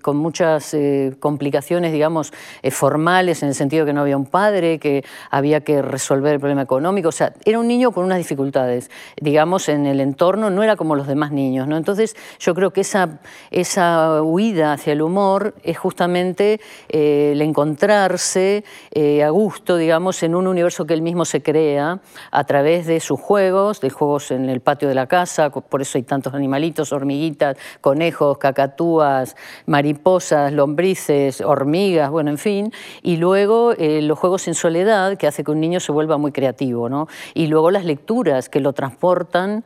con 0.01 0.17
muchas 0.17 0.73
eh, 0.75 1.17
complicaciones, 1.19 1.91
digamos, 1.93 2.33
eh, 2.63 2.71
formales, 2.71 3.43
en 3.43 3.49
el 3.49 3.57
sentido 3.57 3.85
que 3.85 3.93
no 3.93 4.03
había 4.03 4.17
un 4.17 4.27
padre, 4.27 4.79
que 4.79 5.05
había 5.33 5.61
que 5.63 5.83
resolver 5.83 6.35
el 6.35 6.39
problema 6.39 6.63
económico, 6.63 7.09
o 7.09 7.13
sea, 7.13 7.33
era 7.45 7.59
un 7.59 7.67
niño 7.67 7.91
con 7.91 8.05
unas 8.05 8.19
dificultades, 8.19 8.93
digamos, 9.21 9.69
en 9.69 9.87
el 9.87 9.99
entorno, 9.99 10.51
no 10.51 10.63
era 10.63 10.77
como 10.77 10.95
los 10.95 11.09
demás 11.09 11.33
niños, 11.33 11.67
¿no? 11.67 11.77
Entonces, 11.77 12.15
yo 12.39 12.55
creo 12.55 12.73
que 12.73 12.83
esa, 12.83 13.19
esa 13.51 14.23
huida 14.23 14.68
hacia 14.73 14.93
el 14.93 15.03
humor 15.03 15.55
es 15.63 15.79
justamente 15.79 16.61
eh, 16.89 17.31
el 17.33 17.43
encontrarse 17.43 18.65
eh, 18.91 19.23
a 19.23 19.31
gusto, 19.31 19.77
digamos, 19.77 20.23
en 20.23 20.35
un 20.35 20.47
universo 20.47 20.87
que 20.87 20.95
él 20.95 21.03
mismo 21.03 21.25
se 21.25 21.43
crea 21.43 22.01
a 22.31 22.45
través 22.45 22.87
de 22.87 23.01
sus 23.01 23.21
juegos, 23.21 23.81
de 23.81 23.91
juegos 23.91 24.31
en 24.31 24.49
el 24.49 24.61
patio 24.61 24.89
de 24.89 24.95
la 24.95 25.07
casa, 25.07 25.51
por 25.51 25.83
eso 25.83 25.99
hay 25.99 26.05
tantos 26.05 26.35
animalitos, 26.35 26.93
hormiguitas, 26.93 27.57
conejos, 27.81 28.39
cacatúas, 28.39 29.37
mariposas, 29.67 30.53
lombrices, 30.53 31.41
hormigas, 31.41 32.11
bueno, 32.11 32.31
en 32.31 32.39
fin, 32.39 32.73
y 33.03 33.17
luego 33.17 33.73
eh, 33.73 34.03
los 34.03 34.19
juegos 34.19 34.49
en 34.49 34.55
soledad, 34.55 35.17
que 35.17 35.27
hace 35.27 35.45
que 35.45 35.51
un 35.51 35.61
niño 35.61 35.81
se 35.81 35.93
vuelva 35.93 36.19
muy 36.19 36.33
creativo, 36.33 36.89
¿no? 36.89 37.09
Y 37.35 37.47
luego 37.47 37.71
las 37.71 37.85
lecturas 37.85 38.49
que 38.49 38.61
lo 38.61 38.73
transportan 38.73 39.65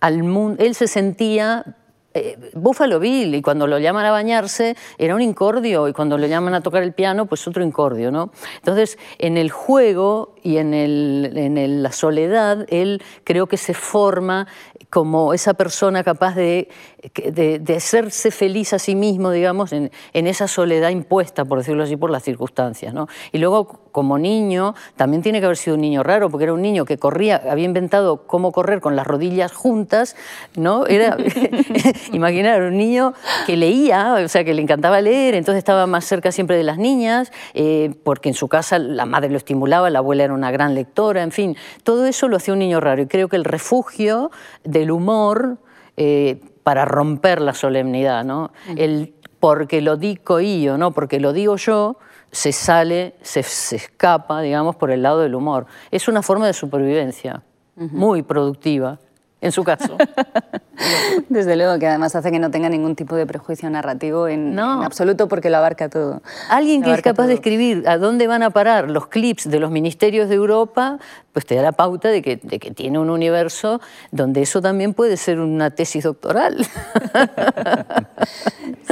al 0.00 0.22
mundo. 0.22 0.62
Él 0.62 0.74
se 0.74 0.88
sentía 0.88 1.64
eh, 2.12 2.36
Buffalo 2.54 2.98
Bill, 2.98 3.34
y 3.34 3.42
cuando 3.42 3.66
lo 3.66 3.78
llaman 3.78 4.04
a 4.04 4.10
bañarse 4.10 4.76
era 4.98 5.14
un 5.14 5.22
incordio, 5.22 5.88
y 5.88 5.92
cuando 5.92 6.18
lo 6.18 6.26
llaman 6.26 6.54
a 6.54 6.60
tocar 6.60 6.82
el 6.82 6.92
piano, 6.92 7.26
pues 7.26 7.46
otro 7.46 7.62
incordio. 7.62 8.10
¿no? 8.10 8.30
Entonces, 8.56 8.98
en 9.18 9.36
el 9.36 9.50
juego 9.50 10.34
y 10.42 10.56
en, 10.56 10.74
el, 10.74 11.32
en 11.36 11.82
la 11.82 11.92
soledad, 11.92 12.66
él 12.68 13.02
creo 13.24 13.46
que 13.46 13.56
se 13.56 13.74
forma 13.74 14.46
como 14.88 15.34
esa 15.34 15.54
persona 15.54 16.02
capaz 16.02 16.34
de, 16.34 16.68
de, 17.14 17.74
hacerse 17.76 18.30
feliz 18.30 18.72
a 18.72 18.78
sí 18.78 18.94
mismo, 18.94 19.30
digamos, 19.30 19.72
en, 19.72 19.90
esa 20.12 20.48
soledad 20.48 20.90
impuesta, 20.90 21.44
por 21.44 21.58
decirlo 21.58 21.84
así, 21.84 21.96
por 21.96 22.10
las 22.10 22.22
circunstancias. 22.22 22.94
¿no? 22.94 23.06
Y 23.32 23.38
luego, 23.38 23.66
como 23.92 24.18
niño, 24.18 24.74
también 24.96 25.22
tiene 25.22 25.40
que 25.40 25.46
haber 25.46 25.56
sido 25.56 25.76
un 25.76 25.82
niño 25.82 26.02
raro, 26.02 26.30
porque 26.30 26.44
era 26.44 26.52
un 26.52 26.62
niño 26.62 26.84
que 26.84 26.98
corría, 26.98 27.42
había 27.50 27.64
inventado 27.64 28.26
cómo 28.26 28.52
correr 28.52 28.80
con 28.80 28.96
las 28.96 29.06
rodillas 29.06 29.52
juntas, 29.52 30.16
¿no? 30.56 30.86
Era, 30.86 31.16
imaginar, 32.12 32.62
un 32.62 32.76
niño 32.76 33.14
que 33.46 33.56
leía, 33.56 34.14
o 34.24 34.28
sea, 34.28 34.44
que 34.44 34.54
le 34.54 34.62
encantaba 34.62 35.00
leer, 35.00 35.34
entonces 35.34 35.58
estaba 35.58 35.86
más 35.86 36.04
cerca 36.04 36.32
siempre 36.32 36.56
de 36.56 36.64
las 36.64 36.78
niñas, 36.78 37.32
eh, 37.54 37.94
porque 38.04 38.28
en 38.28 38.34
su 38.34 38.48
casa 38.48 38.78
la 38.78 39.06
madre 39.06 39.30
lo 39.30 39.36
estimulaba, 39.36 39.90
la 39.90 40.00
abuela 40.00 40.24
era 40.24 40.34
una 40.34 40.50
gran 40.50 40.74
lectora, 40.74 41.22
en 41.22 41.32
fin, 41.32 41.56
todo 41.84 42.06
eso 42.06 42.28
lo 42.28 42.36
hacía 42.36 42.54
un 42.54 42.60
niño 42.60 42.80
raro. 42.80 43.02
Y 43.02 43.06
creo 43.06 43.28
que 43.28 43.36
el 43.36 43.44
refugio 43.44 44.30
del 44.70 44.90
humor 44.90 45.58
eh, 45.96 46.40
para 46.62 46.84
romper 46.84 47.40
la 47.40 47.54
solemnidad, 47.54 48.24
¿no? 48.24 48.52
El 48.76 49.14
porque 49.40 49.80
lo 49.80 49.96
digo 49.96 50.40
yo, 50.40 50.76
no 50.78 50.92
porque 50.92 51.18
lo 51.18 51.32
digo 51.32 51.56
yo, 51.56 51.96
se 52.30 52.52
sale, 52.52 53.14
se, 53.22 53.40
escapa, 53.40 54.42
digamos, 54.42 54.76
por 54.76 54.90
el 54.90 55.02
lado 55.02 55.20
del 55.20 55.34
humor. 55.34 55.66
Es 55.90 56.06
una 56.06 56.22
forma 56.22 56.46
de 56.46 56.52
supervivencia 56.52 57.42
muy 57.76 58.22
productiva 58.22 58.98
en 59.40 59.52
su 59.52 59.64
caso. 59.64 59.96
Desde 61.28 61.56
luego, 61.56 61.78
que 61.78 61.86
además 61.86 62.14
hace 62.16 62.30
que 62.30 62.38
no 62.38 62.50
tenga 62.50 62.68
ningún 62.68 62.96
tipo 62.96 63.14
de 63.16 63.26
prejuicio 63.26 63.68
narrativo 63.70 64.28
en, 64.28 64.58
absoluto 64.58 65.28
porque 65.28 65.50
lo 65.50 65.58
abarca 65.58 65.88
todo. 65.88 66.22
Alguien 66.48 66.82
que 66.82 66.92
es 66.92 67.02
capaz 67.02 67.26
de 67.26 67.34
escribir 67.34 67.88
a 67.88 67.98
dónde 67.98 68.26
van 68.26 68.42
a 68.42 68.50
parar 68.50 68.90
los 68.90 69.06
clips 69.08 69.48
de 69.48 69.60
los 69.60 69.70
ministerios 69.70 70.28
de 70.28 70.36
Europa, 70.36 70.98
pues 71.32 71.46
te 71.46 71.54
da 71.54 71.62
la 71.62 71.72
pauta 71.72 72.08
de 72.08 72.22
que, 72.22 72.36
de 72.36 72.58
que 72.58 72.70
tiene 72.70 72.98
un 72.98 73.10
universo 73.10 73.80
donde 74.10 74.42
eso 74.42 74.60
también 74.60 74.94
puede 74.94 75.16
ser 75.16 75.38
una 75.40 75.70
tesis 75.70 76.04
doctoral. 76.04 76.66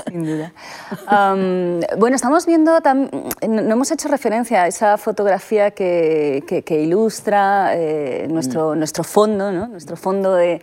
Sin 0.09 0.24
duda. 0.24 0.53
bueno, 1.96 2.16
estamos 2.16 2.46
viendo, 2.46 2.78
no 2.80 3.72
hemos 3.72 3.90
hecho 3.90 4.09
referencia 4.09 4.62
a 4.62 4.66
esa 4.66 4.96
fotografía 4.99 5.70
que, 5.72 6.44
que, 6.64 6.80
ilustra 6.80 7.72
eh, 7.74 8.26
nuestro, 8.30 8.74
mm. 8.74 8.78
nuestro 8.78 9.05
fondo, 9.05 9.53
¿no? 9.53 9.68
nuestro 9.68 9.96
fondo 9.96 10.38
de, 10.39 10.62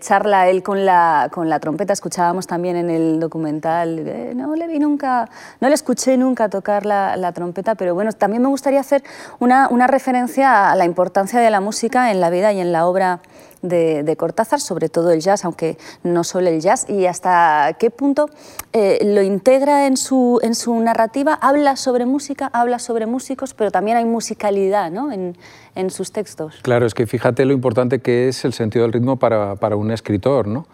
charla, 0.00 0.48
él 0.48 0.62
con 0.62 0.84
la, 0.84 1.28
con 1.32 1.48
la 1.48 1.58
trompeta. 1.60 1.92
Escuchábamos 1.92 2.46
también 2.46 2.76
en 2.76 2.90
el 2.90 3.20
documental, 3.20 3.98
eh, 4.06 4.32
no 4.36 4.54
le 4.54 4.66
vi 4.66 4.78
nunca, 4.78 5.28
no 5.60 5.68
le 5.68 5.74
escuché 5.74 6.16
nunca 6.16 6.48
tocar 6.48 6.84
la, 6.84 7.16
la, 7.16 7.32
trompeta, 7.32 7.74
pero 7.74 7.94
bueno, 7.94 8.12
también 8.12 8.42
me 8.42 8.48
gustaría 8.48 8.80
hacer 8.80 9.02
una, 9.38 9.68
una 9.68 9.86
referencia 9.86 10.70
a 10.70 10.76
la 10.76 10.84
importancia 10.84 11.40
de 11.40 11.50
la 11.50 11.60
música 11.60 12.10
en 12.10 12.20
la 12.20 12.30
vida 12.30 12.52
y 12.52 12.60
en 12.60 12.72
la 12.72 12.86
obra 12.86 13.20
de, 13.62 14.16
Cortázar, 14.16 14.60
sobre 14.60 14.88
todo 14.88 15.10
el 15.10 15.20
jazz, 15.20 15.44
aunque 15.44 15.78
no 16.02 16.24
solo 16.24 16.48
el 16.48 16.60
jazz, 16.60 16.88
y 16.88 17.06
hasta 17.06 17.76
qué 17.78 17.90
punto 17.90 18.28
eh, 18.72 18.98
lo 19.04 19.22
integra 19.22 19.86
en 19.86 19.96
su, 19.96 20.40
en 20.42 20.54
su 20.54 20.78
narrativa, 20.80 21.34
habla 21.34 21.76
sobre 21.76 22.04
música, 22.04 22.50
habla 22.52 22.78
sobre 22.78 23.06
músicos, 23.06 23.54
pero 23.54 23.70
también 23.70 23.96
hay 23.96 24.04
musicalidad 24.04 24.90
¿no? 24.90 25.12
en, 25.12 25.36
en 25.74 25.90
sus 25.90 26.12
textos. 26.12 26.60
Claro, 26.62 26.86
es 26.86 26.94
que 26.94 27.06
fíjate 27.06 27.44
lo 27.44 27.52
importante 27.52 28.00
que 28.00 28.28
es 28.28 28.44
el 28.44 28.52
sentido 28.52 28.84
del 28.84 28.92
ritmo 28.92 29.16
para, 29.16 29.56
para 29.56 29.76
un 29.76 29.90
escritor, 29.90 30.46
¿no? 30.46 30.66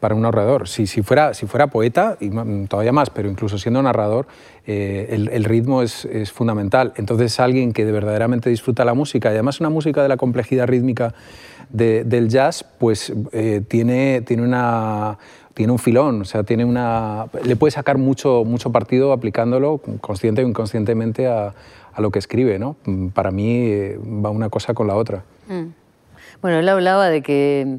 para 0.00 0.14
un 0.14 0.22
narrador. 0.22 0.68
Si, 0.68 0.86
si, 0.86 1.02
fuera, 1.02 1.34
si 1.34 1.46
fuera 1.46 1.68
poeta, 1.68 2.16
y 2.20 2.30
todavía 2.66 2.92
más, 2.92 3.10
pero 3.10 3.28
incluso 3.28 3.58
siendo 3.58 3.82
narrador, 3.82 4.26
eh, 4.66 5.08
el, 5.10 5.44
ritmo 5.44 5.82
es, 5.82 6.04
es, 6.06 6.32
fundamental. 6.32 6.92
Entonces, 6.96 7.38
alguien 7.40 7.72
que 7.72 7.84
de 7.84 7.92
verdaderamente 7.92 8.50
disfruta 8.50 8.84
la 8.84 8.94
música, 8.94 9.30
y 9.30 9.34
además 9.34 9.60
una 9.60 9.70
música 9.70 10.02
de 10.02 10.08
la 10.08 10.16
complejidad 10.16 10.66
rítmica 10.66 11.14
del 11.70 12.28
jazz, 12.28 12.64
pues 12.78 13.12
eh, 13.32 13.62
tiene, 13.66 14.22
tiene, 14.22 14.42
una, 14.42 15.18
tiene 15.54 15.72
un 15.72 15.78
filón, 15.78 16.22
o 16.22 16.24
sea, 16.24 16.42
tiene 16.44 16.64
una, 16.64 17.26
le 17.44 17.56
puede 17.56 17.70
sacar 17.70 17.98
mucho, 17.98 18.44
mucho 18.44 18.70
partido 18.72 19.12
aplicándolo 19.12 19.80
consciente 20.00 20.44
o 20.44 20.48
inconscientemente 20.48 21.26
a, 21.26 21.54
a 21.94 22.00
lo 22.00 22.10
que 22.10 22.18
escribe. 22.18 22.58
¿no? 22.58 22.76
Para 23.14 23.30
mí 23.30 23.66
eh, 23.66 23.98
va 23.98 24.30
una 24.30 24.50
cosa 24.50 24.74
con 24.74 24.86
la 24.86 24.96
otra. 24.96 25.24
Mm. 25.48 25.72
Bueno, 26.42 26.58
él 26.58 26.68
hablaba 26.68 27.08
de 27.08 27.22
que, 27.22 27.78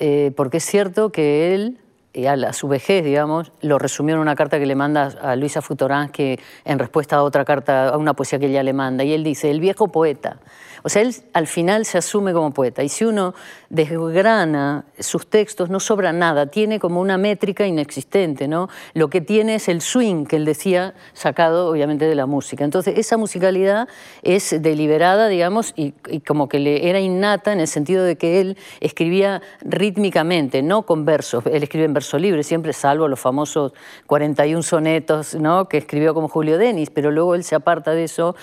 eh, 0.00 0.32
porque 0.36 0.56
es 0.56 0.64
cierto 0.64 1.12
que 1.12 1.54
él, 1.54 1.78
a, 2.26 2.52
su 2.52 2.68
vejez, 2.68 3.04
digamos, 3.04 3.52
lo 3.60 3.78
resumió 3.78 4.16
en 4.16 4.20
una 4.20 4.34
carta 4.34 4.58
que 4.58 4.66
le 4.66 4.74
manda 4.74 5.12
a 5.22 5.36
Luisa 5.36 5.62
Futorán, 5.62 6.08
que 6.08 6.38
en 6.64 6.78
respuesta 6.78 7.16
a 7.16 7.22
otra 7.22 7.44
carta, 7.44 7.90
a 7.90 7.96
una 7.96 8.14
poesía 8.14 8.38
que 8.38 8.46
ella 8.46 8.62
le 8.62 8.72
manda, 8.72 9.04
y 9.04 9.12
él 9.12 9.24
dice, 9.24 9.50
el 9.50 9.60
viejo 9.60 9.88
poeta, 9.88 10.38
o 10.82 10.88
sea, 10.88 11.02
él 11.02 11.14
al 11.32 11.46
final 11.46 11.84
se 11.84 11.98
asume 11.98 12.32
como 12.32 12.52
poeta 12.52 12.82
y 12.82 12.88
si 12.88 13.04
uno 13.04 13.34
desgrana 13.68 14.84
sus 14.98 15.26
textos 15.26 15.70
no 15.70 15.80
sobra 15.80 16.12
nada, 16.12 16.46
tiene 16.46 16.80
como 16.80 17.00
una 17.00 17.18
métrica 17.18 17.66
inexistente, 17.66 18.48
¿no? 18.48 18.68
Lo 18.94 19.10
que 19.10 19.20
tiene 19.20 19.56
es 19.56 19.68
el 19.68 19.80
swing 19.80 20.24
que 20.24 20.36
él 20.36 20.44
decía, 20.44 20.94
sacado 21.12 21.70
obviamente 21.70 22.06
de 22.06 22.14
la 22.14 22.26
música. 22.26 22.64
Entonces, 22.64 22.98
esa 22.98 23.16
musicalidad 23.16 23.88
es 24.22 24.54
deliberada, 24.62 25.28
digamos, 25.28 25.72
y, 25.76 25.92
como 26.26 26.48
que 26.48 26.58
le 26.58 26.88
era 26.88 27.00
innata 27.00 27.52
en 27.52 27.60
el 27.60 27.68
sentido 27.68 28.04
de 28.04 28.16
que 28.16 28.40
él 28.40 28.56
escribía 28.80 29.42
rítmicamente, 29.62 30.62
no 30.62 30.82
con 30.82 31.04
versos. 31.04 31.44
Él 31.46 31.62
escribe 31.62 31.84
en 31.84 31.94
verso 32.00 32.18
libre, 32.18 32.42
siempre 32.42 32.72
salvo 32.72 33.08
los 33.08 33.20
famosos 33.20 33.74
41 34.06 34.62
sonetos, 34.62 35.34
¿no? 35.34 35.68
que 35.68 35.76
escribió 35.76 36.14
como 36.14 36.28
Julio 36.28 36.56
Denis, 36.56 36.88
pero 36.88 37.10
luego 37.10 37.34
él 37.34 37.44
se 37.44 37.54
aparta 37.54 37.92
de 37.92 38.04
eso 38.04 38.34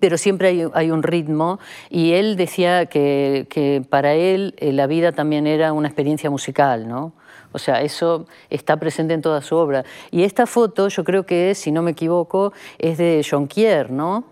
pero 0.00 0.18
siempre 0.18 0.68
hay, 0.72 0.90
un 0.92 1.02
ritmo 1.02 1.58
y 1.88 2.12
él 2.12 2.36
decía 2.36 2.86
que, 2.86 3.82
para 3.90 4.14
él 4.14 4.54
eh, 4.58 4.72
la 4.72 4.86
vida 4.86 5.10
también 5.10 5.48
era 5.48 5.72
una 5.72 5.88
experiencia 5.88 6.30
musical, 6.30 6.86
¿no? 6.86 7.12
O 7.50 7.58
sea, 7.58 7.82
eso 7.82 8.26
está 8.50 8.76
presente 8.76 9.14
en 9.14 9.22
toda 9.22 9.42
su 9.42 9.56
obra. 9.56 9.84
Y 10.12 10.22
esta 10.22 10.46
foto, 10.46 10.86
yo 10.86 11.02
creo 11.02 11.26
que, 11.26 11.56
si 11.56 11.72
no 11.72 11.82
me 11.82 11.90
equivoco, 11.90 12.52
es 12.78 12.98
de 12.98 13.26
Jonquier, 13.28 13.90
¿no? 13.90 14.22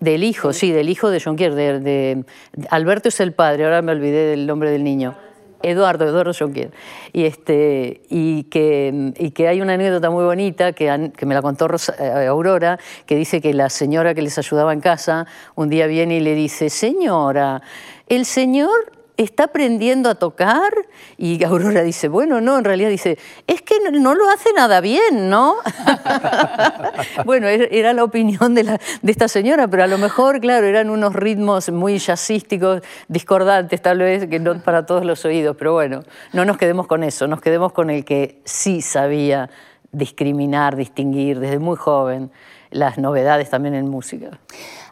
Del 0.00 0.22
hijo, 0.22 0.52
sí, 0.52 0.70
del 0.70 0.90
hijo 0.90 1.08
de 1.08 1.18
Jonquier. 1.18 1.54
de, 1.54 2.24
Alberto 2.68 3.08
es 3.08 3.20
el 3.20 3.32
padre, 3.32 3.64
ahora 3.64 3.80
me 3.80 3.92
olvidé 3.92 4.26
del 4.26 4.46
nombre 4.46 4.70
del 4.70 4.84
niño. 4.84 5.16
Eduardo, 5.62 6.06
Eduardo 6.06 6.32
Jonquier. 6.32 6.70
Y, 7.12 7.24
este, 7.24 8.02
y, 8.08 8.44
que, 8.44 9.12
y 9.16 9.30
que 9.30 9.48
hay 9.48 9.60
una 9.60 9.74
anécdota 9.74 10.10
muy 10.10 10.24
bonita 10.24 10.72
que, 10.72 11.10
me 11.26 11.34
la 11.34 11.42
contó 11.42 11.68
eh, 11.98 12.26
Aurora, 12.26 12.78
que 13.06 13.16
dice 13.16 13.40
que 13.40 13.52
la 13.54 13.70
señora 13.70 14.14
que 14.14 14.22
les 14.22 14.38
ayudaba 14.38 14.72
en 14.72 14.80
casa 14.80 15.26
un 15.54 15.68
día 15.68 15.86
viene 15.86 16.16
y 16.16 16.20
le 16.20 16.34
dice, 16.34 16.70
señora, 16.70 17.62
el 18.08 18.24
señor 18.24 18.97
está 19.18 19.44
aprendiendo 19.44 20.08
a 20.08 20.14
tocar 20.14 20.72
y 21.18 21.42
Aurora 21.44 21.82
dice, 21.82 22.08
bueno, 22.08 22.40
no, 22.40 22.56
en 22.56 22.64
realidad 22.64 22.88
dice, 22.88 23.18
es 23.48 23.60
que 23.62 23.74
no, 23.90 24.14
lo 24.14 24.30
hace 24.30 24.52
nada 24.52 24.80
bien, 24.80 25.28
¿no? 25.28 25.56
bueno, 27.24 27.48
era 27.48 27.92
la 27.92 28.04
opinión 28.04 28.54
de, 28.54 28.62
la, 28.62 28.80
de, 29.02 29.12
esta 29.12 29.26
señora, 29.26 29.66
pero 29.66 29.82
a 29.82 29.88
lo 29.88 29.98
mejor, 29.98 30.40
claro, 30.40 30.66
eran 30.66 30.88
unos 30.88 31.14
ritmos 31.14 31.68
muy 31.70 31.98
jazzísticos, 31.98 32.82
discordantes 33.08 33.82
tal 33.82 33.98
vez, 33.98 34.28
que 34.28 34.38
no 34.38 34.62
para 34.62 34.86
todos 34.86 35.04
los 35.04 35.24
oídos, 35.24 35.56
pero 35.58 35.72
bueno, 35.72 36.04
no 36.32 36.44
nos 36.44 36.56
quedemos 36.56 36.86
con 36.86 37.02
eso, 37.02 37.26
nos 37.26 37.40
quedemos 37.40 37.72
con 37.72 37.90
el 37.90 38.04
que 38.04 38.40
sí 38.44 38.82
sabía 38.82 39.50
discriminar, 39.90 40.76
distinguir 40.76 41.40
desde 41.40 41.58
muy 41.58 41.76
joven 41.76 42.30
las 42.70 42.98
novedades 42.98 43.50
también 43.50 43.74
en 43.74 43.88
música. 43.88 44.38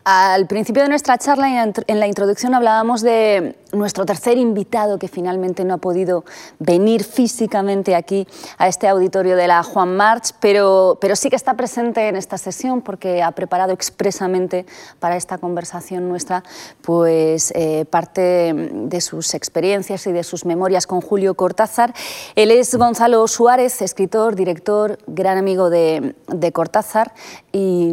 Al 0.08 0.46
principio 0.46 0.84
de 0.84 0.88
nuestra 0.88 1.18
charla, 1.18 1.64
en 1.64 1.98
la 1.98 2.06
introducción, 2.06 2.54
hablábamos 2.54 3.02
de 3.02 3.56
nuestro 3.72 4.06
tercer 4.06 4.38
invitado 4.38 5.00
que 5.00 5.08
finalmente 5.08 5.64
no 5.64 5.74
ha 5.74 5.78
podido 5.78 6.24
venir 6.60 7.02
físicamente 7.02 7.96
aquí 7.96 8.24
a 8.56 8.68
este 8.68 8.86
auditorio 8.86 9.34
de 9.34 9.48
la 9.48 9.64
Juan 9.64 9.96
March, 9.96 10.34
pero, 10.38 10.96
pero 11.00 11.16
sí 11.16 11.28
que 11.28 11.34
está 11.34 11.54
presente 11.54 12.06
en 12.06 12.14
esta 12.14 12.38
sesión 12.38 12.82
porque 12.82 13.20
ha 13.20 13.32
preparado 13.32 13.72
expresamente 13.72 14.64
para 15.00 15.16
esta 15.16 15.38
conversación 15.38 16.08
nuestra 16.08 16.44
pues, 16.82 17.52
eh, 17.56 17.84
parte 17.90 18.54
de 18.54 19.00
sus 19.00 19.34
experiencias 19.34 20.06
y 20.06 20.12
de 20.12 20.22
sus 20.22 20.44
memorias 20.44 20.86
con 20.86 21.00
Julio 21.00 21.34
Cortázar. 21.34 21.92
Él 22.36 22.52
es 22.52 22.72
Gonzalo 22.76 23.26
Suárez, 23.26 23.82
escritor, 23.82 24.36
director, 24.36 24.98
gran 25.08 25.36
amigo 25.36 25.68
de, 25.68 26.14
Cortázar 26.52 27.12
y 27.50 27.90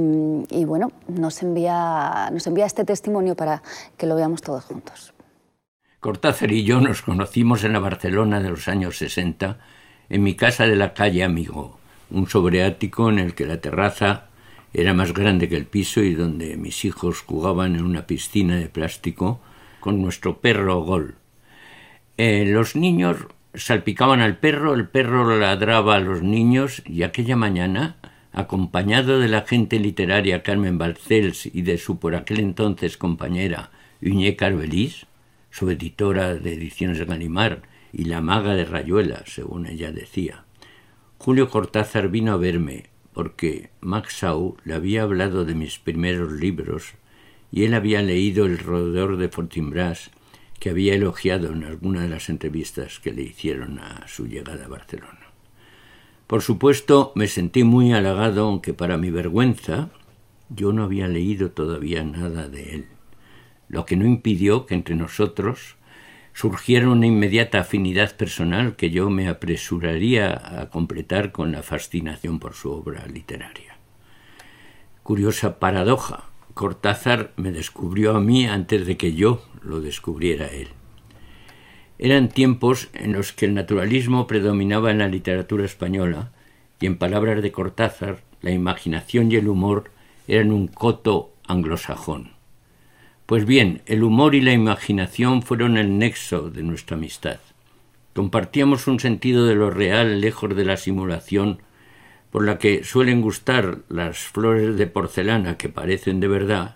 bueno, 0.66 0.92
nos 1.08 1.42
envía 1.42 2.03
nos 2.32 2.48
envía 2.48 2.66
este 2.66 2.86
testimonio 2.86 3.36
para 3.36 3.62
que 3.98 4.08
lo 4.08 4.16
veamos 4.16 4.42
todos 4.42 4.66
juntos. 4.66 5.14
Cortázar 6.00 6.52
y 6.52 6.64
yo 6.64 6.82
nos 6.82 7.02
conocimos 7.02 7.64
en 7.64 7.74
la 7.74 7.80
Barcelona 7.80 8.42
de 8.42 8.50
los 8.50 8.68
años 8.68 8.98
60, 8.98 9.58
en 10.10 10.24
mi 10.24 10.36
casa 10.36 10.68
de 10.68 10.76
la 10.76 10.94
calle 10.94 11.24
Amigo, 11.24 11.78
un 12.12 12.28
sobreático 12.28 13.10
en 13.10 13.20
el 13.20 13.36
que 13.36 13.46
la 13.46 13.62
terraza 13.62 14.26
era 14.74 14.94
más 14.94 15.14
grande 15.14 15.48
que 15.48 15.56
el 15.56 15.66
piso 15.66 16.02
y 16.02 16.14
donde 16.14 16.58
mis 16.58 16.84
hijos 16.84 17.22
jugaban 17.22 17.76
en 17.76 17.86
una 17.86 18.08
piscina 18.08 18.56
de 18.58 18.68
plástico 18.68 19.40
con 19.80 20.02
nuestro 20.02 20.40
perro 20.40 20.82
Gol. 20.82 21.16
Eh, 22.18 22.46
los 22.48 22.76
niños 22.76 23.18
salpicaban 23.54 24.22
al 24.22 24.38
perro, 24.38 24.74
el 24.74 24.88
perro 24.88 25.38
ladraba 25.38 25.96
a 25.96 26.00
los 26.00 26.22
niños 26.22 26.82
y 26.86 27.04
aquella 27.04 27.36
mañana, 27.36 27.98
acompañado 28.34 29.20
de 29.20 29.28
la 29.28 29.44
gente 29.44 29.80
literaria 29.80 30.42
Carmen 30.42 30.78
Balcells 30.78 31.46
y 31.46 31.62
de 31.62 31.78
su 31.78 32.00
por 32.00 32.16
aquel 32.16 32.40
entonces 32.40 32.98
compañera 32.98 33.72
Uñé 34.02 34.36
Carvelis, 34.36 35.06
su 35.52 35.70
editora 35.70 36.34
de 36.34 36.54
ediciones 36.54 36.98
de 36.98 37.06
Galimar 37.06 37.62
y 37.94 38.06
la 38.06 38.22
maga 38.22 38.56
de 38.56 38.66
Rayuela, 38.66 39.24
según 39.28 39.68
ella 39.68 39.92
decía, 39.92 40.46
Julio 41.20 41.50
Cortázar 41.50 42.10
vino 42.10 42.34
a 42.34 42.38
verme 42.38 42.90
porque 43.14 43.70
Max 43.80 44.18
Sau 44.18 44.58
le 44.66 44.74
había 44.74 45.04
hablado 45.04 45.46
de 45.46 45.54
mis 45.54 45.78
primeros 45.78 46.34
libros 46.34 46.96
y 47.52 47.66
él 47.66 47.76
había 47.76 48.02
leído 48.02 48.48
El 48.48 48.58
roedor 48.58 49.18
de 49.18 49.30
Fortinbras 49.30 50.10
que 50.60 50.72
había 50.72 50.96
elogiado 50.96 51.52
en 51.52 51.64
alguna 51.64 52.02
de 52.02 52.10
las 52.10 52.30
entrevistas 52.30 53.00
que 53.00 53.12
le 53.12 53.22
hicieron 53.22 53.78
a 53.80 54.08
su 54.08 54.28
llegada 54.28 54.66
a 54.66 54.70
Barcelona. 54.70 55.23
Por 56.34 56.42
supuesto, 56.42 57.12
me 57.14 57.28
sentí 57.28 57.64
muy 57.64 57.94
halagado, 57.94 58.48
aunque 58.48 58.74
para 58.74 58.98
mi 58.98 59.12
vergüenza 59.12 59.92
yo 60.50 60.74
no 60.74 60.84
había 60.84 61.08
leído 61.08 61.52
todavía 61.52 62.04
nada 62.04 62.50
de 62.50 62.74
él, 62.74 62.86
lo 63.70 63.86
que 63.86 63.96
no 63.96 64.08
impidió 64.08 64.66
que 64.66 64.74
entre 64.74 64.96
nosotros 64.96 65.76
surgiera 66.34 66.90
una 66.90 67.06
inmediata 67.06 67.60
afinidad 67.60 68.18
personal 68.18 68.76
que 68.76 68.90
yo 68.90 69.12
me 69.12 69.28
apresuraría 69.28 70.60
a 70.60 70.72
completar 70.72 71.32
con 71.32 71.52
la 71.52 71.62
fascinación 71.62 72.40
por 72.40 72.56
su 72.56 72.72
obra 72.72 73.06
literaria. 73.06 73.78
Curiosa 75.04 75.60
paradoja, 75.60 76.32
Cortázar 76.56 77.34
me 77.36 77.52
descubrió 77.52 78.16
a 78.16 78.20
mí 78.20 78.48
antes 78.48 78.88
de 78.88 78.98
que 78.98 79.14
yo 79.14 79.46
lo 79.62 79.82
descubriera 79.82 80.48
él. 80.48 80.70
Eran 82.04 82.28
tiempos 82.28 82.90
en 82.94 83.14
los 83.14 83.32
que 83.32 83.46
el 83.46 83.54
naturalismo 83.54 84.28
predominaba 84.28 84.92
en 84.92 84.98
la 84.98 85.08
literatura 85.08 85.64
española 85.64 86.34
y 86.82 86.86
en 86.86 86.98
palabras 86.98 87.42
de 87.42 87.54
Cortázar 87.54 88.20
la 88.42 88.52
imaginación 88.52 89.32
y 89.32 89.38
el 89.38 89.48
humor 89.48 89.90
eran 90.28 90.52
un 90.52 90.68
coto 90.68 91.32
anglosajón. 91.48 92.32
Pues 93.26 93.46
bien, 93.46 93.84
el 93.86 94.04
humor 94.04 94.36
y 94.36 94.42
la 94.42 94.52
imaginación 94.52 95.44
fueron 95.44 95.78
el 95.78 95.98
nexo 95.98 96.50
de 96.50 96.62
nuestra 96.62 96.98
amistad. 96.98 97.40
Compartíamos 98.14 98.88
un 98.88 99.00
sentido 99.00 99.46
de 99.46 99.56
lo 99.56 99.70
real 99.70 100.20
lejos 100.20 100.54
de 100.58 100.66
la 100.66 100.76
simulación 100.76 101.60
por 102.32 102.44
la 102.44 102.58
que 102.58 102.84
suelen 102.84 103.22
gustar 103.22 103.78
las 103.88 104.18
flores 104.18 104.76
de 104.76 104.88
porcelana 104.88 105.56
que 105.58 105.70
parecen 105.70 106.20
de 106.20 106.28
verdad 106.28 106.76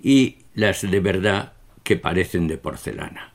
y 0.00 0.38
las 0.54 0.90
de 0.90 1.00
verdad 1.00 1.52
que 1.82 1.96
parecen 1.96 2.48
de 2.48 2.56
porcelana. 2.56 3.34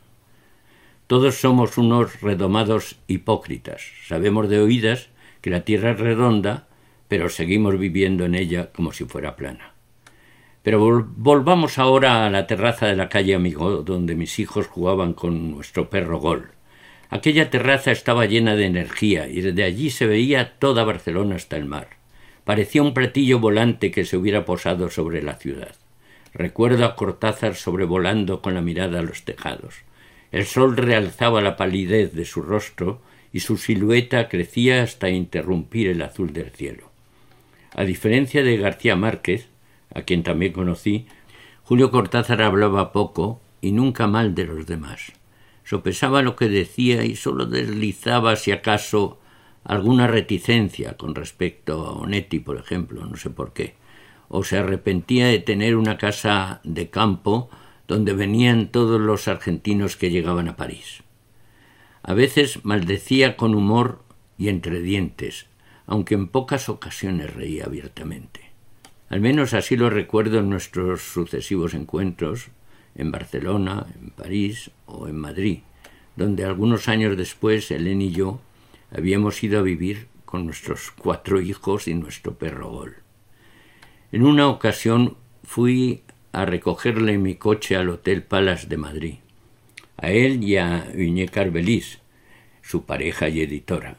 Todos 1.08 1.36
somos 1.36 1.78
unos 1.78 2.22
redomados 2.22 2.95
hipócritas. 3.08 3.82
Sabemos 4.08 4.47
de 4.49 4.60
oídas 4.60 5.10
que 5.41 5.49
la 5.49 5.62
Tierra 5.62 5.91
es 5.91 5.99
redonda, 5.99 6.68
pero 7.10 7.30
seguimos 7.30 7.78
viviendo 7.78 8.26
en 8.26 8.36
ella 8.36 8.72
como 8.72 8.93
si 8.93 9.04
fuera 9.04 9.36
plana. 9.36 9.74
Pero 10.64 11.06
volvamos 11.18 11.78
ahora 11.78 12.26
a 12.26 12.30
la 12.30 12.47
terraza 12.47 12.88
de 12.88 12.95
la 12.95 13.10
calle 13.10 13.36
Amigo, 13.36 13.84
donde 13.84 14.16
mis 14.16 14.39
hijos 14.39 14.68
jugaban 14.68 15.14
con 15.14 15.51
nuestro 15.51 15.89
perro 15.89 16.20
Gol. 16.20 16.51
Aquella 17.10 17.49
terraza 17.49 17.91
estaba 17.91 18.26
llena 18.26 18.56
de 18.56 18.66
energía 18.66 19.28
y 19.28 19.41
desde 19.41 19.66
allí 19.66 19.89
se 19.89 20.08
veía 20.08 20.58
toda 20.58 20.86
Barcelona 20.86 21.36
hasta 21.36 21.58
el 21.58 21.66
mar. 21.66 21.89
Parecía 22.45 22.82
un 22.82 22.93
platillo 22.93 23.39
volante 23.39 23.91
que 23.91 24.06
se 24.06 24.16
hubiera 24.16 24.45
posado 24.45 24.89
sobre 24.89 25.22
la 25.22 25.36
ciudad. 25.36 25.76
Recuerdo 26.34 26.86
a 26.86 26.95
Cortázar 26.95 27.56
sobrevolando 27.56 28.41
con 28.41 28.54
la 28.54 28.62
mirada 28.62 28.99
a 28.99 29.04
los 29.04 29.24
tejados. 29.24 29.76
El 30.34 30.46
sol 30.46 30.76
realzaba 30.76 31.40
la 31.40 31.56
palidez 31.56 32.12
de 32.12 32.26
su 32.26 32.42
rostro 32.42 33.02
y 33.32 33.40
su 33.40 33.56
silueta 33.56 34.28
crecía 34.28 34.84
hasta 34.84 35.10
interrumpir 35.10 35.88
el 35.88 36.02
azul 36.02 36.34
del 36.34 36.52
cielo. 36.52 36.92
A 37.74 37.86
diferencia 37.86 38.44
de 38.44 38.58
García 38.58 38.98
Márquez, 38.98 39.48
a 39.96 40.02
quien 40.02 40.24
también 40.24 40.52
conocí, 40.52 41.08
Julio 41.64 41.90
Cortázar 41.90 42.42
hablaba 42.42 42.92
poco 42.92 43.40
y 43.62 43.72
nunca 43.72 44.08
mal 44.08 44.36
de 44.36 44.44
los 44.44 44.68
demás 44.68 45.14
sopesaba 45.64 46.22
lo 46.22 46.36
que 46.36 46.50
decía 46.50 47.04
y 47.06 47.16
sólo 47.16 47.46
deslizaba 47.46 48.36
si 48.36 48.52
acaso 48.52 49.20
alguna 49.64 50.08
reticencia 50.08 50.98
con 50.98 51.16
respecto 51.16 51.86
a 51.86 51.94
Onetti, 51.94 52.40
por 52.40 52.58
ejemplo, 52.58 53.06
no 53.06 53.16
sé 53.16 53.30
por 53.30 53.54
qué, 53.54 53.76
o 54.28 54.44
se 54.44 54.58
arrepentía 54.58 55.28
de 55.28 55.40
tener 55.40 55.76
una 55.76 55.98
casa 55.98 56.60
de 56.64 56.90
campo 56.90 57.50
donde 57.88 58.14
venían 58.14 58.72
todos 58.72 59.00
los 59.00 59.28
argentinos 59.28 59.98
que 59.98 60.10
llegaban 60.10 60.48
a 60.48 60.56
París. 60.56 61.04
A 62.02 62.14
veces 62.14 62.64
maldecía 62.66 63.38
con 63.38 63.56
humor 63.56 64.04
y 64.38 64.50
entre 64.50 64.82
dientes, 64.82 65.48
aunque 65.86 66.16
en 66.16 66.28
pocas 66.28 66.70
ocasiones 66.70 67.34
reía 67.34 67.66
abiertamente. 67.66 68.52
Al 69.10 69.22
menos 69.22 69.54
así 69.54 69.76
lo 69.76 69.90
recuerdo 69.90 70.40
en 70.40 70.50
nuestros 70.50 71.02
sucesivos 71.02 71.74
encuentros, 71.74 72.48
en 72.96 73.12
Barcelona, 73.12 73.86
en 74.02 74.10
París 74.10 74.72
o 74.86 75.08
en 75.08 75.18
Madrid, 75.18 75.60
donde 76.16 76.46
algunos 76.46 76.88
años 76.88 77.18
después 77.18 77.70
Helen 77.72 78.02
y 78.02 78.12
yo 78.12 78.40
habíamos 78.92 79.44
ido 79.44 79.60
a 79.60 79.64
vivir 79.64 80.08
con 80.26 80.46
nuestros 80.46 80.92
cuatro 80.92 81.42
hijos 81.42 81.88
y 81.88 81.94
nuestro 81.94 82.36
perro 82.36 82.70
Gol. 82.70 82.96
En 84.12 84.24
una 84.24 84.48
ocasión 84.48 85.16
fui 85.44 86.04
a 86.34 86.46
recogerle 86.46 87.18
mi 87.18 87.36
coche 87.36 87.78
al 87.78 87.90
Hotel 87.90 88.24
Palace 88.24 88.68
de 88.68 88.78
Madrid, 88.78 89.16
a 89.98 90.12
él 90.12 90.44
y 90.44 90.58
a 90.58 90.88
Uñé 90.96 91.30
Carvelis, 91.30 92.00
su 92.64 92.86
pareja 92.86 93.30
y 93.30 93.42
editora. 93.42 93.98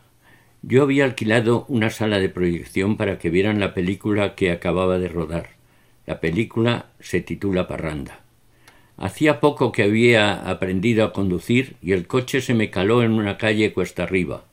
Yo 0.61 0.83
había 0.83 1.05
alquilado 1.05 1.65
una 1.69 1.91
sala 1.91 2.19
de 2.19 2.29
proyección 2.29 2.97
para 2.97 3.19
que 3.19 3.31
vieran 3.31 3.61
la 3.61 3.73
película 3.73 4.35
que 4.35 4.51
acababa 4.51 4.99
de 4.99 5.09
rodar. 5.09 5.51
La 6.07 6.21
película 6.21 6.87
se 6.99 7.21
titula 7.21 7.69
Parranda. 7.69 8.21
Hacía 8.97 9.41
poco 9.41 9.71
que 9.71 9.85
había 9.85 10.49
aprendido 10.49 11.05
a 11.05 11.13
conducir 11.13 11.77
y 11.83 11.93
el 11.93 12.07
coche 12.07 12.41
se 12.41 12.55
me 12.55 12.71
caló 12.71 13.03
en 13.03 13.13
una 13.13 13.39
calle 13.39 13.73
cuesta 13.73 14.03
arriba. 14.03 14.45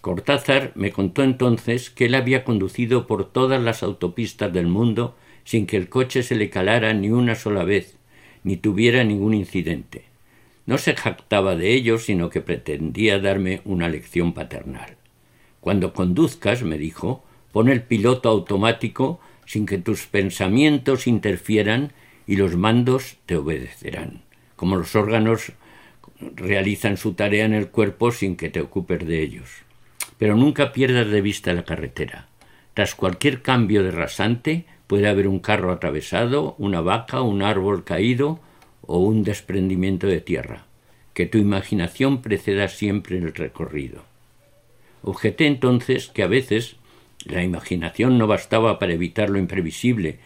Cortázar 0.00 0.72
me 0.74 0.90
contó 0.90 1.22
entonces 1.22 1.90
que 1.90 2.06
él 2.06 2.14
había 2.14 2.42
conducido 2.42 3.06
por 3.06 3.30
todas 3.30 3.62
las 3.62 3.82
autopistas 3.82 4.52
del 4.52 4.66
mundo 4.66 5.14
sin 5.50 5.66
que 5.66 5.76
el 5.76 5.88
coche 5.88 6.22
se 6.22 6.36
le 6.36 6.48
calara 6.48 6.94
ni 6.94 7.10
una 7.10 7.34
sola 7.34 7.64
vez, 7.64 7.96
ni 8.44 8.56
tuviera 8.56 9.02
ningún 9.02 9.34
incidente. 9.34 10.04
No 10.64 10.78
se 10.78 10.94
jactaba 10.94 11.56
de 11.56 11.74
ello, 11.74 11.98
sino 11.98 12.30
que 12.30 12.40
pretendía 12.40 13.18
darme 13.18 13.60
una 13.64 13.88
lección 13.88 14.32
paternal. 14.32 14.94
Cuando 15.60 15.92
conduzcas, 15.92 16.62
me 16.62 16.78
dijo, 16.78 17.24
pon 17.50 17.68
el 17.68 17.82
piloto 17.82 18.28
automático 18.28 19.18
sin 19.44 19.66
que 19.66 19.78
tus 19.78 20.06
pensamientos 20.06 21.08
interfieran 21.08 21.90
y 22.28 22.36
los 22.36 22.54
mandos 22.54 23.16
te 23.26 23.34
obedecerán, 23.34 24.22
como 24.54 24.76
los 24.76 24.94
órganos 24.94 25.50
realizan 26.36 26.96
su 26.96 27.14
tarea 27.14 27.44
en 27.44 27.54
el 27.54 27.70
cuerpo 27.70 28.12
sin 28.12 28.36
que 28.36 28.50
te 28.50 28.60
ocupes 28.60 29.04
de 29.04 29.20
ellos. 29.20 29.48
Pero 30.16 30.36
nunca 30.36 30.70
pierdas 30.70 31.08
de 31.08 31.20
vista 31.22 31.52
la 31.54 31.64
carretera. 31.64 32.28
Tras 32.72 32.94
cualquier 32.94 33.42
cambio 33.42 33.82
de 33.82 33.90
rasante 33.90 34.66
puede 34.90 35.06
haber 35.06 35.28
un 35.28 35.38
carro 35.38 35.70
atravesado, 35.70 36.56
una 36.58 36.80
vaca, 36.80 37.22
un 37.22 37.42
árbol 37.42 37.84
caído 37.84 38.40
o 38.82 38.98
un 38.98 39.22
desprendimiento 39.22 40.08
de 40.08 40.20
tierra. 40.20 40.64
Que 41.14 41.26
tu 41.26 41.38
imaginación 41.38 42.22
preceda 42.22 42.66
siempre 42.66 43.16
el 43.18 43.32
recorrido. 43.32 44.02
Objeté 45.04 45.46
entonces 45.46 46.08
que 46.08 46.24
a 46.24 46.26
veces 46.26 46.74
la 47.24 47.44
imaginación 47.44 48.18
no 48.18 48.26
bastaba 48.26 48.80
para 48.80 48.92
evitar 48.92 49.30
lo 49.30 49.38
imprevisible 49.38 50.18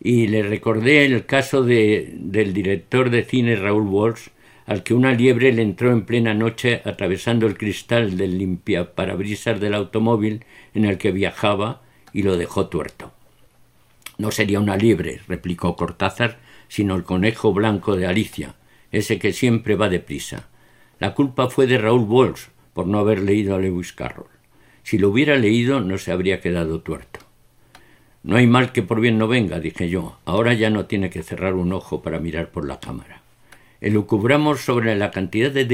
y 0.00 0.28
le 0.28 0.44
recordé 0.44 1.04
el 1.06 1.26
caso 1.26 1.64
de, 1.64 2.14
del 2.14 2.54
director 2.54 3.10
de 3.10 3.24
cine 3.24 3.56
Raúl 3.56 3.88
Walsh, 3.88 4.28
al 4.66 4.84
que 4.84 4.94
una 4.94 5.12
liebre 5.12 5.52
le 5.52 5.62
entró 5.62 5.90
en 5.90 6.06
plena 6.06 6.34
noche 6.34 6.82
atravesando 6.84 7.48
el 7.48 7.58
cristal 7.58 8.16
del 8.16 8.38
limpiaparabrisas 8.38 9.58
del 9.58 9.74
automóvil 9.74 10.44
en 10.72 10.84
el 10.84 10.98
que 10.98 11.10
viajaba 11.10 11.82
y 12.12 12.22
lo 12.22 12.36
dejó 12.36 12.68
tuerto. 12.68 13.13
No 14.18 14.30
sería 14.30 14.60
una 14.60 14.76
liebre, 14.76 15.20
replicó 15.26 15.76
Cortázar, 15.76 16.38
sino 16.68 16.94
el 16.94 17.04
conejo 17.04 17.52
blanco 17.52 17.96
de 17.96 18.06
Alicia, 18.06 18.54
ese 18.92 19.18
que 19.18 19.32
siempre 19.32 19.74
va 19.74 19.88
deprisa. 19.88 20.48
La 20.98 21.14
culpa 21.14 21.48
fue 21.48 21.66
de 21.66 21.78
Raúl 21.78 22.06
Walsh 22.08 22.46
por 22.72 22.86
no 22.86 22.98
haber 22.98 23.20
leído 23.20 23.54
a 23.54 23.58
Lewis 23.58 23.92
Carroll. 23.92 24.28
Si 24.82 24.98
lo 24.98 25.08
hubiera 25.08 25.36
leído 25.36 25.80
no 25.80 25.98
se 25.98 26.12
habría 26.12 26.40
quedado 26.40 26.80
tuerto. 26.80 27.20
No 28.22 28.36
hay 28.36 28.46
mal 28.46 28.72
que 28.72 28.82
por 28.82 29.00
bien 29.00 29.18
no 29.18 29.28
venga, 29.28 29.60
dije 29.60 29.88
yo. 29.88 30.18
Ahora 30.24 30.54
ya 30.54 30.70
no 30.70 30.86
tiene 30.86 31.10
que 31.10 31.22
cerrar 31.22 31.54
un 31.54 31.72
ojo 31.72 32.02
para 32.02 32.20
mirar 32.20 32.50
por 32.50 32.66
la 32.66 32.80
cámara. 32.80 33.22
Elucubramos 33.80 34.60
sobre 34.60 34.96
la 34.96 35.10
cantidad 35.10 35.50
de, 35.50 35.64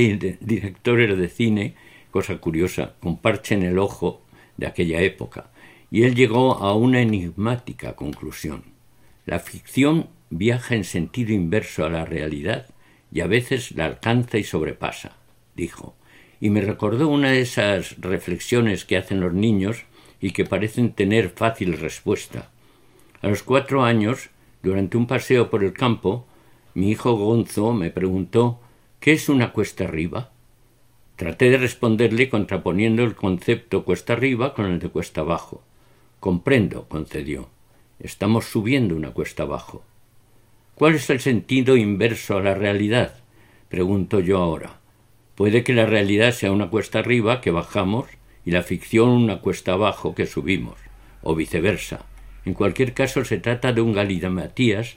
directores 0.40 1.16
de 1.16 1.28
cine, 1.28 1.74
cosa 2.10 2.38
curiosa, 2.38 2.94
con 3.00 3.18
parche 3.18 3.54
en 3.54 3.62
el 3.62 3.78
ojo 3.78 4.22
de 4.56 4.66
aquella 4.66 5.00
época, 5.00 5.50
y 5.90 6.04
él 6.04 6.14
llegó 6.14 6.54
a 6.58 6.74
una 6.74 7.00
enigmática 7.00 7.96
conclusión. 7.96 8.62
La 9.26 9.40
ficción 9.40 10.08
viaja 10.30 10.74
en 10.74 10.84
sentido 10.84 11.32
inverso 11.32 11.84
a 11.84 11.90
la 11.90 12.04
realidad 12.04 12.66
y 13.12 13.20
a 13.20 13.26
veces 13.26 13.72
la 13.72 13.86
alcanza 13.86 14.38
y 14.38 14.44
sobrepasa, 14.44 15.16
dijo, 15.56 15.94
y 16.40 16.50
me 16.50 16.60
recordó 16.60 17.08
una 17.08 17.30
de 17.30 17.40
esas 17.40 18.00
reflexiones 18.00 18.84
que 18.84 18.96
hacen 18.96 19.20
los 19.20 19.34
niños 19.34 19.84
y 20.20 20.30
que 20.30 20.44
parecen 20.44 20.92
tener 20.92 21.30
fácil 21.30 21.78
respuesta. 21.78 22.50
A 23.20 23.28
los 23.28 23.42
cuatro 23.42 23.84
años, 23.84 24.30
durante 24.62 24.96
un 24.96 25.06
paseo 25.06 25.50
por 25.50 25.64
el 25.64 25.72
campo, 25.72 26.26
mi 26.74 26.90
hijo 26.90 27.14
Gonzo 27.14 27.72
me 27.72 27.90
preguntó 27.90 28.60
¿Qué 29.00 29.12
es 29.12 29.28
una 29.28 29.52
cuesta 29.52 29.84
arriba? 29.84 30.30
Traté 31.16 31.50
de 31.50 31.58
responderle 31.58 32.28
contraponiendo 32.28 33.02
el 33.02 33.14
concepto 33.14 33.84
cuesta 33.84 34.12
arriba 34.12 34.54
con 34.54 34.66
el 34.66 34.78
de 34.78 34.88
cuesta 34.88 35.22
abajo. 35.22 35.62
Comprendo, 36.20 36.86
concedió. 36.86 37.48
Estamos 37.98 38.44
subiendo 38.44 38.94
una 38.94 39.12
cuesta 39.12 39.44
abajo. 39.44 39.82
¿Cuál 40.74 40.96
es 40.96 41.08
el 41.08 41.20
sentido 41.20 41.78
inverso 41.78 42.36
a 42.36 42.42
la 42.42 42.54
realidad? 42.54 43.14
Pregunto 43.70 44.20
yo 44.20 44.36
ahora. 44.36 44.80
Puede 45.34 45.64
que 45.64 45.72
la 45.72 45.86
realidad 45.86 46.32
sea 46.32 46.52
una 46.52 46.68
cuesta 46.68 46.98
arriba 46.98 47.40
que 47.40 47.50
bajamos 47.50 48.06
y 48.44 48.50
la 48.50 48.62
ficción 48.62 49.08
una 49.08 49.40
cuesta 49.40 49.72
abajo 49.72 50.14
que 50.14 50.26
subimos, 50.26 50.76
o 51.22 51.34
viceversa. 51.34 52.04
En 52.44 52.52
cualquier 52.52 52.92
caso 52.92 53.24
se 53.24 53.38
trata 53.38 53.72
de 53.72 53.80
un 53.80 53.94
Matías 54.34 54.96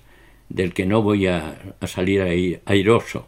del 0.50 0.74
que 0.74 0.86
no 0.86 1.02
voy 1.02 1.28
a, 1.28 1.58
a 1.80 1.88
salir 1.88 2.62
airoso. 2.66 3.28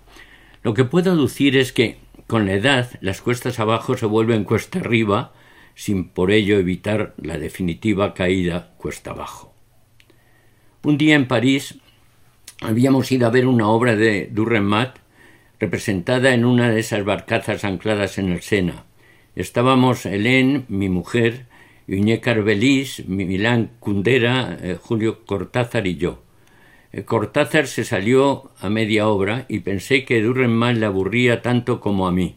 Lo 0.64 0.74
que 0.74 0.84
puedo 0.84 1.12
aducir 1.14 1.56
es 1.56 1.72
que 1.72 1.98
con 2.28 2.46
la 2.46 2.54
edad 2.56 2.90
las 3.00 3.22
cuestas 3.22 3.60
abajo 3.60 3.96
se 3.96 4.06
vuelven 4.06 4.44
cuesta 4.44 4.80
arriba 4.80 5.32
sin 5.76 6.10
por 6.10 6.32
ello 6.32 6.58
evitar 6.58 7.14
la 7.18 7.38
definitiva 7.38 8.14
caída 8.14 8.74
cuesta 8.78 9.12
abajo. 9.12 9.54
Un 10.84 10.98
día 10.98 11.16
en 11.16 11.28
París 11.28 11.80
habíamos 12.62 13.12
ido 13.12 13.28
a 13.28 13.32
ver 13.32 13.46
una 13.46 13.68
obra 13.68 13.96
de 13.96 14.30
Durremat 14.32 14.98
representada 15.60 16.34
en 16.34 16.46
una 16.46 16.70
de 16.70 16.80
esas 16.80 17.04
barcazas 17.04 17.64
ancladas 17.64 18.18
en 18.18 18.32
el 18.32 18.42
Sena. 18.42 18.86
Estábamos 19.36 20.06
Hélène, 20.06 20.64
mi 20.70 20.90
mujer, 20.90 21.46
Iñé 21.88 22.20
Carvelis, 22.20 23.08
Milán 23.08 23.72
Kundera, 23.80 24.58
eh, 24.62 24.78
Julio 24.82 25.26
Cortázar 25.26 25.86
y 25.88 25.98
yo. 25.98 26.24
Eh, 26.92 27.04
Cortázar 27.04 27.68
se 27.68 27.84
salió 27.84 28.52
a 28.60 28.70
media 28.70 29.08
obra 29.08 29.46
y 29.50 29.60
pensé 29.60 30.06
que 30.06 30.22
Durrenmatt 30.22 30.78
le 30.78 30.86
aburría 30.86 31.42
tanto 31.42 31.80
como 31.80 32.08
a 32.08 32.12
mí. 32.12 32.36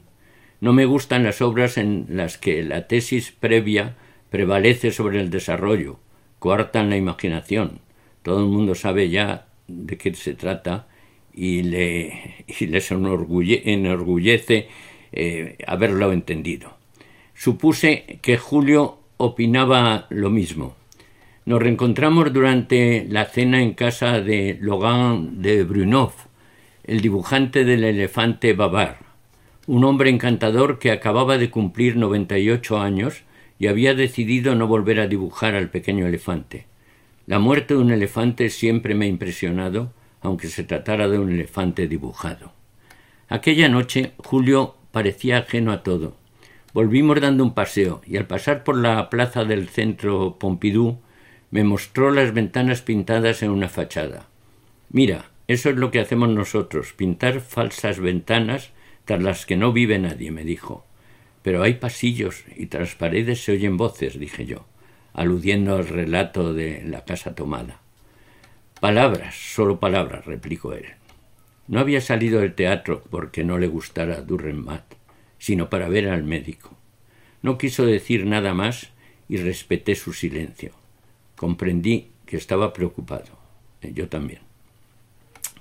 No 0.61 0.73
me 0.73 0.87
gustan 0.87 1.25
las 1.25 1.41
obras 1.41 1.79
en 1.79 2.07
las 2.09 2.37
que 2.37 2.63
la 2.65 2.89
tesis 2.89 3.33
previa 3.33 3.95
prevalece 4.31 4.91
sobre 4.91 5.21
el 5.21 5.31
desarrollo, 5.31 6.01
coartan 6.39 6.91
la 6.91 6.97
imaginación. 6.97 7.81
Todo 8.23 8.41
el 8.41 8.51
mundo 8.51 8.75
sabe 8.75 9.09
ya 9.09 9.47
de 9.69 9.97
qué 9.97 10.13
se 10.15 10.35
trata 10.35 10.89
y, 11.33 11.63
le, 11.63 12.45
les 12.61 12.91
enorgullece 12.91 14.69
eh, 15.13 15.57
haberlo 15.67 16.13
entendido. 16.13 16.77
Supuse 17.35 18.19
que 18.21 18.37
Julio 18.37 18.99
opinaba 19.17 20.07
lo 20.11 20.31
mismo. 20.31 20.77
Nos 21.45 21.63
reencontramos 21.63 22.33
durante 22.33 23.07
la 23.09 23.25
cena 23.27 23.63
en 23.63 23.75
casa 23.75 24.21
de 24.21 24.59
Logan 24.61 25.41
de 25.41 25.63
Brunov, 25.63 26.13
el 26.85 27.01
dibujante 27.01 27.65
del 27.65 27.85
elefante 27.85 28.53
Babar, 28.55 29.08
un 29.69 29.85
hombre 29.85 30.09
encantador 30.09 30.79
que 30.79 30.91
acababa 30.91 31.37
de 31.37 31.51
cumplir 31.51 31.97
98 31.97 32.81
años 32.81 33.25
y 33.59 33.67
había 33.67 33.95
decidido 33.95 34.55
no 34.55 34.67
volver 34.67 34.99
a 34.99 35.07
dibujar 35.07 35.55
al 35.55 35.69
pequeño 35.69 36.07
elefante. 36.07 36.65
La 37.27 37.39
muerte 37.39 37.75
de 37.75 37.81
un 37.81 37.91
elefante 37.91 38.49
siempre 38.49 38.95
me 38.95 39.05
ha 39.05 39.09
impresionado 39.09 39.93
aunque 40.23 40.49
se 40.49 40.65
tratara 40.65 41.07
de 41.07 41.19
un 41.19 41.31
elefante 41.31 41.87
dibujado. 41.87 42.53
Aquella 43.29 43.69
noche 43.69 44.13
Julio 44.17 44.75
parecía 44.91 45.37
ajeno 45.37 45.71
a 45.73 45.83
todo. 45.83 46.17
Volvimos 46.73 47.21
dando 47.21 47.45
un 47.45 47.53
paseo 47.53 48.01
y 48.07 48.17
al 48.17 48.27
pasar 48.27 48.65
por 48.65 48.79
la 48.79 49.11
plaza 49.11 49.45
del 49.45 49.69
centro 49.69 50.39
Pompidou 50.41 50.99
me 51.51 51.63
mostró 51.63 52.11
las 52.11 52.33
ventanas 52.33 52.81
pintadas 52.81 53.43
en 53.43 53.51
una 53.51 53.69
fachada. 53.69 54.29
Mira, 54.89 55.27
eso 55.47 55.69
es 55.69 55.77
lo 55.77 55.91
que 55.91 56.01
hacemos 56.01 56.31
nosotros, 56.31 56.95
pintar 56.95 57.41
falsas 57.41 58.01
ventanas 58.01 58.73
tras 59.09 59.23
las 59.23 59.47
que 59.47 59.57
no 59.57 59.73
vive 59.73 59.99
nadie, 59.99 60.31
me 60.31 60.45
dijo. 60.45 60.85
Pero 61.41 61.63
hay 61.63 61.75
pasillos 61.75 62.45
y 62.55 62.67
tras 62.67 62.95
paredes 62.95 63.43
se 63.43 63.53
oyen 63.53 63.79
voces, 63.79 64.19
dije 64.19 64.45
yo, 64.45 64.67
aludiendo 65.15 65.77
al 65.77 65.89
relato 65.89 66.53
de 66.53 66.83
la 66.85 67.07
casa 67.07 67.35
tomada. 67.35 67.81
Palabras, 68.81 69.35
solo 69.35 69.81
palabras, 69.81 70.27
replicó 70.27 70.75
él. 70.75 70.85
No 71.69 71.81
había 71.81 72.03
salido 72.03 72.41
del 72.41 72.55
teatro 72.55 73.03
porque 73.09 73.45
no 73.45 73.57
le 73.57 73.67
gustara 73.67 74.21
Durrenmatt, 74.21 74.97
sino 75.39 75.71
para 75.71 75.89
ver 75.89 76.11
al 76.11 76.25
médico. 76.25 76.77
No 77.41 77.57
quiso 77.57 77.87
decir 77.87 78.27
nada 78.27 78.53
más 78.53 78.91
y 79.27 79.39
respeté 79.39 79.95
su 79.95 80.13
silencio. 80.13 80.73
Comprendí 81.35 82.11
que 82.27 82.37
estaba 82.37 82.75
preocupado. 82.75 83.39
Eh, 83.81 83.93
yo 83.95 84.11
también. 84.11 84.43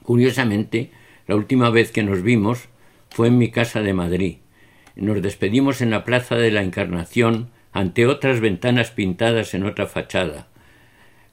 Curiosamente, 0.03 0.91
la 1.27 1.37
última 1.37 1.69
vez 1.69 1.93
que 1.93 2.03
nos 2.03 2.21
vimos 2.23 2.67
fue 3.09 3.27
en 3.27 3.37
mi 3.37 3.51
casa 3.51 3.81
de 3.81 3.93
Madrid. 3.93 4.37
Nos 4.95 5.21
despedimos 5.21 5.81
en 5.81 5.91
la 5.91 6.03
Plaza 6.03 6.35
de 6.35 6.51
la 6.51 6.63
Encarnación 6.63 7.49
ante 7.71 8.07
otras 8.07 8.39
ventanas 8.39 8.91
pintadas 8.91 9.53
en 9.53 9.63
otra 9.63 9.85
fachada, 9.85 10.47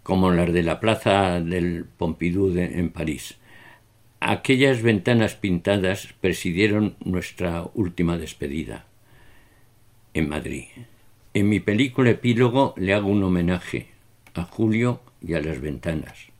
como 0.03 0.31
las 0.31 0.53
de 0.53 0.63
la 0.63 0.81
plaza 0.81 1.41
del 1.41 1.87
Pompidou 1.97 2.55
en 2.57 2.91
París. 2.91 3.39
Aquellas 4.21 4.83
ventanas 4.83 5.35
pintadas 5.35 6.15
presidieron 6.21 6.97
nuestra 7.05 7.65
última 7.75 8.19
despedida 8.19 8.87
en 10.15 10.29
Madrid. 10.29 10.65
En 11.35 11.49
mi 11.49 11.61
película 11.61 12.11
Epílogo 12.11 12.75
le 12.77 12.95
hago 12.95 13.09
un 13.09 13.23
homenaje 13.23 13.89
a 14.35 14.45
Julio 14.45 15.01
y 15.21 15.35
a 15.35 15.41
las 15.41 15.61
ventanas. 15.61 16.34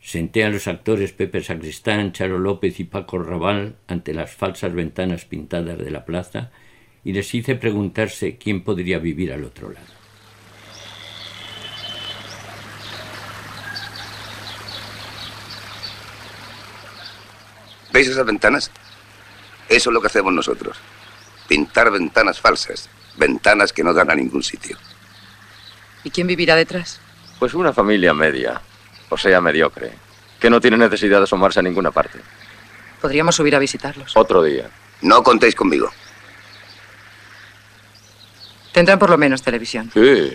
Senté 0.00 0.44
a 0.44 0.48
los 0.48 0.66
actores 0.66 1.12
Pepe 1.12 1.42
Sacristán, 1.42 2.12
Charo 2.12 2.38
López 2.38 2.80
y 2.80 2.84
Paco 2.84 3.18
Raval 3.18 3.76
ante 3.86 4.14
las 4.14 4.32
falsas 4.34 4.72
ventanas 4.72 5.26
pintadas 5.26 5.78
de 5.78 5.90
la 5.90 6.04
plaza 6.04 6.50
y 7.04 7.12
les 7.12 7.34
hice 7.34 7.54
preguntarse 7.54 8.36
quién 8.36 8.62
podría 8.62 8.98
vivir 8.98 9.32
al 9.32 9.44
otro 9.44 9.70
lado. 9.70 10.00
¿Veis 17.92 18.08
esas 18.08 18.24
ventanas? 18.24 18.70
Eso 19.68 19.90
es 19.90 19.94
lo 19.94 20.00
que 20.00 20.06
hacemos 20.06 20.32
nosotros. 20.32 20.78
Pintar 21.48 21.90
ventanas 21.90 22.40
falsas. 22.40 22.88
Ventanas 23.16 23.72
que 23.72 23.82
no 23.82 23.92
dan 23.92 24.10
a 24.10 24.14
ningún 24.14 24.42
sitio. 24.42 24.76
¿Y 26.04 26.10
quién 26.10 26.26
vivirá 26.26 26.56
detrás? 26.56 27.00
Pues 27.38 27.54
una 27.54 27.72
familia 27.72 28.14
media, 28.14 28.60
o 29.10 29.18
sea, 29.18 29.40
mediocre, 29.40 29.92
que 30.40 30.48
no 30.48 30.60
tiene 30.60 30.78
necesidad 30.78 31.18
de 31.18 31.24
asomarse 31.24 31.60
a 31.60 31.62
ninguna 31.62 31.90
parte. 31.90 32.18
Podríamos 33.00 33.36
subir 33.36 33.54
a 33.54 33.58
visitarlos. 33.58 34.16
Otro 34.16 34.42
día. 34.42 34.70
No 35.02 35.22
contéis 35.22 35.54
conmigo. 35.54 35.90
Tendrán 38.72 38.98
por 38.98 39.10
lo 39.10 39.18
menos 39.18 39.42
televisión. 39.42 39.90
Sí, 39.92 40.32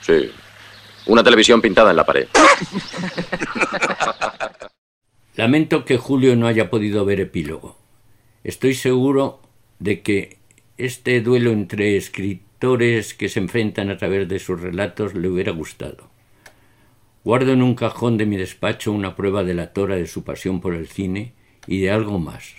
sí. 0.00 0.32
Una 1.06 1.22
televisión 1.24 1.60
pintada 1.60 1.90
en 1.90 1.96
la 1.96 2.06
pared. 2.06 2.28
Lamento 5.36 5.84
que 5.84 5.96
Julio 5.96 6.36
no 6.36 6.46
haya 6.46 6.70
podido 6.70 7.04
ver 7.04 7.20
epílogo. 7.20 7.78
Estoy 8.44 8.74
seguro 8.74 9.40
de 9.78 10.02
que 10.02 10.38
este 10.76 11.20
duelo 11.20 11.50
entre 11.50 11.96
escritores 11.96 13.14
que 13.14 13.28
se 13.28 13.40
enfrentan 13.40 13.90
a 13.90 13.96
través 13.96 14.28
de 14.28 14.38
sus 14.38 14.60
relatos 14.60 15.14
le 15.14 15.28
hubiera 15.28 15.52
gustado. 15.52 16.09
Guardo 17.22 17.52
en 17.52 17.60
un 17.60 17.74
cajón 17.74 18.16
de 18.16 18.24
mi 18.24 18.38
despacho 18.38 18.92
una 18.92 19.14
prueba 19.14 19.44
delatora 19.44 19.96
de 19.96 20.06
su 20.06 20.24
pasión 20.24 20.62
por 20.62 20.74
el 20.74 20.88
cine 20.88 21.34
y 21.66 21.82
de 21.82 21.90
algo 21.90 22.18
más. 22.18 22.54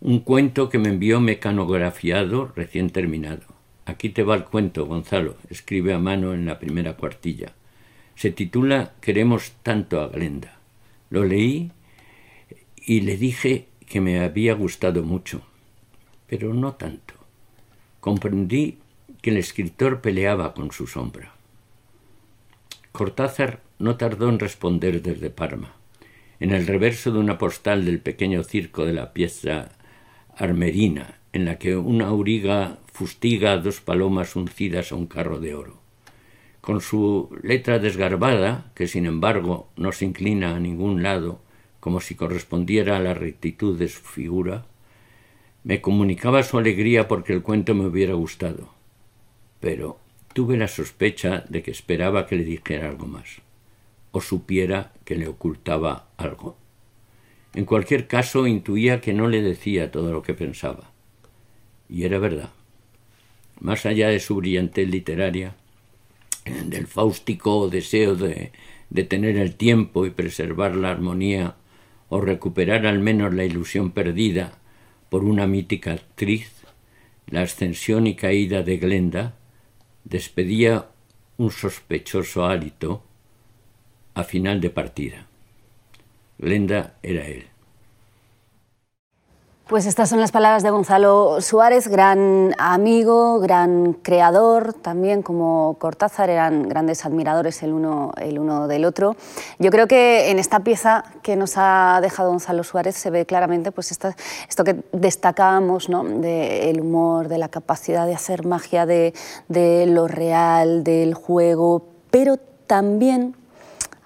Un 0.00 0.20
cuento 0.20 0.68
que 0.68 0.78
me 0.78 0.90
envió 0.90 1.20
mecanografiado 1.20 2.52
recién 2.54 2.90
terminado. 2.90 3.42
Aquí 3.84 4.10
te 4.10 4.22
va 4.22 4.36
el 4.36 4.44
cuento, 4.44 4.86
Gonzalo. 4.86 5.36
Escribe 5.50 5.92
a 5.92 5.98
mano 5.98 6.34
en 6.34 6.46
la 6.46 6.60
primera 6.60 6.96
cuartilla. 6.96 7.52
Se 8.14 8.30
titula 8.30 8.92
Queremos 9.00 9.52
tanto 9.64 10.00
a 10.00 10.08
Glenda. 10.08 10.56
Lo 11.10 11.24
leí 11.24 11.72
y 12.76 13.00
le 13.00 13.16
dije 13.16 13.66
que 13.86 14.00
me 14.00 14.20
había 14.20 14.54
gustado 14.54 15.02
mucho, 15.02 15.42
pero 16.28 16.54
no 16.54 16.74
tanto. 16.74 17.14
Comprendí 17.98 18.78
que 19.20 19.30
el 19.30 19.38
escritor 19.38 20.00
peleaba 20.00 20.54
con 20.54 20.70
su 20.70 20.86
sombra. 20.86 21.34
Cortázar 22.92 23.63
no 23.78 23.96
tardó 23.96 24.28
en 24.28 24.38
responder 24.38 25.02
desde 25.02 25.30
Parma. 25.30 25.74
En 26.40 26.50
el 26.52 26.66
reverso 26.66 27.12
de 27.12 27.18
una 27.18 27.38
postal 27.38 27.84
del 27.84 28.00
pequeño 28.00 28.42
circo 28.42 28.84
de 28.84 28.92
la 28.92 29.12
pieza 29.12 29.70
armerina, 30.36 31.18
en 31.32 31.44
la 31.44 31.58
que 31.58 31.76
una 31.76 32.06
auriga 32.06 32.78
fustiga 32.92 33.52
a 33.52 33.58
dos 33.58 33.80
palomas 33.80 34.36
uncidas 34.36 34.92
a 34.92 34.94
un 34.94 35.06
carro 35.06 35.40
de 35.40 35.54
oro. 35.54 35.80
Con 36.60 36.80
su 36.80 37.36
letra 37.42 37.78
desgarbada, 37.78 38.70
que 38.74 38.86
sin 38.86 39.06
embargo 39.06 39.68
no 39.76 39.92
se 39.92 40.04
inclina 40.04 40.54
a 40.54 40.60
ningún 40.60 41.02
lado, 41.02 41.40
como 41.80 42.00
si 42.00 42.14
correspondiera 42.14 42.96
a 42.96 43.00
la 43.00 43.12
rectitud 43.14 43.78
de 43.78 43.88
su 43.88 44.02
figura, 44.02 44.66
Me 45.66 45.80
comunicaba 45.80 46.42
su 46.42 46.58
alegría 46.58 47.08
porque 47.08 47.32
el 47.32 47.42
cuento 47.42 47.74
me 47.74 47.86
hubiera 47.86 48.12
gustado, 48.12 48.74
pero 49.60 49.98
tuve 50.34 50.58
la 50.58 50.68
sospecha 50.68 51.44
de 51.48 51.62
que 51.62 51.70
esperaba 51.70 52.26
que 52.26 52.36
le 52.36 52.44
dijera 52.44 52.90
algo 52.90 53.06
más, 53.06 53.40
o 54.14 54.20
supiera 54.20 54.92
que 55.04 55.16
le 55.16 55.26
ocultaba 55.26 56.06
algo. 56.16 56.56
En 57.52 57.64
cualquier 57.64 58.06
caso, 58.06 58.46
intuía 58.46 59.00
que 59.00 59.12
no 59.12 59.26
le 59.26 59.42
decía 59.42 59.90
todo 59.90 60.12
lo 60.12 60.22
que 60.22 60.34
pensaba. 60.34 60.92
Y 61.88 62.04
era 62.04 62.20
verdad. 62.20 62.50
Más 63.58 63.86
allá 63.86 64.08
de 64.08 64.20
su 64.20 64.36
brillantez 64.36 64.88
literaria, 64.88 65.56
del 66.44 66.86
fáustico 66.86 67.68
deseo 67.68 68.14
de, 68.14 68.52
de 68.88 69.02
tener 69.02 69.36
el 69.36 69.56
tiempo 69.56 70.06
y 70.06 70.10
preservar 70.10 70.76
la 70.76 70.92
armonía 70.92 71.56
o 72.08 72.20
recuperar 72.20 72.86
al 72.86 73.00
menos 73.00 73.34
la 73.34 73.44
ilusión 73.44 73.90
perdida 73.90 74.58
por 75.08 75.24
una 75.24 75.48
mítica 75.48 75.92
actriz, 75.92 76.52
la 77.26 77.42
ascensión 77.42 78.06
y 78.06 78.14
caída 78.14 78.62
de 78.62 78.76
Glenda 78.76 79.34
despedía 80.04 80.86
un 81.36 81.50
sospechoso 81.50 82.46
hálito 82.46 83.02
a 84.14 84.24
final 84.24 84.60
de 84.60 84.70
partida. 84.70 85.26
Glenda 86.38 86.94
era 87.02 87.26
él. 87.26 87.46
Pues 89.66 89.86
estas 89.86 90.10
son 90.10 90.20
las 90.20 90.30
palabras 90.30 90.62
de 90.62 90.68
Gonzalo 90.68 91.40
Suárez, 91.40 91.88
gran 91.88 92.54
amigo, 92.58 93.40
gran 93.40 93.94
creador, 93.94 94.74
también 94.74 95.22
como 95.22 95.78
Cortázar 95.78 96.28
eran 96.28 96.68
grandes 96.68 97.06
admiradores 97.06 97.62
el 97.62 97.72
uno, 97.72 98.12
el 98.18 98.38
uno 98.38 98.68
del 98.68 98.84
otro. 98.84 99.16
Yo 99.58 99.70
creo 99.70 99.86
que 99.86 100.30
en 100.30 100.38
esta 100.38 100.60
pieza 100.60 101.04
que 101.22 101.34
nos 101.36 101.54
ha 101.56 101.98
dejado 102.02 102.28
Gonzalo 102.28 102.62
Suárez 102.62 102.94
se 102.94 103.08
ve 103.08 103.24
claramente 103.24 103.72
pues 103.72 103.90
esto 103.90 104.64
que 104.64 104.84
destacábamos 104.92 105.88
¿no? 105.88 106.04
del 106.04 106.82
humor, 106.82 107.28
de 107.28 107.38
la 107.38 107.48
capacidad 107.48 108.06
de 108.06 108.14
hacer 108.14 108.44
magia, 108.44 108.84
de, 108.84 109.14
de 109.48 109.86
lo 109.86 110.08
real, 110.08 110.84
del 110.84 111.14
juego, 111.14 111.86
pero 112.10 112.36
también 112.66 113.34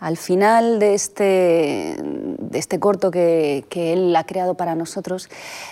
al 0.00 0.16
final 0.16 0.78
de 0.78 0.94
este, 0.94 1.96
de 1.98 2.58
este 2.58 2.78
corto 2.78 3.10
que, 3.10 3.64
que, 3.68 3.92
él 3.92 4.14
ha 4.14 4.24
creado 4.24 4.54
para 4.54 4.74
nosotros, 4.74 5.28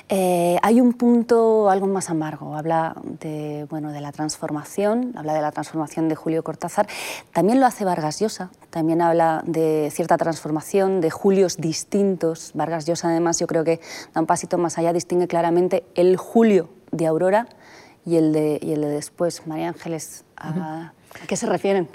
eh, 0.08 0.56
hay 0.62 0.80
un 0.80 0.94
punto 0.94 1.70
algo 1.70 1.86
más 1.86 2.10
amargo. 2.10 2.56
Habla 2.56 2.96
de, 3.20 3.66
bueno, 3.70 3.92
de 3.92 4.00
la 4.00 4.12
transformación, 4.12 5.12
habla 5.16 5.32
de 5.34 5.42
la 5.42 5.52
transformación 5.52 6.08
de 6.08 6.16
Julio 6.16 6.42
Cortázar. 6.42 6.88
También 7.32 7.60
lo 7.60 7.66
hace 7.66 7.84
Vargas 7.84 8.18
Llosa, 8.20 8.50
también 8.70 9.00
habla 9.00 9.42
de 9.46 9.90
cierta 9.92 10.16
transformación, 10.16 11.00
de 11.00 11.10
Julios 11.10 11.58
distintos. 11.58 12.50
Vargas 12.54 12.86
Llosa, 12.86 13.08
además, 13.08 13.38
yo 13.38 13.46
creo 13.46 13.62
que 13.62 13.80
da 14.12 14.20
un 14.20 14.26
pasito 14.26 14.58
más 14.58 14.76
allá, 14.78 14.92
distingue 14.92 15.28
claramente 15.28 15.84
el 15.94 16.16
Julio 16.16 16.68
de 16.90 17.06
Aurora 17.06 17.46
y 18.04 18.16
el 18.16 18.32
de, 18.32 18.58
y 18.60 18.72
el 18.72 18.80
de 18.80 18.88
después. 18.88 19.46
María 19.46 19.68
Ángeles, 19.68 20.24
¿a, 20.36 20.92
¿a 21.22 21.26
qué 21.28 21.36
se 21.36 21.46
refieren? 21.46 21.88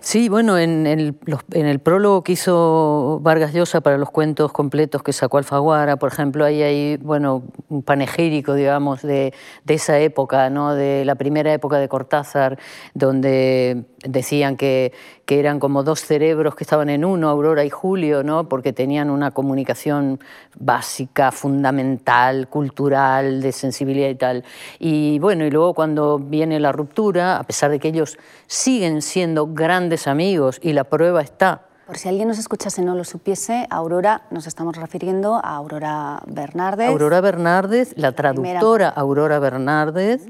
Sí, 0.00 0.28
bueno, 0.28 0.58
en 0.58 0.86
el, 0.86 1.16
en 1.52 1.66
el, 1.66 1.80
prólogo 1.80 2.22
que 2.22 2.32
hizo 2.32 3.18
Vargas 3.20 3.52
Llosa 3.52 3.80
para 3.80 3.98
los 3.98 4.10
cuentos 4.10 4.52
completos 4.52 5.02
que 5.02 5.12
sacó 5.12 5.38
Alfaguara, 5.38 5.96
por 5.96 6.12
ejemplo, 6.12 6.44
ahí 6.44 6.62
hay 6.62 6.96
bueno, 6.98 7.42
un 7.68 7.82
panegírico, 7.82 8.54
digamos, 8.54 9.02
de, 9.02 9.34
de, 9.64 9.74
esa 9.74 9.98
época, 9.98 10.50
¿no? 10.50 10.76
de 10.76 11.04
la 11.04 11.16
primera 11.16 11.52
época 11.52 11.78
de 11.78 11.88
Cortázar, 11.88 12.60
donde 12.94 13.86
decían 14.04 14.56
que, 14.56 14.92
que, 15.26 15.40
eran 15.40 15.58
como 15.60 15.82
dos 15.82 16.00
cerebros 16.00 16.54
que 16.54 16.64
estaban 16.64 16.88
en 16.88 17.04
uno, 17.04 17.28
Aurora 17.28 17.64
y 17.64 17.70
Julio, 17.70 18.22
¿no? 18.22 18.48
porque 18.48 18.72
tenían 18.72 19.10
una 19.10 19.30
comunicación 19.32 20.20
básica, 20.58 21.32
fundamental, 21.32 22.48
cultural, 22.48 23.40
de 23.40 23.52
sensibilidad 23.52 24.08
y 24.08 24.14
tal. 24.14 24.44
Y 24.78 25.18
bueno, 25.18 25.44
y 25.44 25.50
luego 25.50 25.74
cuando 25.74 26.18
viene 26.18 26.60
la 26.60 26.72
ruptura, 26.72 27.38
a 27.38 27.42
pesar 27.44 27.70
de 27.70 27.78
que 27.78 27.88
ellos 27.88 28.18
siguen 28.46 29.02
siendo 29.02 29.48
grandes 29.48 30.06
amigos 30.06 30.58
y 30.62 30.72
la 30.72 30.84
prueba 30.84 31.20
está 31.20 31.62
por 31.88 31.96
si 31.96 32.06
alguien 32.06 32.28
nos 32.28 32.38
escuchase 32.38 32.82
y 32.82 32.84
no 32.84 32.94
lo 32.94 33.02
supiese, 33.02 33.66
Aurora, 33.70 34.20
nos 34.30 34.46
estamos 34.46 34.76
refiriendo 34.76 35.36
a 35.36 35.56
Aurora 35.56 36.22
Bernárdez. 36.26 36.90
Aurora 36.90 37.22
Bernárdez, 37.22 37.94
la 37.96 38.12
traductora 38.12 38.90
Aurora 38.90 39.38
Bernárdez, 39.38 40.26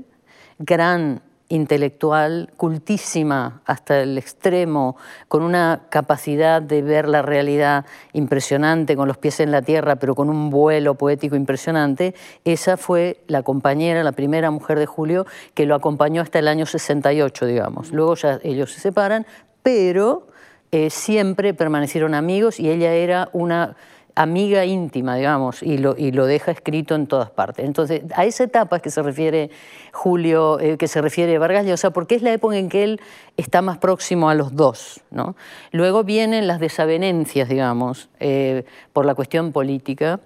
gran 0.61 1.21
intelectual, 1.49 2.51
cultísima 2.57 3.63
hasta 3.65 4.01
el 4.03 4.19
extremo, 4.19 4.97
con 5.29 5.43
una 5.43 5.83
capacidad 5.89 6.61
de 6.61 6.83
ver 6.83 7.09
la 7.09 7.23
realidad 7.23 7.87
impresionante, 8.13 8.97
con 8.97 9.09
los 9.09 9.17
pies 9.17 9.41
en 9.41 9.51
la 9.51 9.63
tierra, 9.63 9.97
pero 9.97 10.15
con 10.15 10.29
un 10.29 10.51
vuelo 10.51 10.95
poético 10.95 11.37
impresionante, 11.37 12.15
esa 12.45 12.77
fue 12.77 13.21
la 13.27 13.43
compañera, 13.43 14.03
la 14.05 14.13
primera 14.13 14.51
mujer 14.51 14.79
de 14.79 14.87
Julio, 14.87 15.27
que 15.55 15.67
lo 15.67 15.75
acompañó 15.75 16.21
hasta 16.21 16.39
el 16.39 16.49
año 16.49 16.67
68, 16.67 17.47
digamos. 17.47 17.93
Luego 17.93 18.15
ya 18.15 18.39
ellos 18.43 18.73
se 18.73 18.81
separan, 18.81 19.27
pero 19.63 20.27
eh, 20.71 20.91
siempre 20.91 21.55
permanecieron 21.55 22.15
amigos 22.15 22.61
y 22.61 22.69
ella 22.69 22.93
era 22.93 23.31
una 23.33 23.75
amiga 24.19 24.65
íntima, 24.65 25.15
digamos, 25.15 25.63
y 25.63 25.79
lo, 25.79 25.97
y 25.97 26.11
lo 26.11 26.27
deja 26.27 26.51
escrito 26.51 26.97
en 26.97 27.07
todas 27.07 27.31
partes. 27.31 27.65
Entonces, 27.65 28.03
a 28.17 28.25
esa 28.25 28.45
etapa 28.45 28.77
es 28.77 28.83
que 28.83 28.91
se 28.91 29.01
refiere 29.01 29.51
Julio, 29.93 30.59
eh, 30.59 30.77
que 30.77 30.89
se 30.89 31.01
refiere 31.01 31.39
Vargas 31.39 31.65
Llosa, 31.65 31.91
porque 31.91 32.17
es 32.17 32.23
la 32.23 32.33
época 32.33 32.57
en 32.57 32.69
que 32.69 32.83
él 32.83 33.01
está 33.37 33.63
más 33.63 33.79
próximo 33.79 34.29
a 34.29 34.35
los 34.35 34.57
dos. 34.57 35.01
¿no? 35.13 35.37
Luego 35.71 36.03
vienen 36.03 36.49
las 36.49 36.59
desavenencias, 36.59 37.49
digamos, 37.49 38.11
eh, 38.19 38.65
por 38.93 39.07
la 39.07 39.15
cuestión 39.15 39.53
política, 39.53 40.19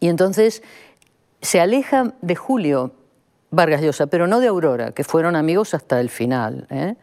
y 0.00 0.08
entonces 0.08 0.64
se 1.40 1.60
aleja 1.60 2.14
de 2.22 2.34
Julio 2.34 2.92
Vargas 3.52 3.82
Llosa, 3.82 4.08
pero 4.08 4.26
no 4.26 4.40
de 4.40 4.48
Aurora, 4.48 4.90
que 4.90 5.04
fueron 5.04 5.36
amigos 5.36 5.74
hasta 5.74 6.00
el 6.00 6.10
final. 6.10 6.66
¿eh? 6.70 6.96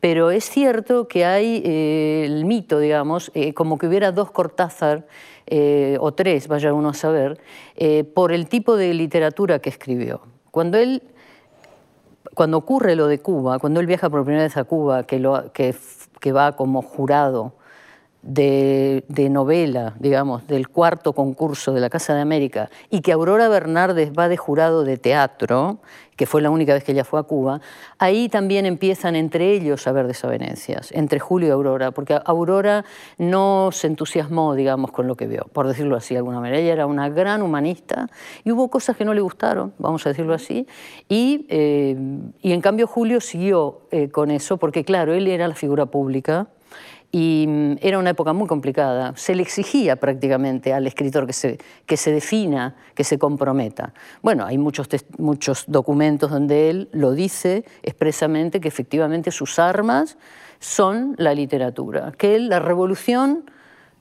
Pero 0.00 0.30
es 0.30 0.44
cierto 0.48 1.08
que 1.08 1.24
hay 1.24 1.62
el 1.64 2.44
mito, 2.44 2.78
digamos, 2.78 3.32
como 3.54 3.78
que 3.78 3.88
hubiera 3.88 4.12
dos 4.12 4.30
Cortázar 4.30 5.06
eh, 5.46 5.96
o 6.00 6.12
tres, 6.12 6.48
vaya 6.48 6.72
uno 6.72 6.90
a 6.90 6.94
saber, 6.94 7.40
eh, 7.76 8.04
por 8.04 8.32
el 8.32 8.48
tipo 8.48 8.76
de 8.76 8.94
literatura 8.94 9.58
que 9.58 9.70
escribió. 9.70 10.20
Cuando 10.50 10.78
él, 10.78 11.02
cuando 12.34 12.58
ocurre 12.58 12.96
lo 12.96 13.06
de 13.06 13.18
Cuba, 13.18 13.58
cuando 13.58 13.80
él 13.80 13.86
viaja 13.86 14.10
por 14.10 14.24
primera 14.24 14.44
vez 14.44 14.56
a 14.56 14.64
Cuba, 14.64 15.04
que, 15.04 15.18
lo, 15.18 15.52
que, 15.52 15.74
que 16.20 16.32
va 16.32 16.56
como 16.56 16.82
jurado 16.82 17.55
de, 18.26 19.28
novela, 19.30 19.94
digamos, 19.98 20.46
del 20.46 20.68
cuarto 20.68 21.12
concurso 21.12 21.72
de 21.72 21.80
la 21.80 21.90
Casa 21.90 22.14
de 22.14 22.20
América, 22.20 22.70
y 22.90 23.00
que 23.00 23.12
Aurora 23.12 23.48
Bernárdez 23.48 24.12
va 24.16 24.28
de 24.28 24.36
jurado 24.36 24.84
de 24.84 24.96
teatro, 24.96 25.78
que 26.16 26.26
fue 26.26 26.40
la 26.40 26.50
única 26.50 26.72
vez 26.72 26.82
que 26.82 26.92
ella 26.92 27.04
fue 27.04 27.20
a 27.20 27.24
Cuba, 27.24 27.60
ahí 27.98 28.28
también 28.28 28.64
empiezan 28.66 29.16
entre 29.16 29.52
ellos 29.52 29.86
a 29.86 29.90
haber 29.90 30.06
desavenencias, 30.06 30.90
entre 30.92 31.20
Julio 31.20 31.48
y 31.48 31.50
Aurora, 31.52 31.90
porque 31.90 32.18
Aurora 32.24 32.84
no 33.18 33.68
se 33.70 33.86
entusiasmó, 33.86 34.54
digamos, 34.54 34.90
con 34.90 35.06
lo 35.06 35.14
que 35.14 35.26
vio, 35.26 35.46
por 35.52 35.68
decirlo 35.68 35.96
así 35.96 36.14
de 36.14 36.18
alguna 36.18 36.40
manera. 36.40 36.58
Ella 36.58 36.72
era 36.72 36.86
una 36.86 37.08
gran 37.10 37.42
humanista 37.42 38.08
y 38.44 38.50
hubo 38.50 38.68
cosas 38.68 38.96
que 38.96 39.04
no 39.04 39.14
le 39.14 39.20
gustaron, 39.20 39.74
vamos 39.78 40.06
a 40.06 40.08
decirlo 40.08 40.34
así, 40.34 40.66
y, 41.08 41.46
eh, 41.50 41.96
y 42.40 42.52
en 42.52 42.60
cambio 42.60 42.86
Julio 42.86 43.20
siguió 43.20 43.82
eh, 43.90 44.08
con 44.08 44.30
eso, 44.30 44.56
porque 44.56 44.84
claro, 44.84 45.12
él 45.12 45.28
era 45.28 45.46
la 45.46 45.54
figura 45.54 45.86
pública, 45.86 46.48
y 47.16 47.46
mm, 47.48 47.76
era 47.80 47.98
una 47.98 48.10
época 48.10 48.34
muy 48.34 48.46
complicada. 48.46 49.14
Se 49.16 49.34
le 49.34 49.42
exigía 49.42 49.96
prácticamente 49.96 50.74
al 50.74 50.86
escritor 50.86 51.26
que 51.26 51.32
se, 51.32 51.58
que 51.86 51.96
se 51.96 52.12
defina, 52.12 52.76
que 52.94 53.04
se 53.04 53.18
comprometa. 53.18 53.94
Bueno, 54.20 54.44
hay 54.44 54.58
muchos, 54.58 54.86
muchos 55.16 55.64
documentos 55.66 56.30
donde 56.30 56.68
él 56.68 56.90
lo 56.92 57.12
dice 57.12 57.64
expresamente 57.82 58.60
que 58.60 58.68
efectivamente 58.68 59.30
sus 59.30 59.58
armas 59.58 60.18
son 60.58 61.14
la 61.16 61.32
literatura, 61.32 62.12
que 62.18 62.38
la 62.38 62.58
revolución 62.60 63.50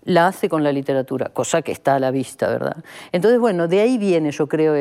la 0.06 0.28
hace 0.28 0.50
con 0.50 0.64
la 0.64 0.72
literatura, 0.72 1.30
cosa 1.30 1.62
que 1.62 1.72
está 1.72 1.96
a 1.96 2.00
la 2.00 2.12
vista, 2.12 2.48
¿verdad? 2.48 2.78
Entonces, 3.12 3.40
bueno, 3.40 3.68
de 3.68 3.82
ahí 3.82 3.98
viene, 3.98 4.32
yo 4.32 4.48
creo, 4.48 4.76